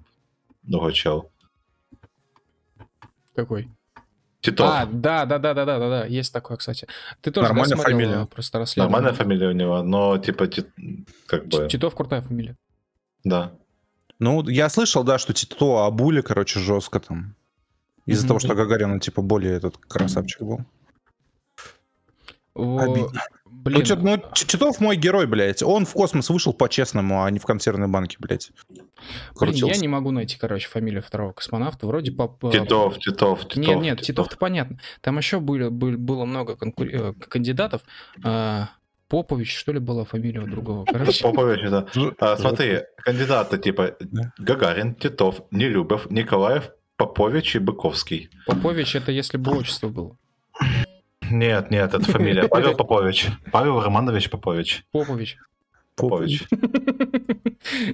[0.63, 1.31] другой чел.
[3.35, 3.71] Какой?
[4.43, 4.67] Титов.
[4.69, 6.87] А, да, да, да, да, да, да, да, есть такое, кстати.
[7.21, 8.17] Ты тоже да, Нормальная смотрел, фамилия.
[8.23, 8.93] а, просто расследование?
[8.93, 10.67] Нормальная фамилия у него, но типа, ти-
[11.27, 12.57] как бы, Титов крутая фамилия.
[13.25, 13.53] да.
[14.19, 17.35] Ну, я слышал, да, что Тито обули, короче, жестко там.
[18.07, 18.29] Из-за Мгм.
[18.29, 20.61] того, что Гагарин, он, типа, более этот красавчик был.
[22.55, 23.21] Обидно.
[23.65, 25.63] Блин, Ну, чё- ну, Т- Титов мой герой, блядь.
[25.63, 28.51] Он в космос вышел по-честному, а не в консервной банке, блядь.
[28.69, 29.81] блин, я Крутился.
[29.81, 31.87] не могу найти, короче, фамилию второго космонавта.
[31.87, 32.27] Вроде по...
[32.51, 33.57] Титов, Титов, Титов.
[33.57, 34.79] Нет, нет, Титов-то понятно.
[35.01, 37.83] Там еще были, были- было много конкур- э, кандидатов.
[38.25, 38.71] А,
[39.09, 40.85] Попович, что ли, была фамилия у другого.
[40.85, 41.87] Короче, Попович, да.
[41.95, 43.97] Ж- А, смотри, кандидаты типа.
[44.39, 48.29] Гагарин, Титов, Нелюбов, Николаев, Попович и Быковский.
[48.47, 50.17] Попович это если бы отчество было.
[51.33, 52.47] Нет, нет, это фамилия.
[52.49, 53.29] Павел Попович.
[53.51, 54.85] Павел Романович Попович.
[54.93, 55.39] Попович.
[55.97, 56.45] Попович.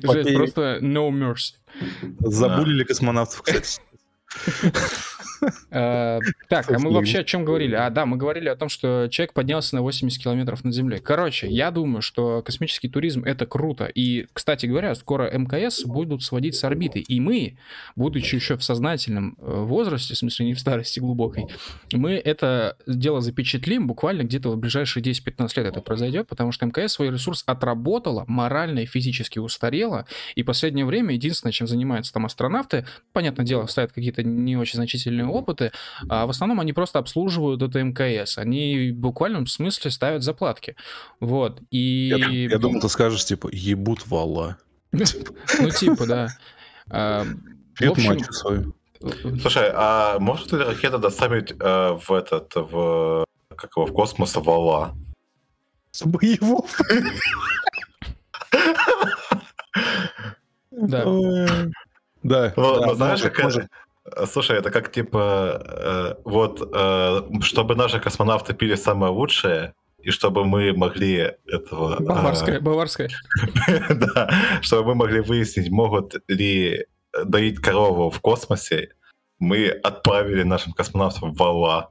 [0.03, 1.55] Жесть, просто no mercy.
[2.19, 3.81] Забулили космонавтов, кстати.
[5.71, 7.75] Э, так, а мы вообще о чем говорили?
[7.75, 11.01] А, да, мы говорили о том, что человек поднялся на 80 километров над землей.
[11.01, 13.87] Короче, я думаю, что космический туризм это круто.
[13.87, 17.01] И, кстати говоря, скоро МКС будут сводить с орбиты.
[17.01, 17.59] И мы,
[17.97, 21.45] будучи еще в сознательном э, возрасте, в смысле не в старости глубокой,
[21.93, 26.95] мы это дело запечатлим буквально где-то в ближайшие 10-15 лет это произойдет, потому что МКС
[26.95, 30.07] свой ресурс отработала, морально и физически устарела.
[30.35, 35.28] И последнее время единственное, чем занимаются там астронавты, понятное дело, ставят какие-то не очень значительные
[35.31, 35.73] опыты,
[36.09, 38.39] а в основном они просто обслуживают это МКС.
[38.39, 40.77] Они в буквальном смысле ставят заплатки.
[41.21, 41.61] Вот.
[41.71, 42.09] И...
[42.09, 44.57] Я, я думал, ты скажешь, типа, ебут вала.
[44.93, 46.29] Ну, типа, да.
[47.77, 48.75] Пьют мачу свою.
[49.41, 53.25] Слушай, а может ли ракета доставить э, в этот, в,
[53.55, 54.97] как его, в космос вала?
[55.93, 56.67] С боевого?
[60.71, 61.05] Да.
[62.23, 62.53] Да.
[62.57, 63.69] Да, знаешь, как это?
[64.27, 70.45] Слушай, это как типа, э, вот, э, чтобы наши космонавты пили самое лучшее, и чтобы
[70.45, 72.01] мы могли этого...
[72.01, 73.11] Баварская, э, баварская.
[73.91, 74.31] да,
[74.63, 76.87] чтобы мы могли выяснить, могут ли
[77.25, 78.91] доить корову в космосе,
[79.39, 81.91] мы отправили нашим космонавтам вала.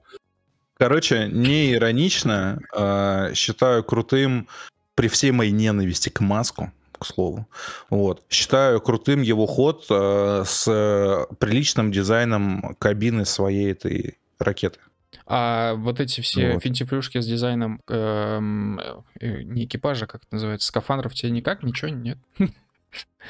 [0.78, 4.48] Короче, не иронично, э, считаю крутым
[4.96, 7.48] при всей моей ненависти к Маску, к слову.
[7.90, 8.24] Вот.
[8.30, 14.80] Считаю крутым его ход э, с приличным дизайном кабины своей этой ракеты.
[15.26, 16.64] А вот эти все вот.
[16.64, 18.80] финтифлюшки с дизайном эм,
[19.20, 22.18] э, не экипажа, как это называется, скафандров тебе никак, ничего нет?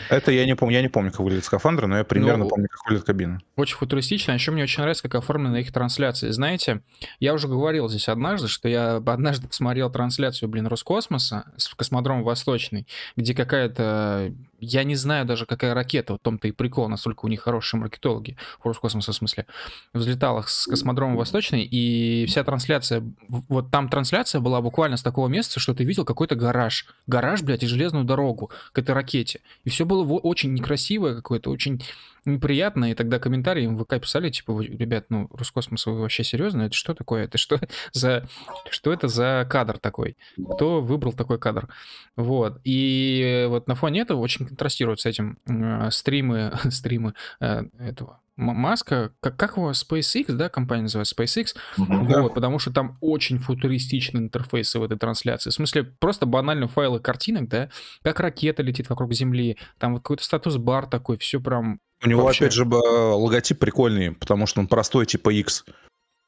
[0.09, 2.67] Это я не помню, я не помню, как выглядит скафандр, но я примерно ну, помню,
[2.69, 3.41] как выглядит кабина.
[3.55, 6.29] Очень футуристично, а еще мне очень нравится, как оформлены их трансляции.
[6.29, 6.81] Знаете,
[7.19, 12.87] я уже говорил здесь однажды, что я однажды посмотрел трансляцию, блин, Роскосмоса с космодрома Восточный,
[13.15, 17.41] где какая-то я не знаю даже, какая ракета, в том-то и прикол, настолько у них
[17.41, 19.45] хорошие маркетологи, Роскосмоса в смысле,
[19.93, 25.59] взлетала с космодрома Восточный, и вся трансляция, вот там трансляция была буквально с такого места,
[25.59, 29.76] что ты видел какой-то гараж, гараж, блядь, и железную дорогу к этой ракете, и все
[29.85, 31.81] было очень некрасивое какое-то, очень
[32.27, 36.63] неприятно, и тогда комментарии им в ВК писали, типа, ребят, ну, Роскосмос, вы вообще серьезно?
[36.63, 37.25] Это что такое?
[37.25, 37.59] Это что
[37.93, 38.27] за...
[38.69, 40.17] Что это за кадр такой?
[40.55, 41.69] Кто выбрал такой кадр?
[42.15, 42.59] Вот.
[42.63, 49.11] И вот на фоне этого очень контрастируют с этим э, стримы, стримы э, этого Маска,
[49.19, 52.21] как, как его, SpaceX, да, компания называется SpaceX, mm-hmm.
[52.21, 56.99] вот, потому что там очень футуристичные интерфейсы в этой трансляции, в смысле просто банально файлы
[56.99, 57.69] картинок, да,
[58.03, 61.79] как ракета летит вокруг Земли, там вот какой-то статус-бар такой, все прям...
[62.03, 62.45] У него, вообще...
[62.45, 65.65] опять же, логотип прикольный, потому что он простой, типа X.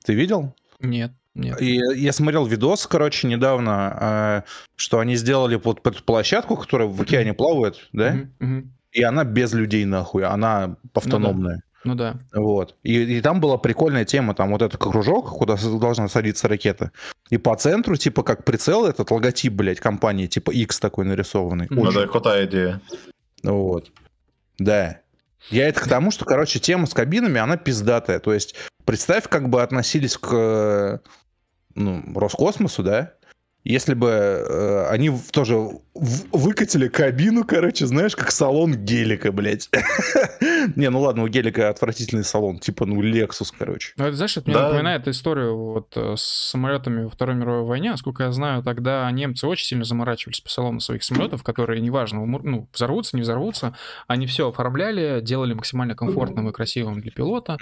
[0.04, 0.56] Ты видел?
[0.80, 1.12] Нет.
[1.36, 1.62] Нет.
[1.62, 4.44] И я смотрел видос, короче, недавно, а,
[4.76, 8.18] что они сделали под, под площадку, которая в океане плавает, да?
[8.92, 11.62] И она без людей нахуй, она автономная.
[11.84, 12.20] Ну, да.
[12.34, 12.42] Ну да.
[12.42, 12.76] Вот.
[12.84, 16.92] И, и там была прикольная тема, там вот этот кружок, куда должна садиться ракета.
[17.30, 21.68] И по центру, типа, как прицел, этот логотип, блядь, компании, типа X такой нарисованный.
[21.70, 22.00] Ну Очень.
[22.00, 22.82] да, крутая идея.
[23.44, 23.92] Вот.
[24.58, 25.00] Да.
[25.50, 28.20] Я это к тому, что, короче, тема с кабинами, она пиздатая.
[28.20, 28.56] То есть,
[28.86, 31.02] представь, как бы относились к
[31.76, 33.14] ну, Роскосмосу, да?
[33.66, 39.70] Если бы э, они тоже выкатили кабину, короче, знаешь, как салон гелика, блядь.
[40.78, 43.94] Не, ну ладно, у гелика отвратительный салон, типа, ну, Lexus, короче.
[43.98, 47.92] Ну, это, знаешь, это мне напоминает историю вот э, с самолетами во Второй мировой войне.
[47.92, 52.70] Насколько я знаю, тогда немцы очень сильно заморачивались по салону своих самолетов, которые, неважно, ну,
[52.74, 53.76] взорвутся, не взорвутся,
[54.08, 57.58] они все оформляли, делали максимально комфортным и красивым для пилота.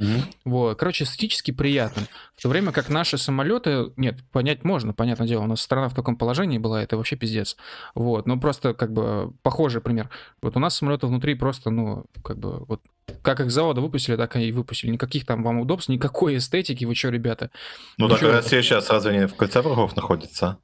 [0.45, 2.05] Вот, короче, эстетически приятным.
[2.35, 5.95] В то время как наши самолеты, нет, понять можно, понятное дело, у нас страна в
[5.95, 7.57] таком положении была, это вообще пиздец.
[7.95, 10.09] Вот, ну просто как бы похожий пример.
[10.41, 12.81] Вот у нас самолеты внутри просто, ну, как бы вот
[13.21, 14.91] как их завода выпустили, так и выпустили.
[14.91, 16.85] Никаких там вам удобств, никакой эстетики.
[16.85, 17.51] Вы что, ребята?
[17.97, 20.57] Ну, так Россия сейчас разве не в кольце врагов находится?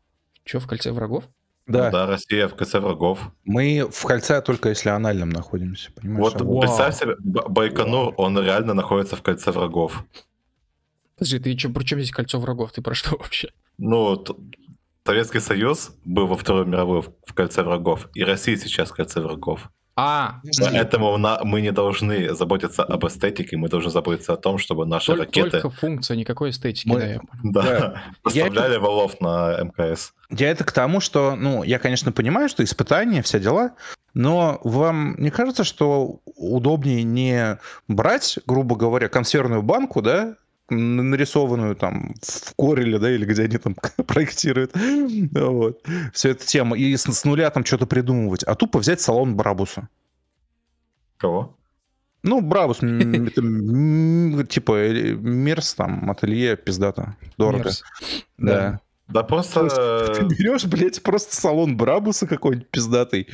[0.46, 1.26] Что, в кольце врагов?
[1.68, 1.86] Да.
[1.86, 3.32] Ну, да, Россия в кольце врагов.
[3.46, 6.34] Мы в кольце только если анальном находимся, понимаешь?
[6.34, 6.60] Вот Вау.
[6.60, 10.04] представь себе, Байконур, он реально находится в кольце врагов.
[11.16, 12.74] Подожди, ты что, при чем здесь кольцо врагов?
[12.74, 13.50] Ты про что вообще?
[13.78, 14.24] Ну,
[15.06, 19.70] Советский Союз был во Второй мировой в кольце врагов, и Россия сейчас в кольце врагов.
[19.96, 25.08] А, Поэтому мы не должны заботиться об эстетике, мы должны заботиться о том, чтобы наши
[25.08, 25.50] только, ракеты...
[25.52, 27.00] Только функция, никакой эстетики, мы...
[27.00, 28.04] да, я Да, да.
[28.24, 30.14] поставляли я валов на МКС.
[30.32, 33.74] Я это к тому, что, ну, я, конечно, понимаю, что испытания, все дела,
[34.16, 40.38] но вам не кажется, что удобнее не брать, грубо говоря, консервную банку, да,
[40.76, 43.76] нарисованную там в Кореле, да, или где они там
[44.08, 44.74] проектируют.
[45.32, 45.82] Вот.
[46.14, 46.78] Все эта тема.
[46.78, 48.44] И с, с нуля там что-то придумывать.
[48.44, 49.88] А тупо взять салон Брабуса.
[51.18, 51.56] Кого?
[52.24, 52.78] Ну, Брабус,
[54.50, 57.72] типа э, Мерс, там, ателье, пиздата, дорого.
[58.38, 58.80] Да.
[59.14, 60.12] Да просто...
[60.16, 63.28] Ты берешь, блядь, просто салон Брабуса какой-нибудь пиздатый,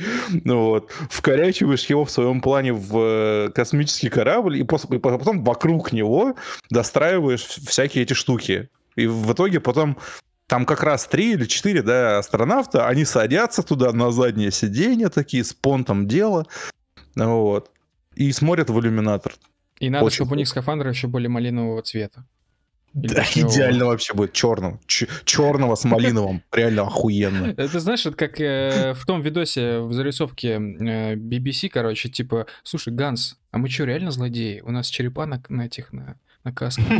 [0.44, 5.42] ну вот, вкорячиваешь его в своем плане в э, космический корабль, и, после, и потом
[5.42, 6.36] вокруг него
[6.68, 8.68] достраиваешь всякие эти штуки.
[8.94, 9.96] И в итоге потом
[10.46, 15.44] там как раз три или четыре, да, астронавта, они садятся туда на заднее сиденье такие,
[15.44, 16.46] с понтом дела,
[17.14, 17.70] вот,
[18.16, 19.32] и смотрят в иллюминатор.
[19.78, 22.26] И надо, Очень чтобы у них скафандры еще были малинового цвета.
[22.92, 24.80] Да, идеально вообще будет черным.
[24.86, 26.42] черного с малиновым.
[26.52, 27.54] Реально охуенно.
[27.56, 32.92] Это знаешь, это как э, в том видосе в зарисовке э, BBC, короче, типа, слушай,
[32.92, 34.60] Ганс, а мы что, реально злодеи?
[34.60, 36.86] У нас черепа на, на этих, на, на касках.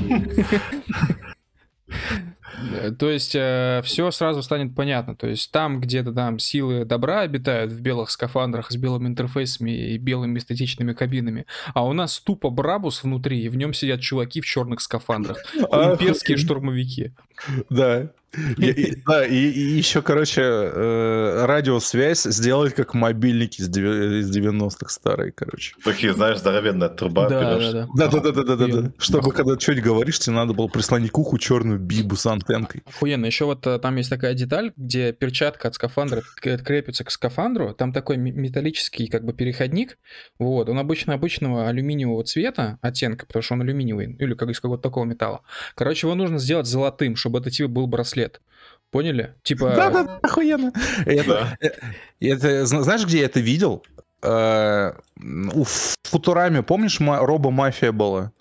[2.72, 5.16] Э, то есть э, все сразу станет понятно.
[5.16, 9.98] То есть там где-то там силы добра обитают в белых скафандрах с белыми интерфейсами и
[9.98, 14.47] белыми эстетичными кабинами, а у нас тупо Брабус внутри, и в нем сидят чуваки в
[14.47, 15.39] черных скафандрах.
[15.55, 17.12] Имперские штурмовики.
[17.69, 18.11] Да.
[19.07, 25.75] Да, и еще, короче, э, радиосвязь сделать как мобильники из 90-х старые, короче.
[25.85, 27.29] Такие, знаешь, здоровенная труба.
[27.29, 27.89] Да, да, да.
[28.09, 31.79] Да, да, да, да, Чтобы когда что-нибудь говоришь, тебе надо было прислонить к уху черную
[31.79, 32.83] бибу с антенкой.
[32.87, 33.27] Охуенно.
[33.27, 37.75] Еще вот э, там есть такая деталь, где перчатка от скафандра крепится к скафандру.
[37.75, 39.99] Там такой металлический как бы переходник.
[40.39, 40.69] Вот.
[40.69, 45.05] Он обычно обычного алюминиевого цвета, оттенка, потому что он алюминиевый, или как из какого-то такого
[45.05, 45.41] металла.
[45.75, 48.40] Короче, его нужно сделать золотым, чтобы это типа был браслет.
[48.90, 49.35] Поняли?
[49.43, 49.73] Типа...
[49.77, 50.73] Да-да, охуенно.
[51.07, 51.69] Это, э,
[52.20, 53.85] это, знаешь, где я это видел?
[54.23, 55.01] Uh,
[55.55, 55.65] у
[56.02, 58.32] Футурами, помнишь, Роба Мафия была?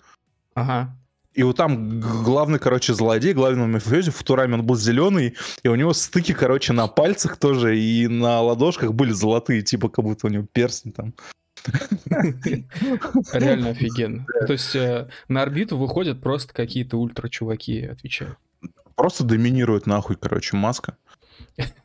[0.54, 0.94] Ага.
[1.32, 5.74] И вот там главный, короче, злодей, главный мафиози, в Футураме он был зеленый, и у
[5.76, 10.30] него стыки, короче, на пальцах тоже и на ладошках были золотые, типа как будто у
[10.30, 11.14] него перстень там.
[13.32, 14.26] Реально офигенно.
[14.46, 18.36] То есть э, на орбиту выходят просто какие-то ультра-чуваки, отвечаю.
[19.00, 20.94] Просто доминирует нахуй, короче, маска.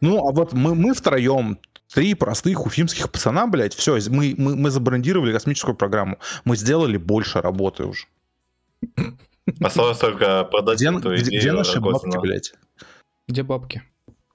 [0.02, 1.58] Ну, а вот мы, мы втроем,
[1.94, 6.20] три простых уфимских пацана, блядь, все, мы, мы, мы забрендировали космическую программу.
[6.44, 8.08] Мы сделали больше работы уже.
[9.62, 12.12] Осталось только продать где, эту где, где наши Рогозина.
[12.12, 12.54] бабки, блядь?
[13.30, 13.84] Где бабки?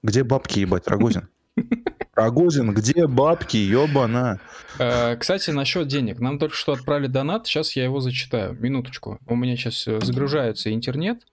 [0.03, 1.29] Где бабки, ебать, Рогозин?
[2.15, 4.41] Рогозин, где бабки, ебана?
[4.79, 6.19] Э, кстати, насчет денег.
[6.19, 8.55] Нам только что отправили донат, сейчас я его зачитаю.
[8.59, 9.19] Минуточку.
[9.27, 11.27] У меня сейчас э, загружается интернет.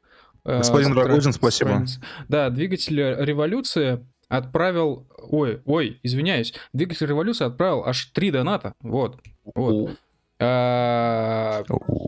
[0.48, 1.86] Э, Господин Рогозин, спасибо.
[2.30, 5.06] Да, двигатель революции отправил...
[5.30, 6.54] Ой, ой, извиняюсь.
[6.72, 8.74] Двигатель революции отправил аж три доната.
[8.82, 9.20] Вот.
[9.54, 9.98] Вот.
[10.40, 11.64] А,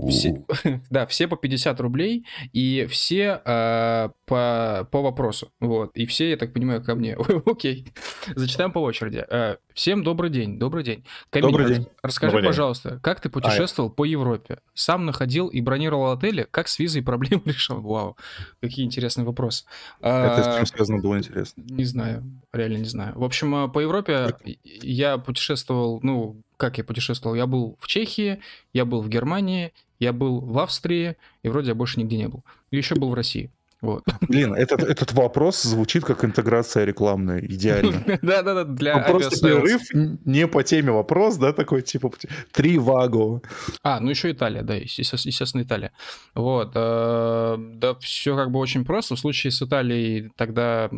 [0.10, 0.44] все,
[0.90, 5.52] да, все по 50 рублей, и все а, по, по вопросу.
[5.60, 5.96] Вот.
[5.96, 7.16] И все, я так понимаю, ко мне.
[7.46, 7.92] Окей.
[8.36, 9.26] Зачитаем по очереди.
[9.30, 10.60] А, всем добрый день.
[10.60, 11.04] Добрый день.
[11.32, 11.88] Камиль, добрый день.
[12.04, 13.00] Расскажи, добрый пожалуйста, день.
[13.00, 14.60] как ты путешествовал а, по Европе?
[14.76, 16.48] Сам находил и бронировал отели?
[16.52, 17.82] Как с визой проблем решил?
[17.82, 18.16] Вау,
[18.62, 19.66] какие интересные вопросы.
[20.02, 21.64] Это с чем связано было интересно?
[21.68, 22.24] Не знаю,
[22.54, 23.18] реально не знаю.
[23.18, 27.36] В общем, по Европе я путешествовал, ну, как я путешествовал?
[27.36, 28.42] Я был в Чехии,
[28.74, 32.44] я был в Германии, я был в Австрии, и вроде я больше нигде не был.
[32.70, 33.50] И еще был в России.
[33.82, 34.04] Вот.
[34.28, 38.04] Блин, этот, этот вопрос звучит как интеграция рекламная, идеально.
[38.22, 42.12] Да-да-да, для Просто перерыв не по теме вопрос, да, такой типа
[42.52, 43.42] три вагу.
[43.84, 45.94] А, ну еще Италия, да, естественно, Италия.
[46.36, 49.16] Вот, э, да, все как бы очень просто.
[49.16, 50.90] В случае с Италией тогда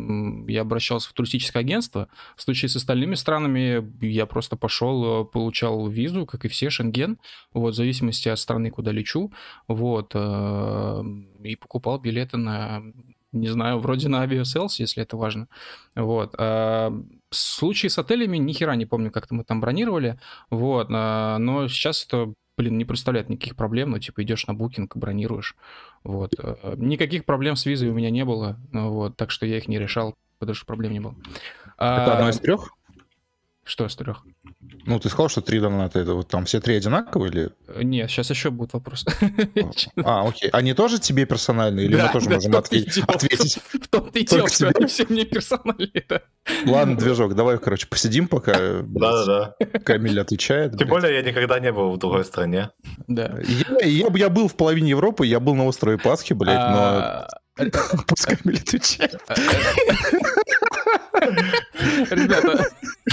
[0.48, 2.08] я обращался в туристическое агентство.
[2.36, 7.18] В случае с остальными странами я просто пошел, э, получал визу, как и все, Шенген,
[7.52, 9.32] вот, в зависимости от страны, куда лечу,
[9.68, 11.02] вот, э,
[11.44, 12.82] и покупал билеты на,
[13.32, 15.48] не знаю, вроде на Aviasales, если это важно.
[15.94, 16.34] Вот.
[16.38, 16.90] А
[17.30, 20.18] в случае с отелями ни хера не помню, как-то мы там бронировали,
[20.50, 24.96] вот, а, но сейчас это блин, не представляет никаких проблем, ну, типа, идешь на букинг,
[24.96, 25.56] бронируешь,
[26.04, 26.34] вот.
[26.38, 29.68] А, никаких проблем с визой у меня не было, ну, вот, так что я их
[29.68, 31.14] не решал, потому что проблем не было.
[31.76, 32.74] Это а, одно из трех?
[33.64, 34.24] Что из трех?
[34.86, 37.50] Ну, ты сказал, что три доната, это вот там все три одинаковые или?
[37.84, 39.04] Нет, сейчас еще будет вопрос.
[40.04, 40.50] А, окей.
[40.50, 42.96] Они тоже тебе персональные или мы тоже можем ответить?
[42.96, 46.22] В том-то и дело, что они все мне персональные, да.
[46.66, 48.52] Ладно, движок, давай, короче, посидим пока.
[48.82, 49.54] Да-да-да.
[49.80, 50.76] Камиль отвечает.
[50.76, 52.70] Тем более я никогда не был в другой стране.
[53.06, 53.38] Да.
[53.84, 56.78] Я был в половине Европы, я был на острове Пасхи, блядь, но...
[56.78, 57.28] А,
[58.08, 59.20] Пускай Камиль отвечает.
[62.10, 62.64] Ребята.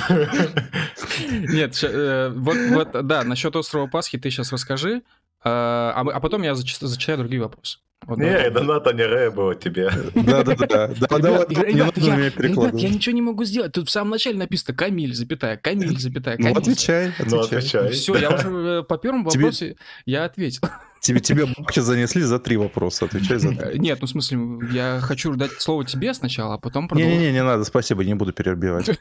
[1.51, 5.01] Нет, э, вот, вот, да, насчет острова Пасхи ты сейчас расскажи,
[5.43, 7.79] а, а, а потом я зачитаю другие вопросы.
[8.05, 8.51] Вот, не, давай.
[8.51, 9.91] доната не было тебе.
[10.15, 10.87] Да-да-да.
[10.87, 13.73] Ребят, я ничего не могу сделать.
[13.73, 16.55] Тут в самом начале написано Камиль, запятая, Камиль, запятая, ну, Камиль.
[16.55, 17.91] Ну, отвечай, отвечай.
[17.91, 19.75] Все, я уже э, по первому вопросу
[20.05, 20.61] я ответил.
[21.01, 23.79] Тебе, тебе бабки занесли за три вопроса, отвечай за три.
[23.79, 24.39] Нет, ну в смысле,
[24.71, 27.13] я хочу дать слово тебе сначала, а потом продолжить.
[27.13, 28.99] Не-не-не, не надо, спасибо, не буду перебивать.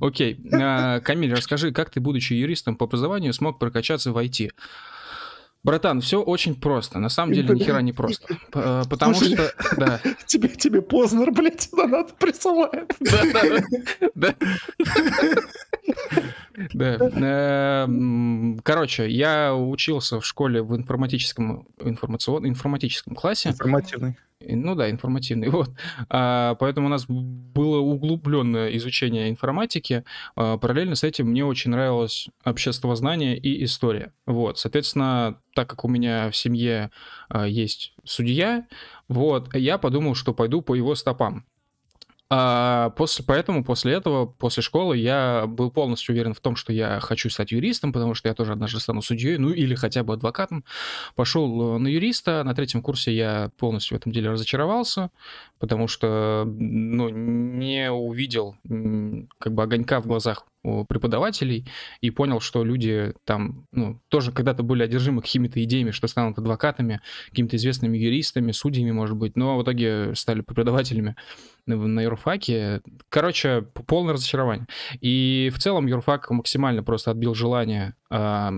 [0.00, 0.40] Окей.
[0.52, 4.50] А, Камиль, расскажи, как ты, будучи юристом по образованию, смог прокачаться в IT?
[5.62, 6.98] Братан, все очень просто.
[6.98, 8.38] На самом деле, нихера не просто.
[8.54, 9.52] Э, потому Слушай, что...
[9.76, 10.00] Да.
[10.26, 12.96] Тебе, тебе Познер, блядь, донат присылает.
[13.00, 13.42] Да, да,
[14.14, 14.34] да.
[16.74, 17.86] Да.
[17.86, 23.50] Э, короче, я учился в школе в информатическом, информацион, информатическом классе.
[23.50, 24.16] Информативный.
[24.40, 25.48] Ну да, информативный.
[25.60, 25.70] Вот.
[26.08, 30.04] А, поэтому у нас было углубленное изучение информатики.
[30.36, 34.12] А, параллельно с этим мне очень нравилось обществознание и история.
[34.26, 34.58] Вот.
[34.58, 36.90] Соответственно, так как у меня в семье
[37.28, 38.66] а, есть судья,
[39.08, 41.44] вот, я подумал, что пойду по его стопам.
[42.32, 47.00] А после, поэтому после этого, после школы, я был полностью уверен в том, что я
[47.00, 50.64] хочу стать юристом, потому что я тоже однажды стану судьей, ну или хотя бы адвокатом.
[51.16, 55.10] Пошел э, на юриста, на третьем курсе я полностью в этом деле разочаровался,
[55.58, 58.56] потому что ну, не увидел
[59.38, 61.66] как бы огонька в глазах преподавателей
[62.00, 67.00] и понял, что люди там ну, тоже когда-то были одержимы какими-то идеями, что станут адвокатами,
[67.30, 71.16] какими-то известными юристами, судьями, может быть, но в итоге стали преподавателями
[71.66, 72.82] на юрфаке.
[73.08, 74.66] Короче, полное разочарование.
[75.00, 78.50] И в целом юрфак максимально просто отбил желание э,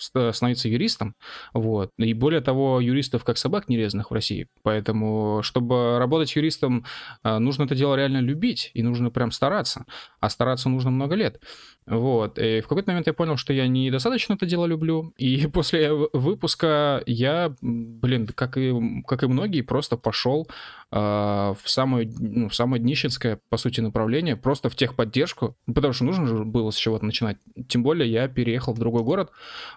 [0.00, 1.14] становиться юристом,
[1.52, 1.90] вот.
[1.98, 4.48] И более того, юристов как собак нерезанных в России.
[4.62, 6.84] Поэтому, чтобы работать юристом,
[7.22, 9.84] а, нужно это дело реально любить, и нужно прям стараться.
[10.20, 11.40] А стараться нужно много лет.
[11.86, 12.38] Вот.
[12.38, 15.12] И в какой-то момент я понял, что я недостаточно это дело люблю.
[15.16, 18.72] И после выпуска я, блин, как и,
[19.06, 20.48] как и многие, просто пошел
[20.92, 26.04] э, в, самое, ну, в самое днищенское, по сути, направление, просто в техподдержку, потому что
[26.04, 27.38] нужно же было с чего-то начинать.
[27.68, 29.30] Тем более я переехал в другой город,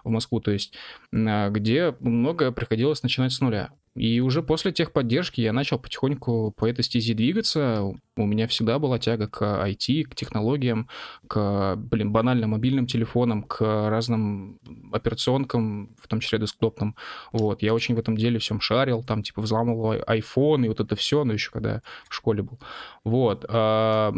[0.04, 0.74] в Москву, то есть,
[1.12, 3.70] э, где многое приходилось начинать с нуля.
[3.94, 7.92] И уже после техподдержки я начал потихоньку по этой стези двигаться.
[8.16, 10.88] У меня всегда была тяга к IT, к технологиям,
[11.28, 14.58] к, блин, банальным мобильным телефонам, к разным
[14.92, 16.96] операционкам, в том числе десктопным.
[17.30, 20.96] Вот, я очень в этом деле всем шарил, там, типа, взламывал iPhone и вот это
[20.96, 22.58] все, но еще когда в школе был.
[23.04, 23.44] Вот.
[23.48, 24.12] А,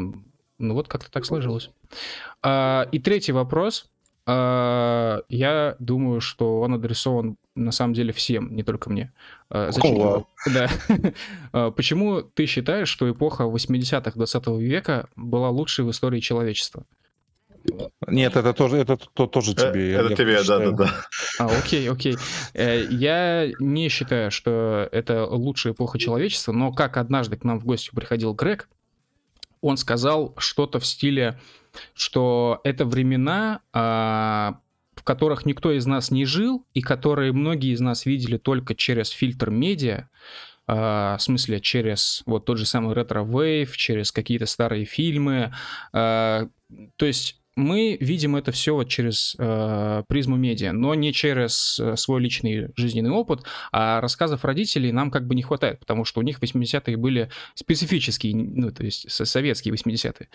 [0.58, 1.70] ну вот как-то так сложилось.
[2.42, 3.90] А, и третий вопрос.
[4.26, 9.12] А, я думаю, что он адресован на самом деле всем, не только мне.
[9.50, 10.26] А, зачем?
[10.52, 10.68] Да.
[11.52, 16.84] А, почему ты считаешь, что эпоха 80-х 20 века была лучшей в истории человечества?
[18.06, 19.92] Нет, это тоже, это то, тоже э, тебе.
[19.92, 20.94] Это я тебе, да, да, да.
[21.38, 22.16] А, окей, окей.
[22.54, 27.64] Э, я не считаю, что это лучшая эпоха человечества, но как однажды к нам в
[27.64, 28.68] гости приходил Грег,
[29.60, 31.38] он сказал что-то в стиле,
[31.94, 38.06] что это времена, в которых никто из нас не жил, и которые многие из нас
[38.06, 40.08] видели только через фильтр медиа,
[40.68, 45.54] Э, в смысле, через вот тот же самый ретро-вейв, через какие-то старые фильмы.
[45.94, 46.50] Uh,
[46.96, 52.20] то есть мы видим это все вот через uh, призму медиа, но не через свой
[52.20, 53.40] личный жизненный опыт,
[53.72, 58.36] а рассказов родителей нам как бы не хватает, потому что у них 80-е были специфические,
[58.36, 60.28] ну, то есть советские 80-е.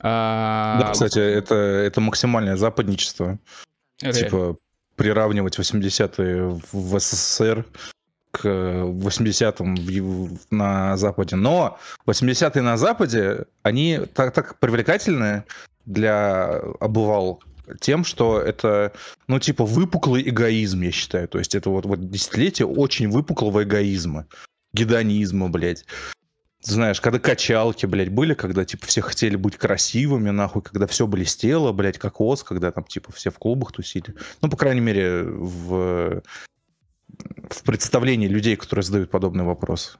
[0.00, 3.38] Да, кстати, это, это максимальное западничество.
[4.00, 4.18] Реально.
[4.18, 4.56] Типа
[4.96, 7.64] приравнивать 80-е в СССР
[8.30, 11.36] к 80-м на Западе.
[11.36, 15.44] Но 80-е на Западе, они так, так привлекательны
[15.86, 17.42] для обывал
[17.80, 18.92] тем, что это,
[19.26, 21.28] ну, типа, выпуклый эгоизм, я считаю.
[21.28, 24.26] То есть это вот, вот десятилетие очень выпуклого эгоизма,
[24.72, 25.84] гедонизма, блядь
[26.66, 31.72] знаешь, когда качалки, блядь, были, когда, типа, все хотели быть красивыми, нахуй, когда все блестело,
[31.72, 34.14] блядь, как ос, когда там, типа, все в клубах тусили.
[34.40, 36.22] Ну, по крайней мере, в,
[37.50, 39.98] в представлении людей, которые задают подобный вопрос.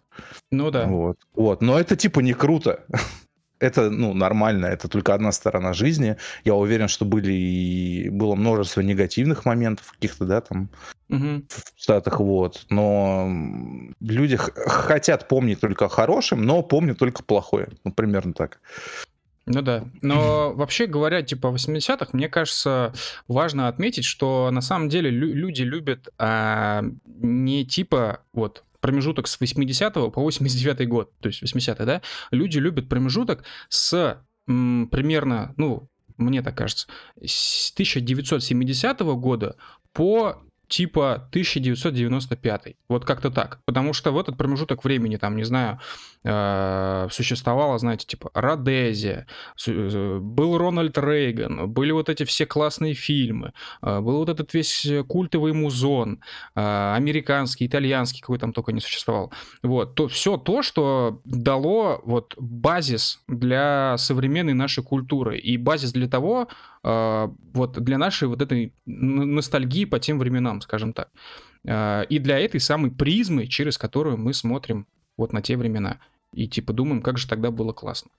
[0.50, 0.86] Ну да.
[0.86, 1.18] Вот.
[1.34, 1.60] вот.
[1.60, 2.84] Но это, типа, не круто
[3.64, 6.16] это, ну, нормально, это только одна сторона жизни.
[6.44, 10.68] Я уверен, что были и было множество негативных моментов каких-то, да, там,
[11.08, 11.42] угу.
[11.48, 12.66] в Штатах, вот.
[12.70, 13.28] Но
[14.00, 17.68] люди хотят помнить только о хорошем, но помнят только плохое.
[17.84, 18.60] Ну, примерно так.
[19.46, 19.84] Ну да.
[20.02, 22.92] Но вообще говоря, типа 80-х, мне кажется,
[23.28, 29.40] важно отметить, что на самом деле лю- люди любят а, не типа вот промежуток с
[29.40, 35.88] 80 по 89 год, то есть 80 да, люди любят промежуток с м, примерно, ну,
[36.18, 36.86] мне так кажется,
[37.24, 39.56] с 1970 года
[39.94, 42.74] по типа 1995.
[42.88, 43.60] Вот как-то так.
[43.64, 45.78] Потому что в этот промежуток времени, там, не знаю,
[46.24, 49.26] э, существовало, знаете, типа Родезия,
[49.66, 54.86] э, был Рональд Рейган, были вот эти все классные фильмы, э, был вот этот весь
[55.08, 56.20] культовый музон,
[56.54, 59.32] американский, итальянский, какой там только не существовал.
[59.62, 66.08] Вот, то, все то, что дало вот базис для современной нашей культуры и базис для
[66.08, 66.48] того,
[66.84, 71.08] вот для нашей вот этой ностальгии по тем временам, скажем так.
[71.64, 74.86] И для этой самой призмы, через которую мы смотрим
[75.16, 75.98] вот на те времена.
[76.34, 78.10] И типа думаем, как же тогда было классно.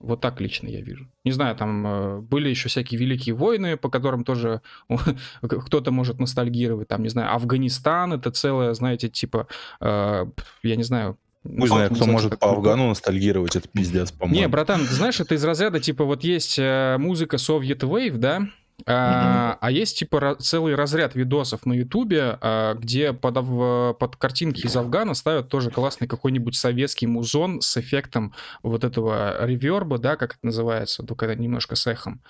[0.00, 1.06] Вот так лично я вижу.
[1.24, 4.62] Не знаю, там э, были еще всякие великие войны, по которым тоже
[5.42, 6.88] кто-то может ностальгировать.
[6.88, 9.46] Там, не знаю, Афганистан, это целое, знаете, типа,
[9.80, 10.26] э,
[10.62, 14.40] я не знаю, не знаю, кто может по Афгану ностальгировать, это пиздец, по-моему.
[14.40, 18.42] Не, братан, знаешь, это из разряда, типа, вот есть э, музыка Soviet Wave, да,
[18.86, 24.76] а, а есть типа целый разряд видосов на Ютубе, а, где под, под картинки из
[24.76, 30.46] Афгана ставят тоже классный какой-нибудь советский музон с эффектом вот этого реверба, да, как это
[30.46, 32.22] называется, только немножко с эхом,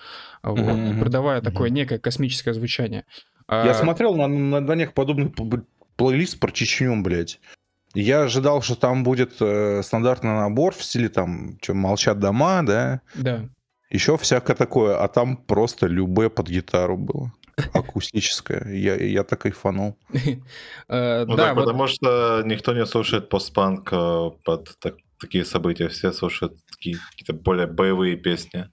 [0.43, 0.99] вот, mm-hmm.
[0.99, 3.05] придавая такое некое космическое звучание.
[3.49, 3.73] Я а...
[3.73, 5.33] смотрел на, на, на них подобный
[5.95, 7.39] плейлист про Чечню, блядь.
[7.93, 13.01] Я ожидал, что там будет э, стандартный набор в стиле там, что молчат дома, да?
[13.15, 13.49] Да.
[13.89, 17.33] Еще всякое такое, а там просто любое под гитару было.
[17.73, 18.65] Акустическое.
[18.73, 19.97] Я, я так кайфанул.
[20.87, 24.77] Э, ну да, потому что никто не слушает постпанк э, под
[25.19, 25.87] такие события.
[25.87, 28.69] Все слушают какие-то более боевые песни.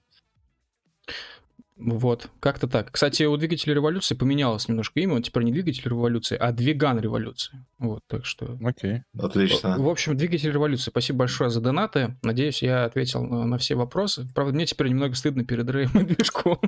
[1.79, 2.91] Вот, как-то так.
[2.91, 7.65] Кстати, у двигателя революции поменялось немножко имя, он теперь не двигатель революции, а двиган революции.
[7.77, 8.57] Вот, так что...
[8.63, 9.77] Окей, отлично.
[9.79, 10.89] В общем, двигатель революции.
[10.89, 12.17] Спасибо большое за донаты.
[12.21, 14.27] Надеюсь, я ответил на, на все вопросы.
[14.35, 16.59] Правда, мне теперь немного стыдно перед Рэем и движком.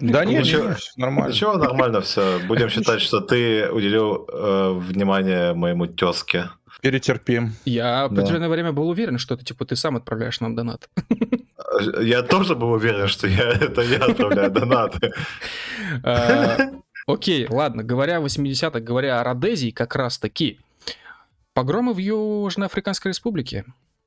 [0.00, 1.32] Да нет, ничего, нормально.
[1.32, 2.40] Ничего, нормально все.
[2.48, 6.50] Будем считать, что ты уделил э, внимание моему тезке.
[6.80, 7.52] Перетерпим.
[7.64, 10.88] Я определенное время был уверен, что это типа ты сам отправляешь нам донат.
[12.00, 15.12] Я тоже был уверен, что я, это я отправляю донаты.
[16.02, 16.58] А,
[17.06, 20.58] окей, ладно, говоря о 80-х, говоря о Родезии как раз-таки,
[21.54, 23.64] погромы в Южноафриканской Республике.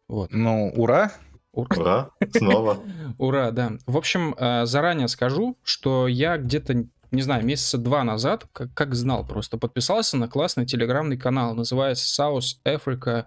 [0.07, 0.31] Вот.
[0.33, 1.11] Ну, ура!
[1.55, 2.79] Ура, ура снова.
[3.17, 3.73] Ура, да.
[3.85, 8.95] В общем, а, заранее скажу, что я где-то не знаю, месяца два назад, как, как
[8.95, 13.25] знал, просто подписался на классный телеграмный канал, называется South Africa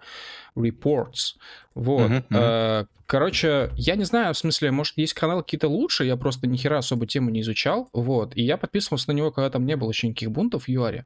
[0.55, 1.35] Reports.
[1.75, 2.09] Вот.
[2.09, 2.87] Uh-huh, uh-huh.
[3.09, 6.77] Короче, я не знаю, в смысле, может, есть каналы какие-то лучше, я просто ни хера
[6.77, 10.07] особо тему не изучал, вот, и я подписывался на него, когда там не было еще
[10.07, 11.05] никаких бунтов в ЮАРе.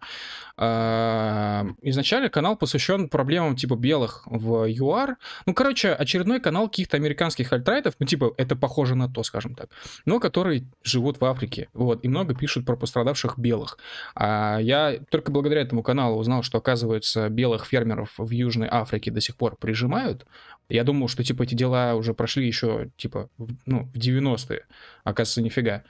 [0.58, 5.16] А, изначально канал посвящен проблемам типа белых в ЮАР.
[5.46, 9.70] Ну, короче, очередной канал каких-то американских альтрайтов, ну, типа, это похоже на то, скажем так,
[10.04, 13.78] но которые живут в Африке, вот, и много пишут про пострадавших белых.
[14.14, 19.22] А я только благодаря этому каналу узнал, что, оказывается, белых фермеров в Южной Африке до
[19.22, 20.26] сих пор прижимают,
[20.74, 24.66] я думал, что, типа, эти дела уже прошли еще, типа, в, ну, в 90-е.
[25.04, 25.84] Оказывается, нифига.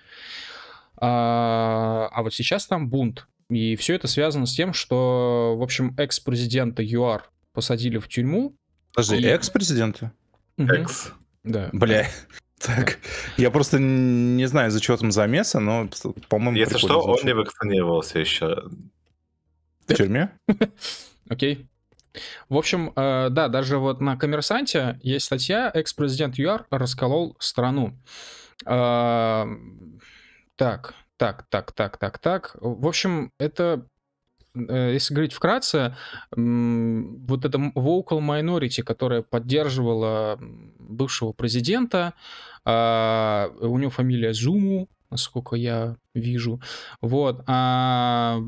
[0.98, 3.28] А, а вот сейчас там бунт.
[3.50, 8.56] И все это связано с тем, что, в общем, экс-президента ЮАР посадили в тюрьму.
[8.94, 9.26] Подожди, и...
[9.26, 10.12] экс-президента?
[10.58, 11.14] Экс.
[11.44, 11.70] Да.
[11.72, 12.08] Бля.
[12.60, 13.00] Так,
[13.36, 15.90] я просто не знаю, из-за чего там замеса, но,
[16.30, 18.70] по-моему, Если что, он не вакцинировался еще.
[19.86, 20.32] В тюрьме?
[21.30, 21.68] Окей.
[22.50, 27.98] В общем, э, да, даже вот на «Коммерсанте» есть статья «Экс-президент ЮАР расколол страну».
[28.66, 29.46] Э,
[30.56, 32.56] так, так, так, так, так, так.
[32.60, 33.88] В общем, это
[34.56, 35.96] э, если говорить вкратце,
[36.32, 42.14] вот это vocal minority, которая поддерживала бывшего президента,
[42.66, 46.62] а, у него фамилия Зуму, насколько я вижу,
[47.02, 48.40] вот, а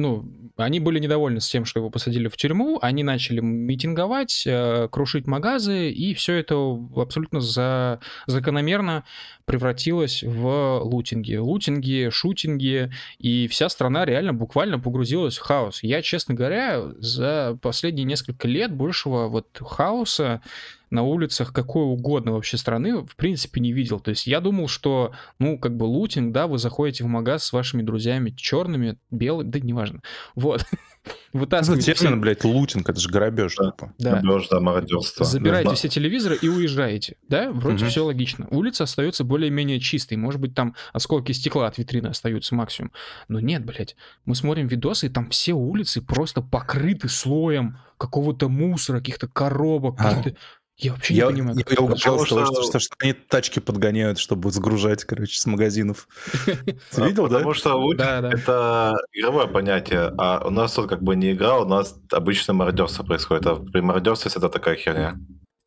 [0.00, 0.24] ну,
[0.56, 5.26] они были недовольны с тем, что его посадили в тюрьму, они начали митинговать, э, крушить
[5.26, 9.04] магазы, и все это абсолютно за, закономерно
[9.44, 11.36] превратилось в лутинги.
[11.36, 15.82] Лутинги, шутинги, и вся страна реально буквально погрузилась в хаос.
[15.82, 20.42] Я, честно говоря, за последние несколько лет большего вот хаоса
[20.90, 24.00] на улицах какой угодно вообще страны в принципе не видел.
[24.00, 27.52] То есть я думал, что, ну, как бы лутинг, да, вы заходите в магаз с
[27.52, 30.02] вашими друзьями черными, белыми, да неважно.
[30.34, 30.64] Вот.
[31.32, 31.90] Вытаскиваете...
[31.90, 32.20] Ну, термин, все...
[32.20, 33.70] блядь, лутинг, это же грабеж, да.
[33.70, 33.94] типа.
[33.98, 34.20] Да.
[34.20, 35.24] Грабеж, да, мародерство.
[35.24, 35.74] Забираете да.
[35.76, 37.52] все телевизоры и уезжаете, да?
[37.52, 37.90] Вроде угу.
[37.90, 38.48] все логично.
[38.50, 42.92] Улица остается более-менее чистой, может быть, там осколки стекла от витрины остаются максимум.
[43.28, 48.98] Но нет, блядь, мы смотрим видосы, и там все улицы просто покрыты слоем какого-то мусора,
[48.98, 50.14] каких-то коробок, а.
[50.14, 50.40] каких-то
[50.82, 51.56] Я вообще не Я, понимаю.
[51.58, 55.44] я, как я того, что- что, что, что они тачки подгоняют, чтобы сгружать, короче, с
[55.46, 56.08] магазинов.
[56.46, 57.36] Ты видел, да?
[57.36, 58.30] Потому что лут Да, да.
[58.30, 63.02] это игровое понятие, а у нас тут как бы не игра, у нас обычно мародерство
[63.04, 65.18] происходит, а при мародерстве это такая херня.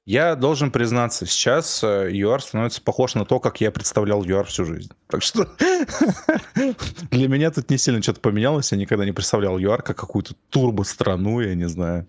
[0.06, 4.66] Я должен признаться, сейчас э, UR становится похож на то, как я представлял UR всю
[4.66, 4.92] жизнь.
[5.08, 5.48] Так что
[7.12, 8.72] для меня тут не сильно что-то поменялось.
[8.72, 12.08] Я никогда не представлял UR как какую-то турбо-страну, я не знаю.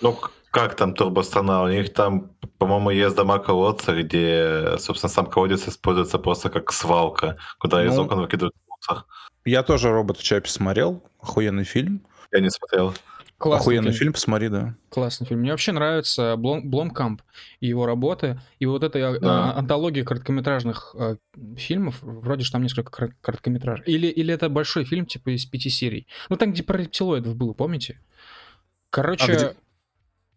[0.00, 0.16] Ну,
[0.54, 1.62] как там турбострана?
[1.64, 7.36] У них там, по-моему, есть дома колодца, где, собственно, сам колодец используется просто как свалка,
[7.58, 9.04] куда из Ну, окон выкидывают мусор.
[9.44, 11.02] Я тоже робот Чапи смотрел.
[11.20, 12.00] Охуенный фильм.
[12.32, 12.94] Я не смотрел.
[13.36, 13.98] Классный Охуенный фильм.
[13.98, 14.74] фильм, посмотри, да.
[14.90, 15.40] Классный фильм.
[15.40, 17.20] Мне вообще нравится Блом, Бломкамп
[17.58, 18.40] и его работы.
[18.60, 19.54] И вот эта Да.
[19.56, 21.16] антология короткометражных э,
[21.56, 23.88] фильмов, вроде же там несколько кор- короткометражек.
[23.88, 26.06] Или, или это большой фильм, типа из пяти серий.
[26.28, 27.98] Ну, там, где про рептилоидов было, помните?
[28.90, 29.32] Короче...
[29.32, 29.56] А где?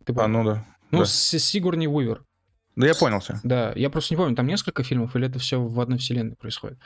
[0.07, 0.65] Ты А, ну да.
[0.91, 1.05] ну, да.
[1.05, 2.23] с Сигурни Уивер.
[2.77, 3.39] Да я понял тебя.
[3.43, 6.77] Да, я просто не помню, там несколько фильмов, или это все в одной вселенной происходит.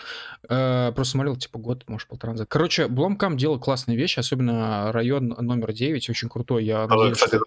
[0.50, 2.48] Э, просто смотрел, типа, год, может, полтора назад.
[2.50, 6.64] Короче, Бломкам делал классные вещи, особенно район номер 9, очень крутой.
[6.64, 7.46] Я Тоже, надеюсь, кстати, что-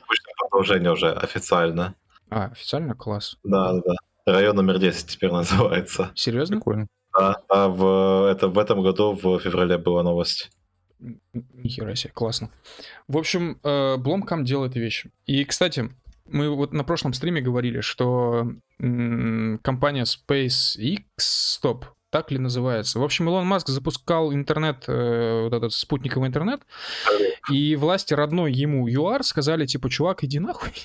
[0.51, 1.95] продолжение уже официально.
[2.29, 2.95] А, официально?
[2.95, 3.39] Класс.
[3.45, 3.81] Да, да,
[4.27, 4.33] да.
[4.33, 6.11] Район номер 10 теперь называется.
[6.15, 6.57] Серьезно?
[6.57, 6.87] Прикольно.
[7.19, 10.51] Да, а в, это, в этом году в феврале была новость.
[11.05, 11.21] Н-
[11.53, 12.51] Нихера себе, классно.
[13.09, 15.11] В общем, э, Бломкам делает вещи.
[15.27, 15.91] И, кстати,
[16.27, 18.49] мы вот на прошлом стриме говорили, что
[18.79, 22.99] компания SpaceX, стоп, так ли называется?
[22.99, 26.61] В общем, Илон Маск запускал интернет, э, вот этот спутниковый интернет,
[27.51, 30.71] и власти родной ему ЮАР сказали, типа, чувак, иди нахуй.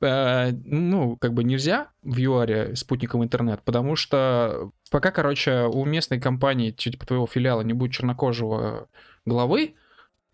[0.00, 6.20] Э, Ну, как бы нельзя в ЮАРе спутниковый интернет, потому что пока, короче, у местной
[6.20, 8.86] компании, типа твоего филиала, не будет чернокожего
[9.26, 9.74] главы,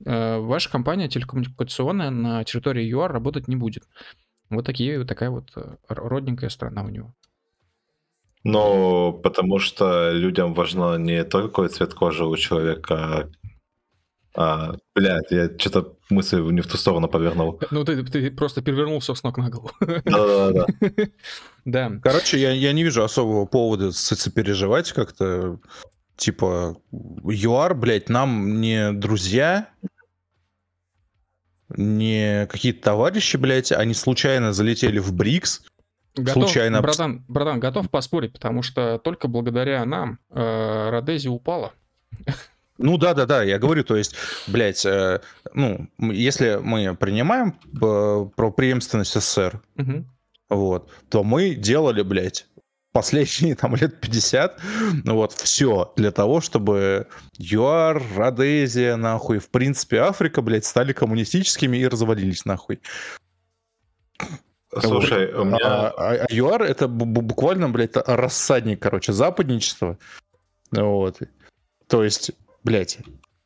[0.04, 3.84] э, ваша компания телекоммуникационная на территории ЮАР работать не будет.
[4.50, 7.14] Вот такие, вот такая вот э, родненькая страна у него.
[8.44, 13.30] Но потому что людям важно не только какой цвет кожи у человека,
[14.34, 17.60] а, блядь, я что-то мысль не в ту сторону повернул.
[17.70, 19.70] Ну, ты, ты просто перевернул все с ног на голову.
[19.80, 20.66] Да-да-да.
[21.64, 21.92] Да.
[22.02, 25.60] Короче, я, я не вижу особого повода сопереживать как-то.
[26.22, 29.70] Типа, ЮАР, блядь, нам не друзья,
[31.76, 35.64] не какие-то товарищи, блядь, они случайно залетели в БРИКС.
[36.14, 41.72] Готов, Случайно братан, братан, готов поспорить, потому что только благодаря нам э, Родези упала.
[42.78, 44.14] Ну да, да, да, я говорю, то есть,
[44.46, 45.22] блядь, э,
[45.54, 50.08] ну, если мы принимаем э, про преемственность СССР, Мгм.
[50.48, 52.46] вот, то мы делали, блядь,
[52.92, 54.60] последние там лет 50,
[55.04, 57.06] ну вот, все для того, чтобы
[57.38, 62.80] ЮАР, Родезия, нахуй, в принципе, Африка, блядь, стали коммунистическими и развалились, нахуй.
[64.80, 65.58] Слушай, у А, меня...
[65.88, 69.98] а- а ЮАР это бу- бу- буквально, блядь, рассадник, короче, западничества.
[70.70, 71.18] Вот.
[71.88, 72.30] То есть,
[72.64, 72.98] блядь,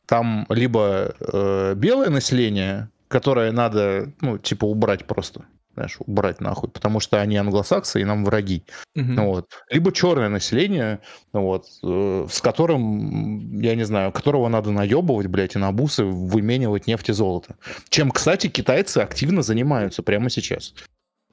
[0.07, 5.45] там либо э, белое население, которое надо, ну, типа, убрать просто.
[5.77, 8.65] Знаешь, убрать нахуй, потому что они англосаксы и нам враги.
[8.95, 9.51] Ну Вот.
[9.71, 11.01] Либо черное население,
[11.35, 16.87] вот, э, с которым, я не знаю, которого надо наебывать, блядь, и на бусы выменивать
[16.87, 17.57] нефть и золото.
[17.91, 20.75] Чем, кстати, китайцы активно занимаются прямо сейчас.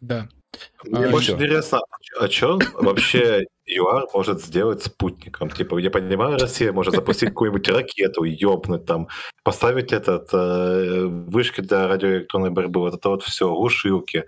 [0.02, 0.28] Да.
[0.86, 1.36] Мне А, больше всё.
[1.36, 1.80] интересно,
[2.20, 5.50] а что вообще ЮАР может сделать спутником?
[5.50, 9.08] Типа, я понимаю, Россия может запустить какую-нибудь ракету, ёбнуть там,
[9.44, 14.26] поставить этот э, вышки для радиоэлектронной борьбы, вот это вот все, глушилки.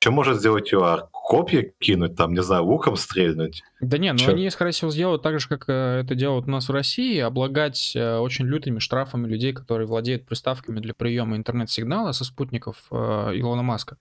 [0.00, 1.08] Что может сделать ЮАР?
[1.12, 3.62] Копья кинуть, там, не знаю, луком стрельнуть?
[3.80, 4.30] Да не, ну Чё?
[4.30, 7.92] они, скорее всего, сделают так же, как э, это делают у нас в России, облагать
[7.94, 12.94] э, очень лютыми штрафами людей, которые владеют приставками для приема интернет-сигнала со спутников э,
[13.34, 13.98] Илона Маска.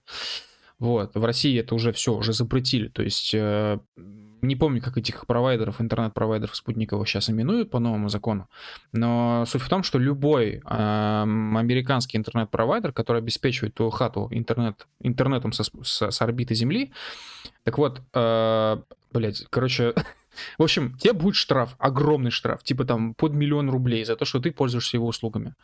[0.80, 2.88] Вот, в России это уже все, уже запретили.
[2.90, 3.80] То есть э,
[4.42, 8.48] не помню, как этих провайдеров, интернет-провайдеров спутниковых сейчас именуют по новому закону,
[8.92, 15.52] но суть в том, что любой эм, американский интернет-провайдер, который обеспечивает твою хату интернет, интернетом
[15.52, 16.92] со, с- с орбиты Земли,
[17.64, 18.78] так вот, э,
[19.12, 19.94] блядь, короче,
[20.60, 24.40] в общем, тебе будет штраф, огромный штраф, типа там под миллион рублей за то, что
[24.40, 25.56] ты пользуешься его услугами.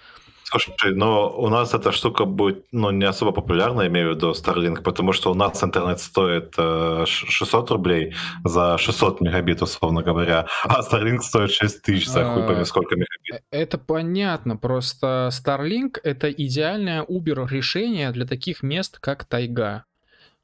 [0.60, 4.82] Слушай, но у нас эта штука будет ну, не особо популярна, имею в виду Starlink,
[4.82, 8.14] потому что у нас интернет стоит э, ш- 600 рублей
[8.44, 12.96] за 600 мегабит, условно говоря, а Starlink стоит 6 тысяч за хуй А, пойми сколько
[12.96, 13.44] мегабит.
[13.52, 19.86] Э, Это понятно, просто Starlink— это идеальное Uber решение для таких мест, как тайга.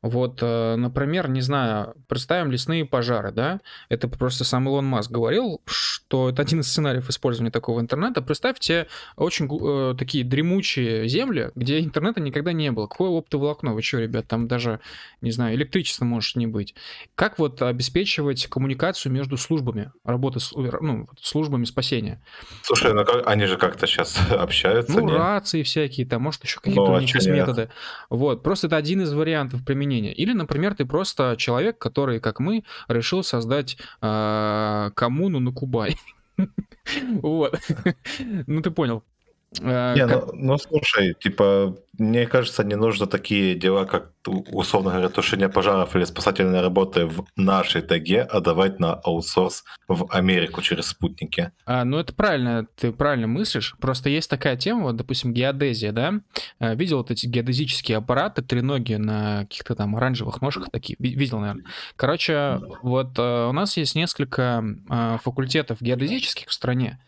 [0.01, 3.59] Вот, э, например, не знаю, представим лесные пожары, да?
[3.89, 8.21] Это просто сам Илон Маск говорил, что это один из сценариев использования такого интернета.
[8.21, 12.88] Представьте очень э, такие дремучие земли, где интернета никогда не было.
[12.88, 13.73] Какое оптоволокно?
[13.73, 14.80] Вы что, ребят, там даже,
[15.19, 16.76] не знаю, электричества может не быть.
[17.15, 22.23] Как вот обеспечивать коммуникацию между службами, работы с ну, службами спасения?
[22.61, 24.93] Слушай, ну как, они же как-то сейчас общаются.
[24.93, 25.13] Ну, не?
[25.13, 27.69] рации всякие, там, может, еще какие-то ну, у них есть методы.
[28.09, 30.13] Вот, просто это один из вариантов применения применения.
[30.13, 35.97] Или, например, ты просто человек, который, как мы, решил создать э, коммуну на Кубай.
[37.21, 37.59] Вот.
[38.47, 39.03] Ну, ты понял.
[39.61, 40.27] Э, не, как...
[40.27, 45.95] ну, ну слушай, типа, мне кажется, не нужно такие дела, как, условно говоря, тушение пожаров
[45.95, 51.51] или спасательные работы в нашей тайге отдавать на аутсорс в Америку через спутники.
[51.65, 53.76] А, ну, это правильно, ты правильно мыслишь.
[53.80, 56.21] Просто есть такая тема, вот, допустим, геодезия, да?
[56.59, 60.95] А, видел вот эти геодезические аппараты, треногие на каких-то там оранжевых ножках такие?
[60.99, 61.65] Видел, наверное.
[61.95, 64.63] Короче, вот э, у нас есть несколько
[65.23, 66.99] факультетов геодезических в стране.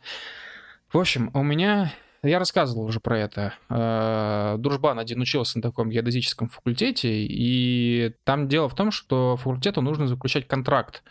[0.91, 1.93] В общем, у меня
[2.23, 3.53] я рассказывал уже про это.
[3.69, 9.81] Э, Дружбан один учился на таком геодезическом факультете, и там дело в том, что факультету
[9.81, 11.01] нужно заключать контракт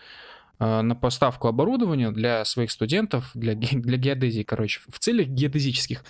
[0.60, 6.04] э, на поставку оборудования для своих студентов, для, для геодезии, короче, в целях геодезических.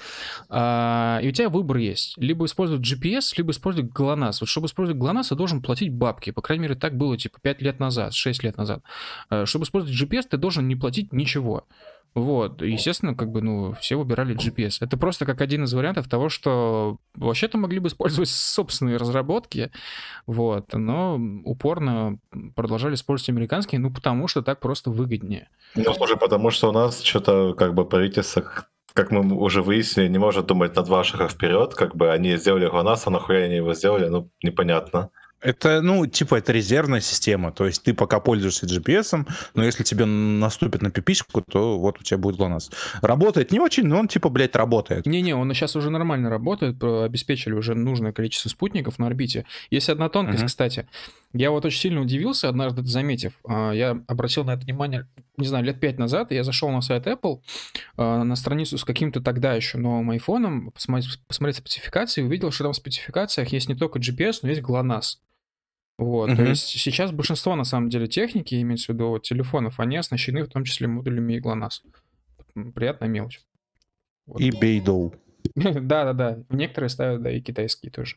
[0.50, 2.18] А, и у тебя выбор есть.
[2.18, 4.36] Либо использовать GPS, либо использовать GLONASS.
[4.40, 6.30] Вот чтобы использовать GLONASS, ты должен платить бабки.
[6.30, 8.82] По крайней мере, так было типа 5 лет назад, 6 лет назад.
[9.30, 11.66] Э, чтобы использовать GPS, ты должен не платить ничего.
[12.14, 14.78] Вот, естественно, как бы, ну, все выбирали GPS.
[14.80, 19.70] Это просто как один из вариантов того, что вообще-то могли бы использовать собственные разработки,
[20.26, 22.18] вот, но упорно
[22.56, 25.48] продолжали использовать американские, ну, потому что так просто выгоднее.
[25.76, 28.42] Ну, слушай, потому что у нас что-то, как бы, правительство
[28.92, 32.68] как мы уже выяснили, не может думать на два шага вперед, как бы они сделали
[32.68, 35.10] ГЛОНАСС, а нахуя они его сделали, ну, непонятно.
[35.40, 37.50] Это, ну, типа, это резервная система.
[37.52, 42.02] То есть ты пока пользуешься GPS, но если тебе наступит на пипичку, то вот у
[42.02, 42.72] тебя будет GLONASS.
[43.00, 45.06] Работает не очень, но он, типа, блядь, работает.
[45.06, 49.46] Не-не, он сейчас уже нормально работает, обеспечили уже нужное количество спутников на орбите.
[49.70, 50.46] Есть одна тонкость, uh-huh.
[50.46, 50.86] кстати.
[51.32, 53.32] Я вот очень сильно удивился, однажды заметив.
[53.46, 55.06] А, я обратил на это внимание,
[55.36, 56.32] не знаю, лет пять назад.
[56.32, 57.40] Я зашел на сайт Apple,
[57.96, 62.72] а, на страницу с каким-то тогда еще новым айфоном, посмотреть, посмотреть спецификации, увидел, что там
[62.72, 65.18] в спецификациях есть не только GPS, но есть GLONASS.
[66.00, 66.36] Вот, mm-hmm.
[66.36, 70.48] то есть сейчас большинство, на самом деле, техники, имеется в виду телефонов, они оснащены в
[70.48, 72.72] том числе модулями и GLONASS.
[72.74, 73.42] Приятная мелочь.
[74.24, 74.40] Вот.
[74.40, 75.14] И Beidou.
[75.54, 78.16] Да-да-да, некоторые ставят, да, и китайские тоже.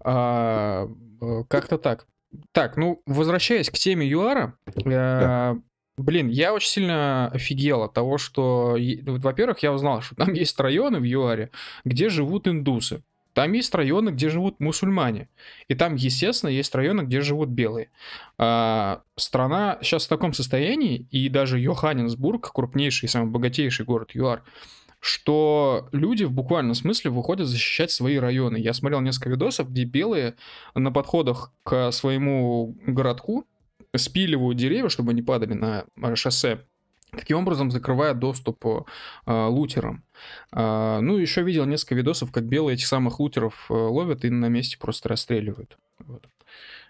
[0.00, 0.88] А,
[1.20, 2.06] э, как-то так.
[2.52, 5.56] Так, ну, возвращаясь к теме ЮАРа, да.
[5.56, 10.58] э, блин, я очень сильно офигел от того, что, во-первых, я узнал, что там есть
[10.58, 11.50] районы в ЮАРе,
[11.84, 13.02] где живут индусы.
[13.38, 15.28] Там есть районы, где живут мусульмане.
[15.68, 17.88] И там, естественно, есть районы, где живут белые.
[18.36, 24.42] А, страна сейчас в таком состоянии, и даже Йоханнесбург, крупнейший и самый богатейший город ЮАР,
[24.98, 28.56] что люди в буквальном смысле выходят защищать свои районы.
[28.56, 30.34] Я смотрел несколько видосов, где белые
[30.74, 33.44] на подходах к своему городку
[33.94, 35.84] спиливают деревья, чтобы они падали на
[36.16, 36.64] шоссе,
[37.12, 40.04] Таким образом, закрывая доступ э, лутерам.
[40.52, 44.46] Э, ну, еще видел несколько видосов, как белые этих самых лутеров э, ловят и на
[44.46, 45.78] месте просто расстреливают.
[46.00, 46.26] Вот.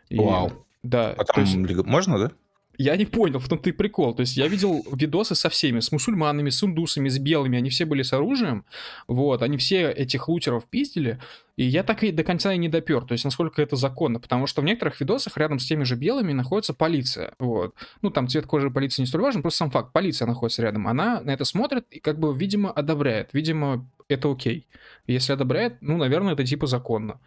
[0.09, 0.67] И, Вау.
[0.83, 1.15] Да.
[1.17, 1.87] А там есть...
[1.87, 2.33] можно, да?
[2.79, 4.15] Я не понял, в том-то и прикол.
[4.15, 7.85] То есть я видел видосы со всеми, с мусульманами, с индусами, с белыми, они все
[7.85, 8.65] были с оружием,
[9.09, 11.19] вот, они все этих лутеров пиздили,
[11.57, 14.47] и я так и до конца и не допер, то есть насколько это законно, потому
[14.47, 17.75] что в некоторых видосах рядом с теми же белыми находится полиция, вот.
[18.01, 21.21] Ну, там цвет кожи полиции не столь важен, просто сам факт, полиция находится рядом, она
[21.21, 24.69] на это смотрит и как бы, видимо, одобряет, видимо, это окей.
[25.09, 27.21] Если одобряет, ну, наверное, это типа законно.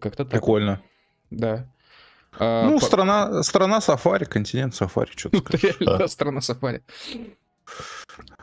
[0.00, 0.32] Как-то так.
[0.32, 0.82] Прикольно.
[1.30, 1.70] Да.
[2.38, 2.84] А, ну, по...
[2.84, 5.42] страна, страна сафари, континент сафари, что-то
[5.80, 6.82] Да, страна сафари.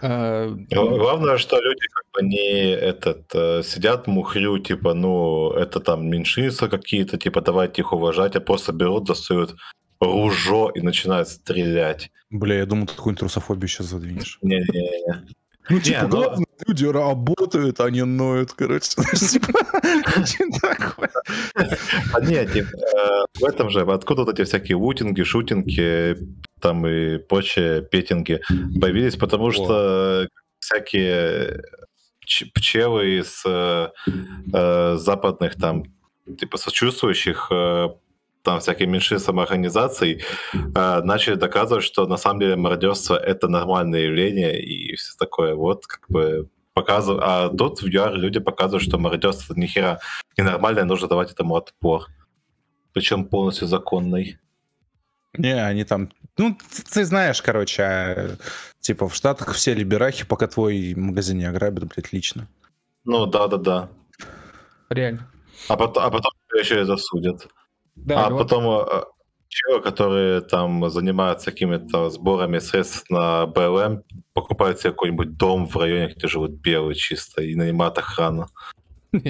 [0.01, 6.07] А, главное, что люди как бы не этот э, сидят мухрю, типа, ну, это там
[6.09, 9.55] меньшинства какие-то, типа, давайте их уважать, а просто берут, достают
[9.99, 12.11] ружо и начинают стрелять.
[12.29, 14.39] Бля, я думал, ты какую-нибудь трусофобию сейчас задвинешь.
[14.41, 15.27] Не-не-не.
[15.69, 16.45] Ну, типа, не, главное, ну...
[16.67, 18.89] люди работают, они ноют, короче.
[22.13, 22.63] А нет, э,
[23.39, 26.17] в этом же, откуда вот эти всякие лутинги, шутинги,
[26.59, 28.41] там и прочие петинги
[28.79, 30.27] появились, потому что
[30.59, 31.61] всякие
[32.53, 33.89] пчелы из э,
[34.97, 35.83] западных там
[36.37, 37.89] типа сочувствующих э,
[38.43, 40.21] там всякие меньшинства самоорганизаций
[40.53, 45.55] э, начали доказывать, что на самом деле мародерство— это нормальное явление и все такое.
[45.55, 47.23] Вот как бы показывают.
[47.25, 49.99] А тут в VR люди показывают, что мародерство ни хера
[50.37, 52.07] ненормальное, нужно давать этому отпор.
[52.93, 54.37] причем полностью законной.
[55.35, 56.11] Не, они там...
[56.37, 56.57] Ну,
[56.93, 58.37] ты знаешь, короче, а,
[58.81, 62.47] типа в Штатах все либерахи, пока твой магазин не ограбят, блядь, лично.
[63.03, 63.89] Ну, да-да-да.
[64.89, 65.31] Реально.
[65.69, 67.47] А потом, а потом еще и засудят.
[67.95, 69.03] Да, а потом э,
[69.47, 74.03] чего, которые там занимаются какими-то сборами средств на БЛМ,
[74.33, 78.47] покупают себе какой-нибудь дом в районе, где живут белые чисто, и нанимают охрану.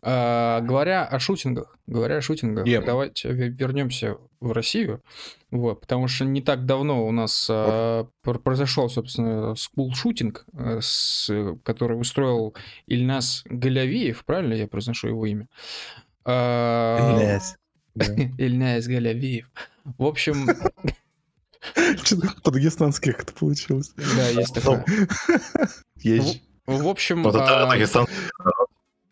[0.00, 2.84] А, говоря о шутингах, говоря о шутингах, Yep.
[2.84, 5.02] давайте ве- вернемся в Россию,
[5.50, 11.56] вот, потому что не так давно у нас а, пр- произошел, собственно, скул-шутинг, э, с-
[11.64, 12.54] который устроил
[12.86, 15.48] Ильнас Галявиев, правильно я произношу его имя?
[18.38, 19.50] А, Ильнас Галявиев.
[19.84, 20.46] В общем,
[22.04, 23.92] Что-то по-дагестански как это получилось.
[23.96, 24.84] да, есть такое.
[25.96, 26.42] Есть.
[26.66, 27.68] В общем, а.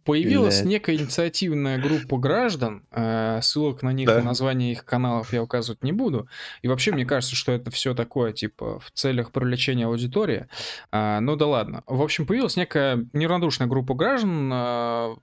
[0.04, 5.82] Появилась некая инициативная группа граждан, э, ссылок на них, на название их каналов я указывать
[5.82, 6.28] не буду.
[6.62, 10.46] И вообще, мне кажется, что это все такое, типа, в целях привлечения аудитории.
[10.92, 11.82] А, ну да ладно.
[11.88, 15.16] В общем, появилась некая неравнодушная группа граждан, а,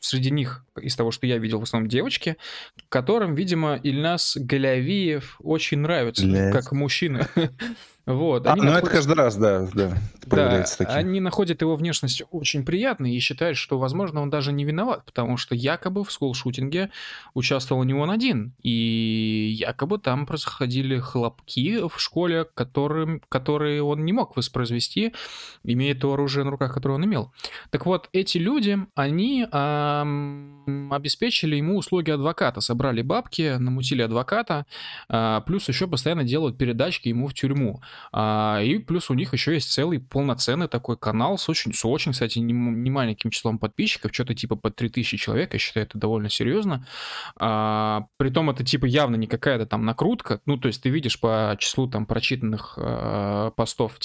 [0.00, 2.36] среди них, из того, что я видел, в основном девочки,
[2.88, 6.52] которым, видимо, Ильнас Галявиев очень нравится, Блядь.
[6.52, 7.28] как мужчина.
[8.14, 8.46] Вот.
[8.46, 9.96] А, они ну это находятся- каждый раз, да, да, да,
[10.28, 10.96] появляется такие.
[10.96, 15.36] они находят его внешность очень приятной и считают, что, возможно, он даже не виноват, потому
[15.36, 16.90] что якобы в скулшутинге
[17.34, 24.12] участвовал не он один, и якобы там происходили хлопки в школе, которым, которые он не
[24.12, 25.14] мог воспроизвести,
[25.64, 27.32] имея то оружие на руках, которое он имел.
[27.70, 34.66] Так вот, эти люди, они ам, обеспечили ему услуги адвоката, собрали бабки, намутили адвоката,
[35.08, 37.82] а, плюс еще постоянно делают передачки ему в тюрьму.
[38.12, 42.12] А, и плюс у них еще есть целый полноценный такой канал с очень, с очень
[42.12, 45.98] кстати, не, м- не маленьким числом подписчиков, что-то типа под 3000 человек, я считаю, это
[45.98, 46.86] довольно серьезно.
[47.36, 51.56] А, притом это типа явно не какая-то там накрутка, ну, то есть ты видишь по
[51.58, 53.98] числу там прочитанных а, постов,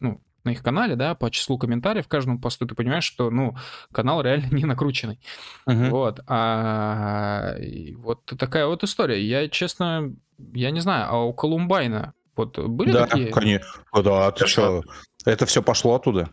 [0.00, 3.56] ну, на их канале, да, по числу комментариев к каждому посту, ты понимаешь, что, ну,
[3.92, 5.20] канал реально не накрученный.
[5.66, 5.90] Мгм.
[5.90, 6.20] Вот.
[6.26, 7.56] А,
[7.96, 9.22] вот такая вот история.
[9.22, 10.14] Я, честно,
[10.52, 13.32] я не знаю, а у Колумбайна вот были Да, такие?
[13.32, 13.68] конечно.
[13.94, 14.82] Да, ты что?
[15.24, 16.30] Это все пошло оттуда.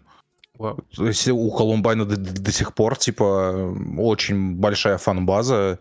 [0.57, 0.79] Вау.
[0.95, 5.79] То есть у Колумбайна до, до- сих пор, типа, очень большая фан-база.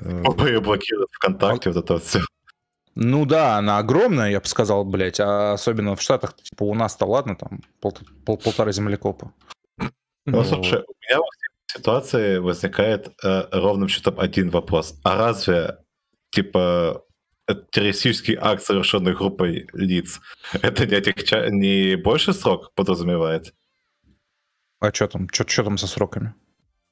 [0.00, 2.20] Э, Оба ее блокируют ВКонтакте, вот это вот все.
[2.94, 7.04] Ну да, она огромная, я бы сказал, блядь, а особенно в Штатах, типа, у нас-то
[7.04, 9.32] ладно, там, пол- пол- полтора землекопа.
[9.78, 9.90] Ну,
[10.24, 14.98] Ну, слушай, у меня в этой ситуации возникает э, ровным счетом один вопрос.
[15.04, 15.76] А разве,
[16.30, 17.02] типа,
[17.46, 20.20] это террористический акт, совершенный группой лиц,
[20.52, 23.54] это не, отягча- не больше срок подразумевает?
[24.80, 26.34] А что там, что там со сроками?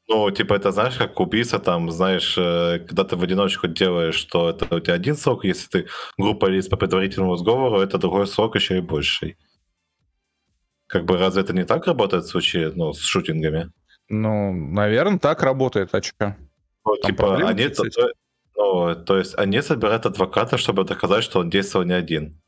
[0.06, 4.50] Ну, типа, это знаешь, как убийца, там, знаешь, э, когда ты в одиночку делаешь, что
[4.50, 5.86] это у тебя один срок, если ты
[6.18, 9.38] группа лиц по предварительному сговору, это другой срок еще и больший.
[10.86, 13.72] Как бы разве это не так работает в случае, ну, с шутингами?
[14.10, 16.36] Ну, наверное, так работает, а что?
[16.84, 17.70] Ну, Там типа, они,
[18.56, 22.40] ну, то есть они собирают адвоката, чтобы доказать, что он действовал не один.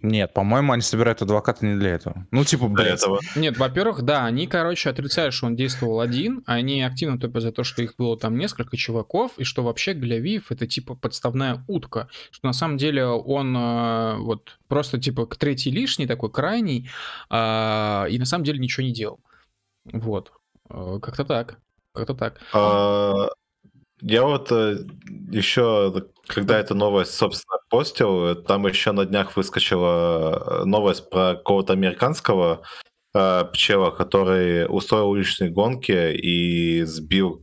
[0.00, 2.26] Нет, по-моему, они собирают адвоката не для этого.
[2.30, 3.18] Ну, типа, Для блядь, этого.
[3.34, 7.50] Нет, во-первых, да, они, короче, отрицают, что он действовал один, а они активно топят за
[7.50, 12.08] то, что их было там несколько чуваков, и что вообще Глявиев это типа подставная утка,
[12.30, 16.88] что на самом деле он э, вот просто типа к третий лишний, такой крайний,
[17.28, 19.18] а, и на самом деле ничего не делал.
[19.84, 20.32] Вот.
[20.70, 21.58] Э, Как-то так.
[21.92, 22.40] Как-то так.
[22.52, 23.26] А,
[24.00, 24.78] Я вот э,
[25.30, 31.34] еще, когда эту новость, собственно, постил, э, там еще на днях выскочила э, новость про
[31.34, 32.62] какого-то американского
[33.14, 37.42] э, пчела, который устроил уличные гонки и сбил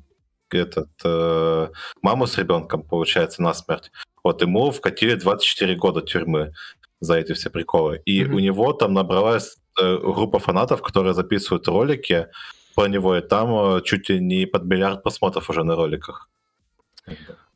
[0.49, 1.67] этот, э,
[2.01, 3.91] маму с ребенком, получается, насмерть.
[4.23, 6.53] Вот ему вкатили 24 года тюрьмы
[7.01, 8.01] за эти все приколы.
[8.05, 8.35] И Мгм.
[8.35, 12.27] у него там набралась э, группа фанатов, которые записывают ролики
[12.75, 16.29] про него, и там э, чуть ли не под миллиард просмотров уже на роликах.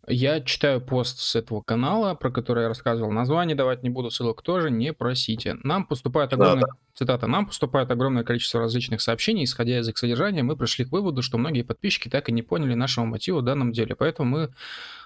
[0.07, 3.11] Я читаю пост с этого канала, про который я рассказывал.
[3.11, 5.57] Название давать не буду, ссылок тоже не просите.
[5.63, 6.69] Нам поступает огромное,
[6.99, 11.21] цитата, нам поступает огромное количество различных сообщений, исходя из их содержания, мы пришли к выводу,
[11.21, 13.95] что многие подписчики так и не поняли нашего мотива в данном деле.
[13.95, 14.49] Поэтому мы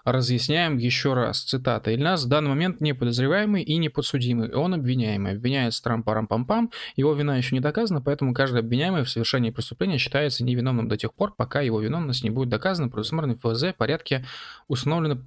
[0.05, 1.43] разъясняем еще раз.
[1.43, 1.93] Цитата.
[1.93, 4.51] Ильнас в данный момент не подозреваемый и не подсудимый.
[4.51, 5.33] Он обвиняемый.
[5.33, 6.71] Обвиняется трам-парам-пам-пам.
[6.95, 11.13] Его вина еще не доказана, поэтому каждый обвиняемый в совершении преступления считается невиновным до тех
[11.13, 14.25] пор, пока его виновность не будет доказана, предусмотрена в ФЗ порядке
[14.67, 15.19] установлено...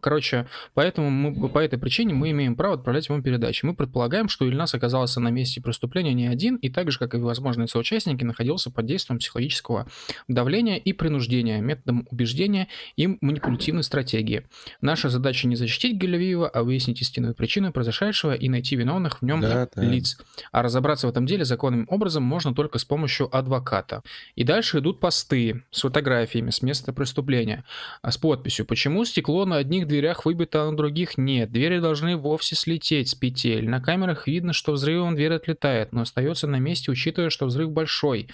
[0.00, 3.64] Короче, поэтому мы, по этой причине мы имеем право отправлять ему передачи.
[3.64, 7.14] Мы предполагаем, что Ильнас оказался на месте месте преступления не один, и так же, как
[7.14, 9.86] и возможные соучастники, находился под действием психологического
[10.28, 14.46] давления и принуждения, методом убеждения и манипулятивной стратегии.
[14.80, 19.40] Наша задача не защитить Гелевиева, а выяснить истинную причину произошедшего и найти виновных в нем
[19.40, 19.82] да, да.
[19.82, 20.18] лиц.
[20.52, 24.02] А разобраться в этом деле законным образом можно только с помощью адвоката.
[24.36, 27.64] И дальше идут посты с фотографиями с места преступления,
[28.02, 31.50] а с подписью «Почему стекло на одних дверях выбито, а на других нет?
[31.50, 33.68] Двери должны вовсе слететь с петель.
[33.68, 38.28] На камерах видно, что взрывом дверь отлетает, но остается на месте, учитывая, что взрыв большой.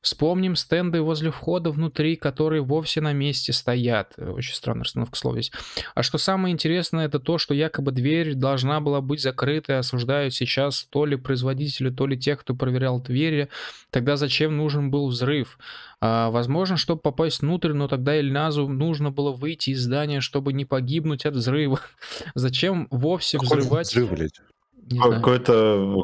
[0.00, 4.14] Вспомним стенды возле входа внутри, которые вовсе на месте стоят».
[4.18, 5.52] Очень странная расстановка слов здесь.
[5.94, 10.84] А что самое интересное, это то, что якобы дверь должна была быть закрыта, осуждают сейчас
[10.84, 13.48] то ли производители, то ли тех, кто проверял двери.
[13.90, 15.58] Тогда зачем нужен был взрыв?
[16.00, 20.64] А, возможно, чтобы попасть внутрь, но тогда Ильназу нужно было выйти из здания, чтобы не
[20.64, 21.80] погибнуть от взрыва.
[22.34, 23.88] Зачем вовсе взрывать?
[23.88, 24.40] Взрыв, блядь?
[24.88, 26.02] Какой-то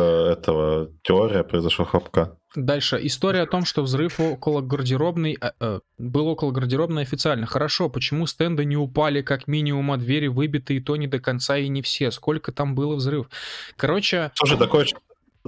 [0.00, 2.38] этого теория произошла хлопка.
[2.54, 2.98] Дальше.
[3.02, 7.46] История о том, что взрыв около гардеробной э, э, был около гардеробной официально.
[7.46, 11.58] Хорошо, почему стенды не упали как минимум, а двери выбиты, и то не до конца,
[11.58, 12.10] и не все?
[12.10, 13.28] Сколько там было взрыв?
[13.76, 14.30] Короче...
[14.34, 14.86] Слушай, такое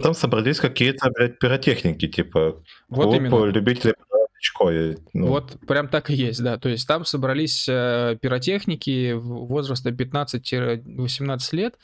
[0.03, 3.47] там собрались какие-то, блядь, пиротехники, типа вот именно.
[3.47, 3.95] любителей
[4.39, 4.71] очко.
[5.13, 5.27] Ну.
[5.27, 6.59] Вот прям так и есть, да.
[6.59, 11.75] То есть там собрались э, пиротехники возраста 15-18 лет.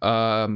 [0.00, 0.48] Э,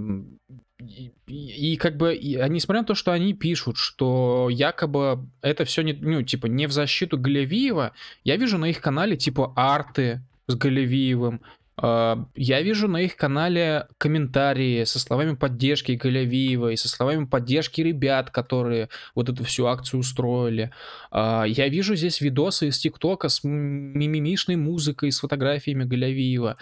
[0.79, 5.65] и, и, как бы, и, а несмотря на то, что они пишут, что якобы это
[5.65, 7.93] все не, ну, типа, не в защиту Галевиева,
[8.25, 11.41] я вижу на их канале, типа, арты с Галевиевым,
[11.77, 17.81] а, я вижу на их канале комментарии со словами поддержки Галявиева и со словами поддержки
[17.81, 20.71] ребят, которые вот эту всю акцию устроили.
[21.11, 26.57] А, я вижу здесь видосы из ТикТока с мимимишной музыкой, с фотографиями Галявиева.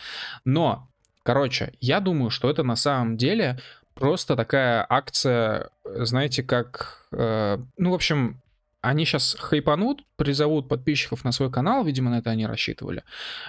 [0.45, 0.89] Но,
[1.23, 3.59] короче, я думаю, что это на самом деле
[3.95, 7.07] просто такая акция, знаете, как...
[7.13, 8.41] Э, ну, в общем,
[8.81, 13.05] они сейчас хайпанут, призовут подписчиков на свой канал, видимо, на это они рассчитывали.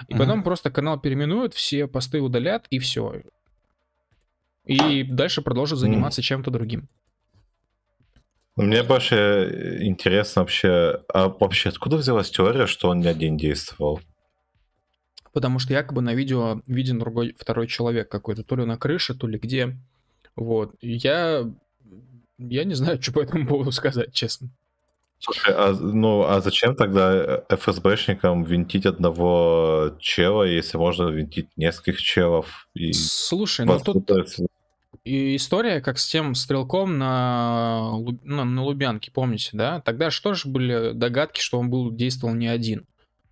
[0.06, 0.18] И mm-hmm.
[0.18, 3.22] потом просто канал переименуют, все посты удалят, и все.
[4.64, 6.24] И дальше продолжат заниматься mm-hmm.
[6.24, 6.88] чем-то другим.
[8.56, 14.00] Мне больше интересно вообще, а вообще откуда взялась теория, что он не один действовал?
[15.32, 19.26] Потому что якобы на видео виден другой второй человек какой-то, то ли на крыше, то
[19.26, 19.76] ли где.
[20.36, 20.74] Вот.
[20.80, 21.50] Я,
[22.38, 24.48] я не знаю, что по этому поводу сказать, честно.
[25.18, 32.68] Слушай, а, ну, а зачем тогда ФСБшникам винтить одного чела, если можно винтить нескольких челов?
[32.74, 34.10] И Слушай, ну тут
[35.04, 37.92] и история, как с тем стрелком на,
[38.22, 39.80] на, на Лубянке, помните, да?
[39.80, 42.86] Тогда что же были догадки, что он был действовал не один?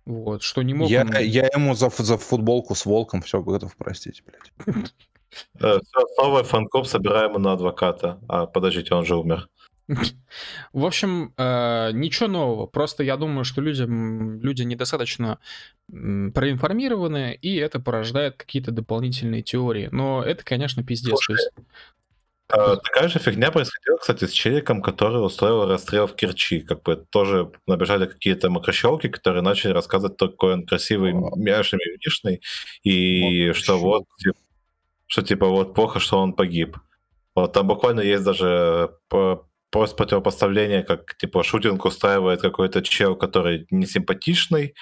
[0.05, 1.11] Вот, что не мог я, он...
[1.19, 4.93] я ему за, за футболку с волком все готов простить, блядь.
[5.57, 5.81] Все,
[6.17, 8.19] новый фанкоп собираем на адвоката.
[8.27, 9.49] А, подождите, он же умер.
[10.73, 12.65] В общем, э, ничего нового.
[12.67, 15.39] Просто я думаю, что людям, люди недостаточно
[15.89, 19.89] проинформированы, и это порождает какие-то дополнительные теории.
[19.91, 21.09] Но это, конечно, пиздец.
[21.09, 21.51] Слушай, есть...
[22.49, 26.61] а, такая же фигня происходила, кстати, с человеком, который устроил расстрел в Керчи.
[26.61, 32.41] Как бы тоже набежали какие-то макрощелки, которые начали рассказывать, какой он красивый, мяшный, внешний,
[32.83, 34.37] и что вот, типа,
[35.13, 36.75] что типа вот плохо, что он погиб.
[37.35, 43.85] Вот там буквально есть даже просто противопоставление, как типа шутинг устраивает какой-то чел, который не
[43.85, 44.73] симпатичный,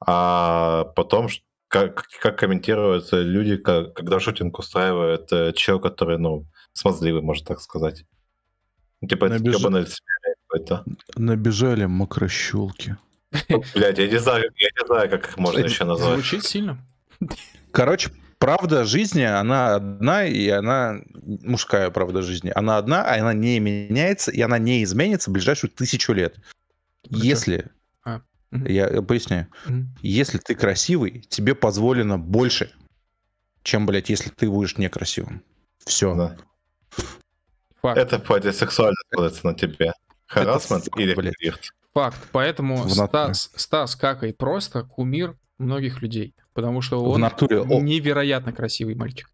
[0.00, 1.28] а потом
[1.68, 7.60] как, как комментируют люди, как, когда шутинг устраивает э, чел, который, ну, смазливый, можно так
[7.60, 8.06] сказать.
[9.02, 9.56] Ну, типа, Набеж...
[9.56, 9.86] это
[10.48, 10.84] какой-то.
[11.16, 12.96] Набежали мокрощелки.
[13.74, 16.14] Блядь, я не знаю, я не знаю, как их можно еще назвать.
[16.14, 16.78] Звучит сильно.
[17.70, 21.00] Короче, правда жизни, она одна, и она
[21.42, 22.52] мужская правда жизни.
[22.54, 26.36] Она одна, а она не меняется, и она не изменится в ближайшую тысячу лет.
[27.08, 27.24] Хорошо.
[27.24, 27.70] Если...
[28.04, 28.20] А.
[28.52, 29.48] Я поясняю.
[29.66, 29.84] Угу.
[30.02, 32.72] Если ты красивый, тебе позволено больше,
[33.62, 35.42] чем, блядь, если ты будешь некрасивым.
[35.84, 36.14] Все.
[36.14, 36.36] Да.
[37.82, 37.98] Факт.
[37.98, 39.92] Это вроде сексуально складывается на тебе.
[40.26, 41.34] Харасмент или блядь.
[41.92, 42.16] Факт.
[42.32, 46.34] Поэтому Стас, Стас, как и просто кумир многих людей.
[46.54, 47.64] Потому что он в натуре.
[47.64, 49.28] невероятно красивый мальчик.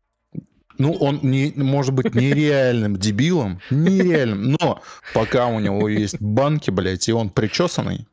[0.78, 4.82] Ну, он не, может быть нереальным дебилом, нереальным, но
[5.12, 8.09] пока у него есть банки, блядь, и он причесанный.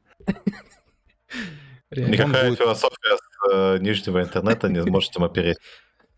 [1.91, 2.59] Никакая будет...
[2.59, 5.57] философия с э, нижнего интернета не сможет ему опереть.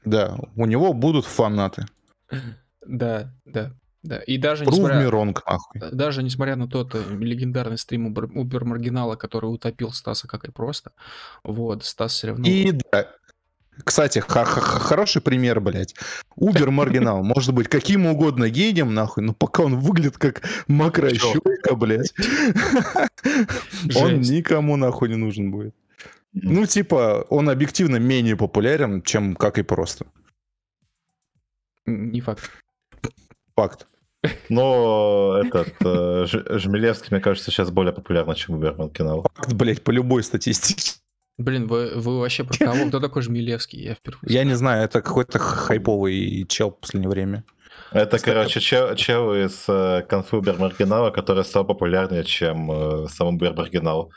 [0.04, 1.86] Да, у него будут фанаты.
[2.86, 3.72] Да, да.
[4.02, 5.82] Да, и даже несмотря, Миронг, нахуй.
[5.92, 10.92] даже несмотря на тот э, легендарный стрим Убер Маргинала, который утопил Стаса как и просто,
[11.44, 12.48] вот, Стас все равно...
[12.48, 13.08] И да,
[13.84, 15.96] Кстати, хороший пример, блядь.
[16.36, 21.76] Убер маргинал может быть каким угодно гением, нахуй, но пока он выглядит как мокрая щека,
[21.76, 22.14] блядь,
[23.96, 25.76] он никому нахуй не нужен будет.
[26.34, 30.06] Ну, типа, он объективно менее популярен, чем как и просто.
[31.86, 32.50] Не факт.
[33.56, 33.88] Факт.
[34.50, 39.26] Но этот э, Жмелевский, мне кажется, сейчас более популярный, чем Убер Маргинал.
[39.36, 41.00] Факт, блядь, по любой статистике.
[41.38, 42.88] Блин, вы, вы вообще про кого?
[42.90, 43.82] Кто такой Жмелевский?
[43.82, 44.34] Я впервые.
[44.34, 47.46] Я не знаю, это какой-то хайповый чел в последнее время.
[47.92, 53.38] Это, Кстати, короче, чел, чел из э, конфу Бермаргинала, который стал популярнее, чем э, сам
[53.38, 54.12] Бермаргинал.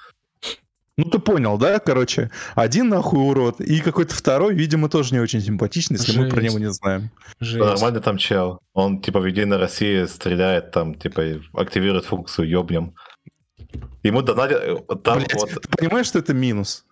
[0.99, 1.79] Ну ты понял, да?
[1.79, 6.25] Короче, один нахуй урод, и какой-то второй, видимо, тоже не очень симпатичный, если Жесть.
[6.25, 7.11] мы про него не знаем.
[7.41, 7.65] Жесть.
[7.65, 8.59] Нормально там чел.
[8.75, 12.95] Он типа в Единой России стреляет, там, типа, активирует функцию ёбнем.
[14.03, 14.63] Ему донатят...
[14.63, 15.51] Э, там Блять, вот...
[15.51, 16.85] Ты понимаешь, что это минус?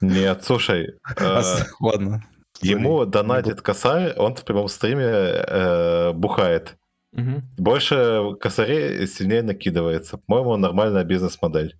[0.00, 0.94] Нет, слушай.
[1.18, 1.42] Э,
[1.80, 2.24] ладно.
[2.62, 6.76] Ему донатит косарь, он в прямом стриме э, бухает.
[7.12, 7.42] Угу.
[7.58, 10.18] Больше косарей сильнее накидывается.
[10.18, 11.76] По-моему, нормальная бизнес-модель.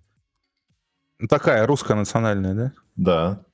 [1.29, 2.71] Такая русская национальная, да?
[2.95, 3.45] Да.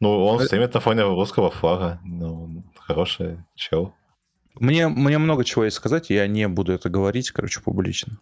[0.00, 2.00] Ну, он стримит на фоне русского флага.
[2.04, 3.94] Ну, хороший чел.
[4.60, 8.18] Мне, мне много чего есть сказать, я не буду это говорить, короче, публично.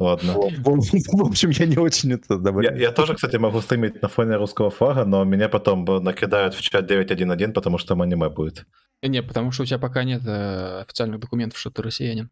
[0.00, 0.32] Ладно.
[0.58, 2.76] В общем, я не очень это добавляю.
[2.76, 6.60] Я, я тоже, кстати, могу стримить на фоне русского флага, но меня потом накидают в
[6.60, 8.66] чат 911, потому что там аниме будет.
[9.02, 12.30] Не, потому что у тебя пока нет э, официальных документов, что ты россиянин.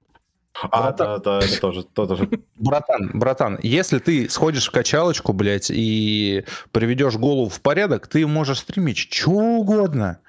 [0.63, 1.07] А, братан.
[1.07, 2.29] да, да, это тоже, тоже.
[2.57, 8.61] Братан, братан, если ты сходишь в качалочку, блядь, и приведешь голову в порядок, ты можешь
[8.61, 10.21] стримить что угодно.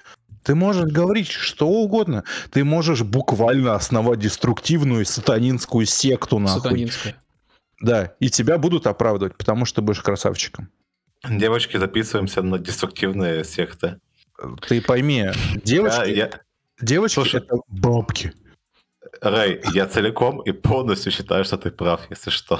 [0.41, 2.23] Ты можешь говорить что угодно.
[2.51, 6.61] Ты можешь буквально основать деструктивную сатанинскую секту, нахуй.
[6.61, 7.15] Сатанинская.
[7.81, 10.69] Да, и тебя будут оправдывать, потому что ты будешь красавчиком.
[11.27, 13.99] Девочки, записываемся на деструктивные секты.
[14.67, 15.31] Ты пойми,
[15.63, 16.31] девочки, я, я...
[16.79, 18.33] девочки Слушай, это бабки.
[19.25, 22.59] Рэй, я целиком и полностью считаю, что ты прав, если что.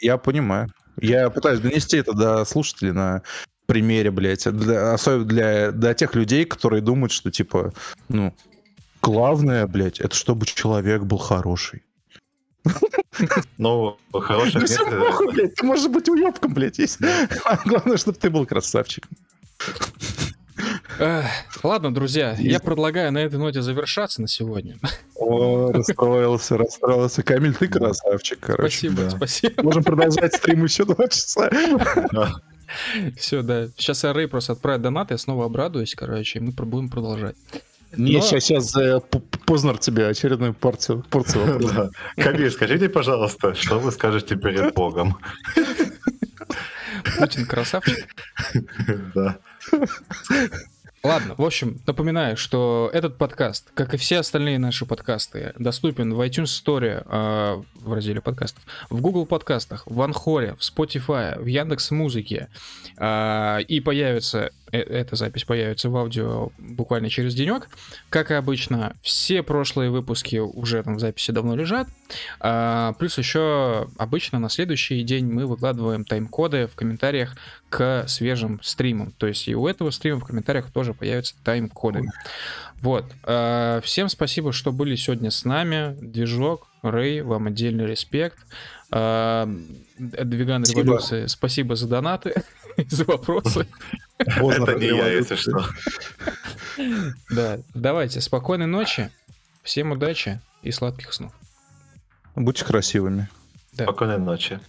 [0.00, 0.68] Я понимаю.
[1.00, 3.22] Я пытаюсь донести это до слушателей на
[3.66, 4.48] примере, блядь.
[4.50, 7.72] Для, особенно для, для тех людей, которые думают, что, типа,
[8.08, 8.34] ну,
[9.02, 11.82] главное, блядь, это чтобы человек был хороший.
[13.58, 14.60] Ну, хороший...
[14.60, 16.98] Ну, все похуй, блядь, ты можешь быть уебком, блядь, есть.
[17.64, 19.10] Главное, чтобы ты был красавчиком.
[21.62, 24.78] Ладно, друзья, я предлагаю на этой ноте завершаться на сегодня.
[25.14, 27.22] О, расстроился, расстроился.
[27.22, 28.90] Камиль, ты красавчик, короче.
[28.90, 29.62] Спасибо, спасибо.
[29.62, 31.50] Можем продолжать стрим еще два часа.
[33.16, 33.68] Все, да.
[33.76, 37.36] Сейчас Рэй просто отправит донат, я снова обрадуюсь, короче, и мы будем продолжать.
[37.96, 38.20] Не, Но...
[38.20, 39.00] сейчас, сейчас э,
[39.46, 41.90] Познер тебе очередную порцию, порцию да.
[42.16, 45.16] Камиль, скажите, пожалуйста, что вы скажете перед Богом?
[47.18, 48.08] Путин красавчик?
[49.14, 49.38] Да.
[51.06, 56.20] Ладно, в общем, напоминаю, что этот подкаст, как и все остальные наши подкасты, доступен в
[56.20, 61.92] iTunes Store э, в разделе подкастов, в Google подкастах, в Анхоре, в Spotify, в Яндекс
[61.92, 62.48] Музыке.
[62.96, 67.68] Э, и появится, эта запись появится в аудио буквально через денек.
[68.10, 71.88] Как и обычно, все прошлые выпуски уже там в записи давно лежат.
[72.40, 77.36] Э, плюс еще обычно на следующий день мы выкладываем тайм-коды в комментариях
[77.68, 79.12] к свежим стримам.
[79.18, 82.02] То есть и у этого стрима в комментариях тоже появятся тайм-коды.
[82.82, 83.04] Вот.
[83.24, 85.96] Э, всем спасибо, что были сегодня с нами.
[86.00, 88.38] Движок, Рэй, вам отдельный респект.
[88.92, 89.46] Э,
[89.98, 92.42] Двиган Революции, спасибо за донаты,
[92.88, 93.66] за вопросы.
[94.18, 95.64] Это не я, если что.
[97.30, 99.10] Да, давайте, спокойной ночи,
[99.62, 101.32] всем удачи и сладких снов.
[102.34, 103.28] Будьте красивыми.
[103.72, 104.60] Спокойной ночи.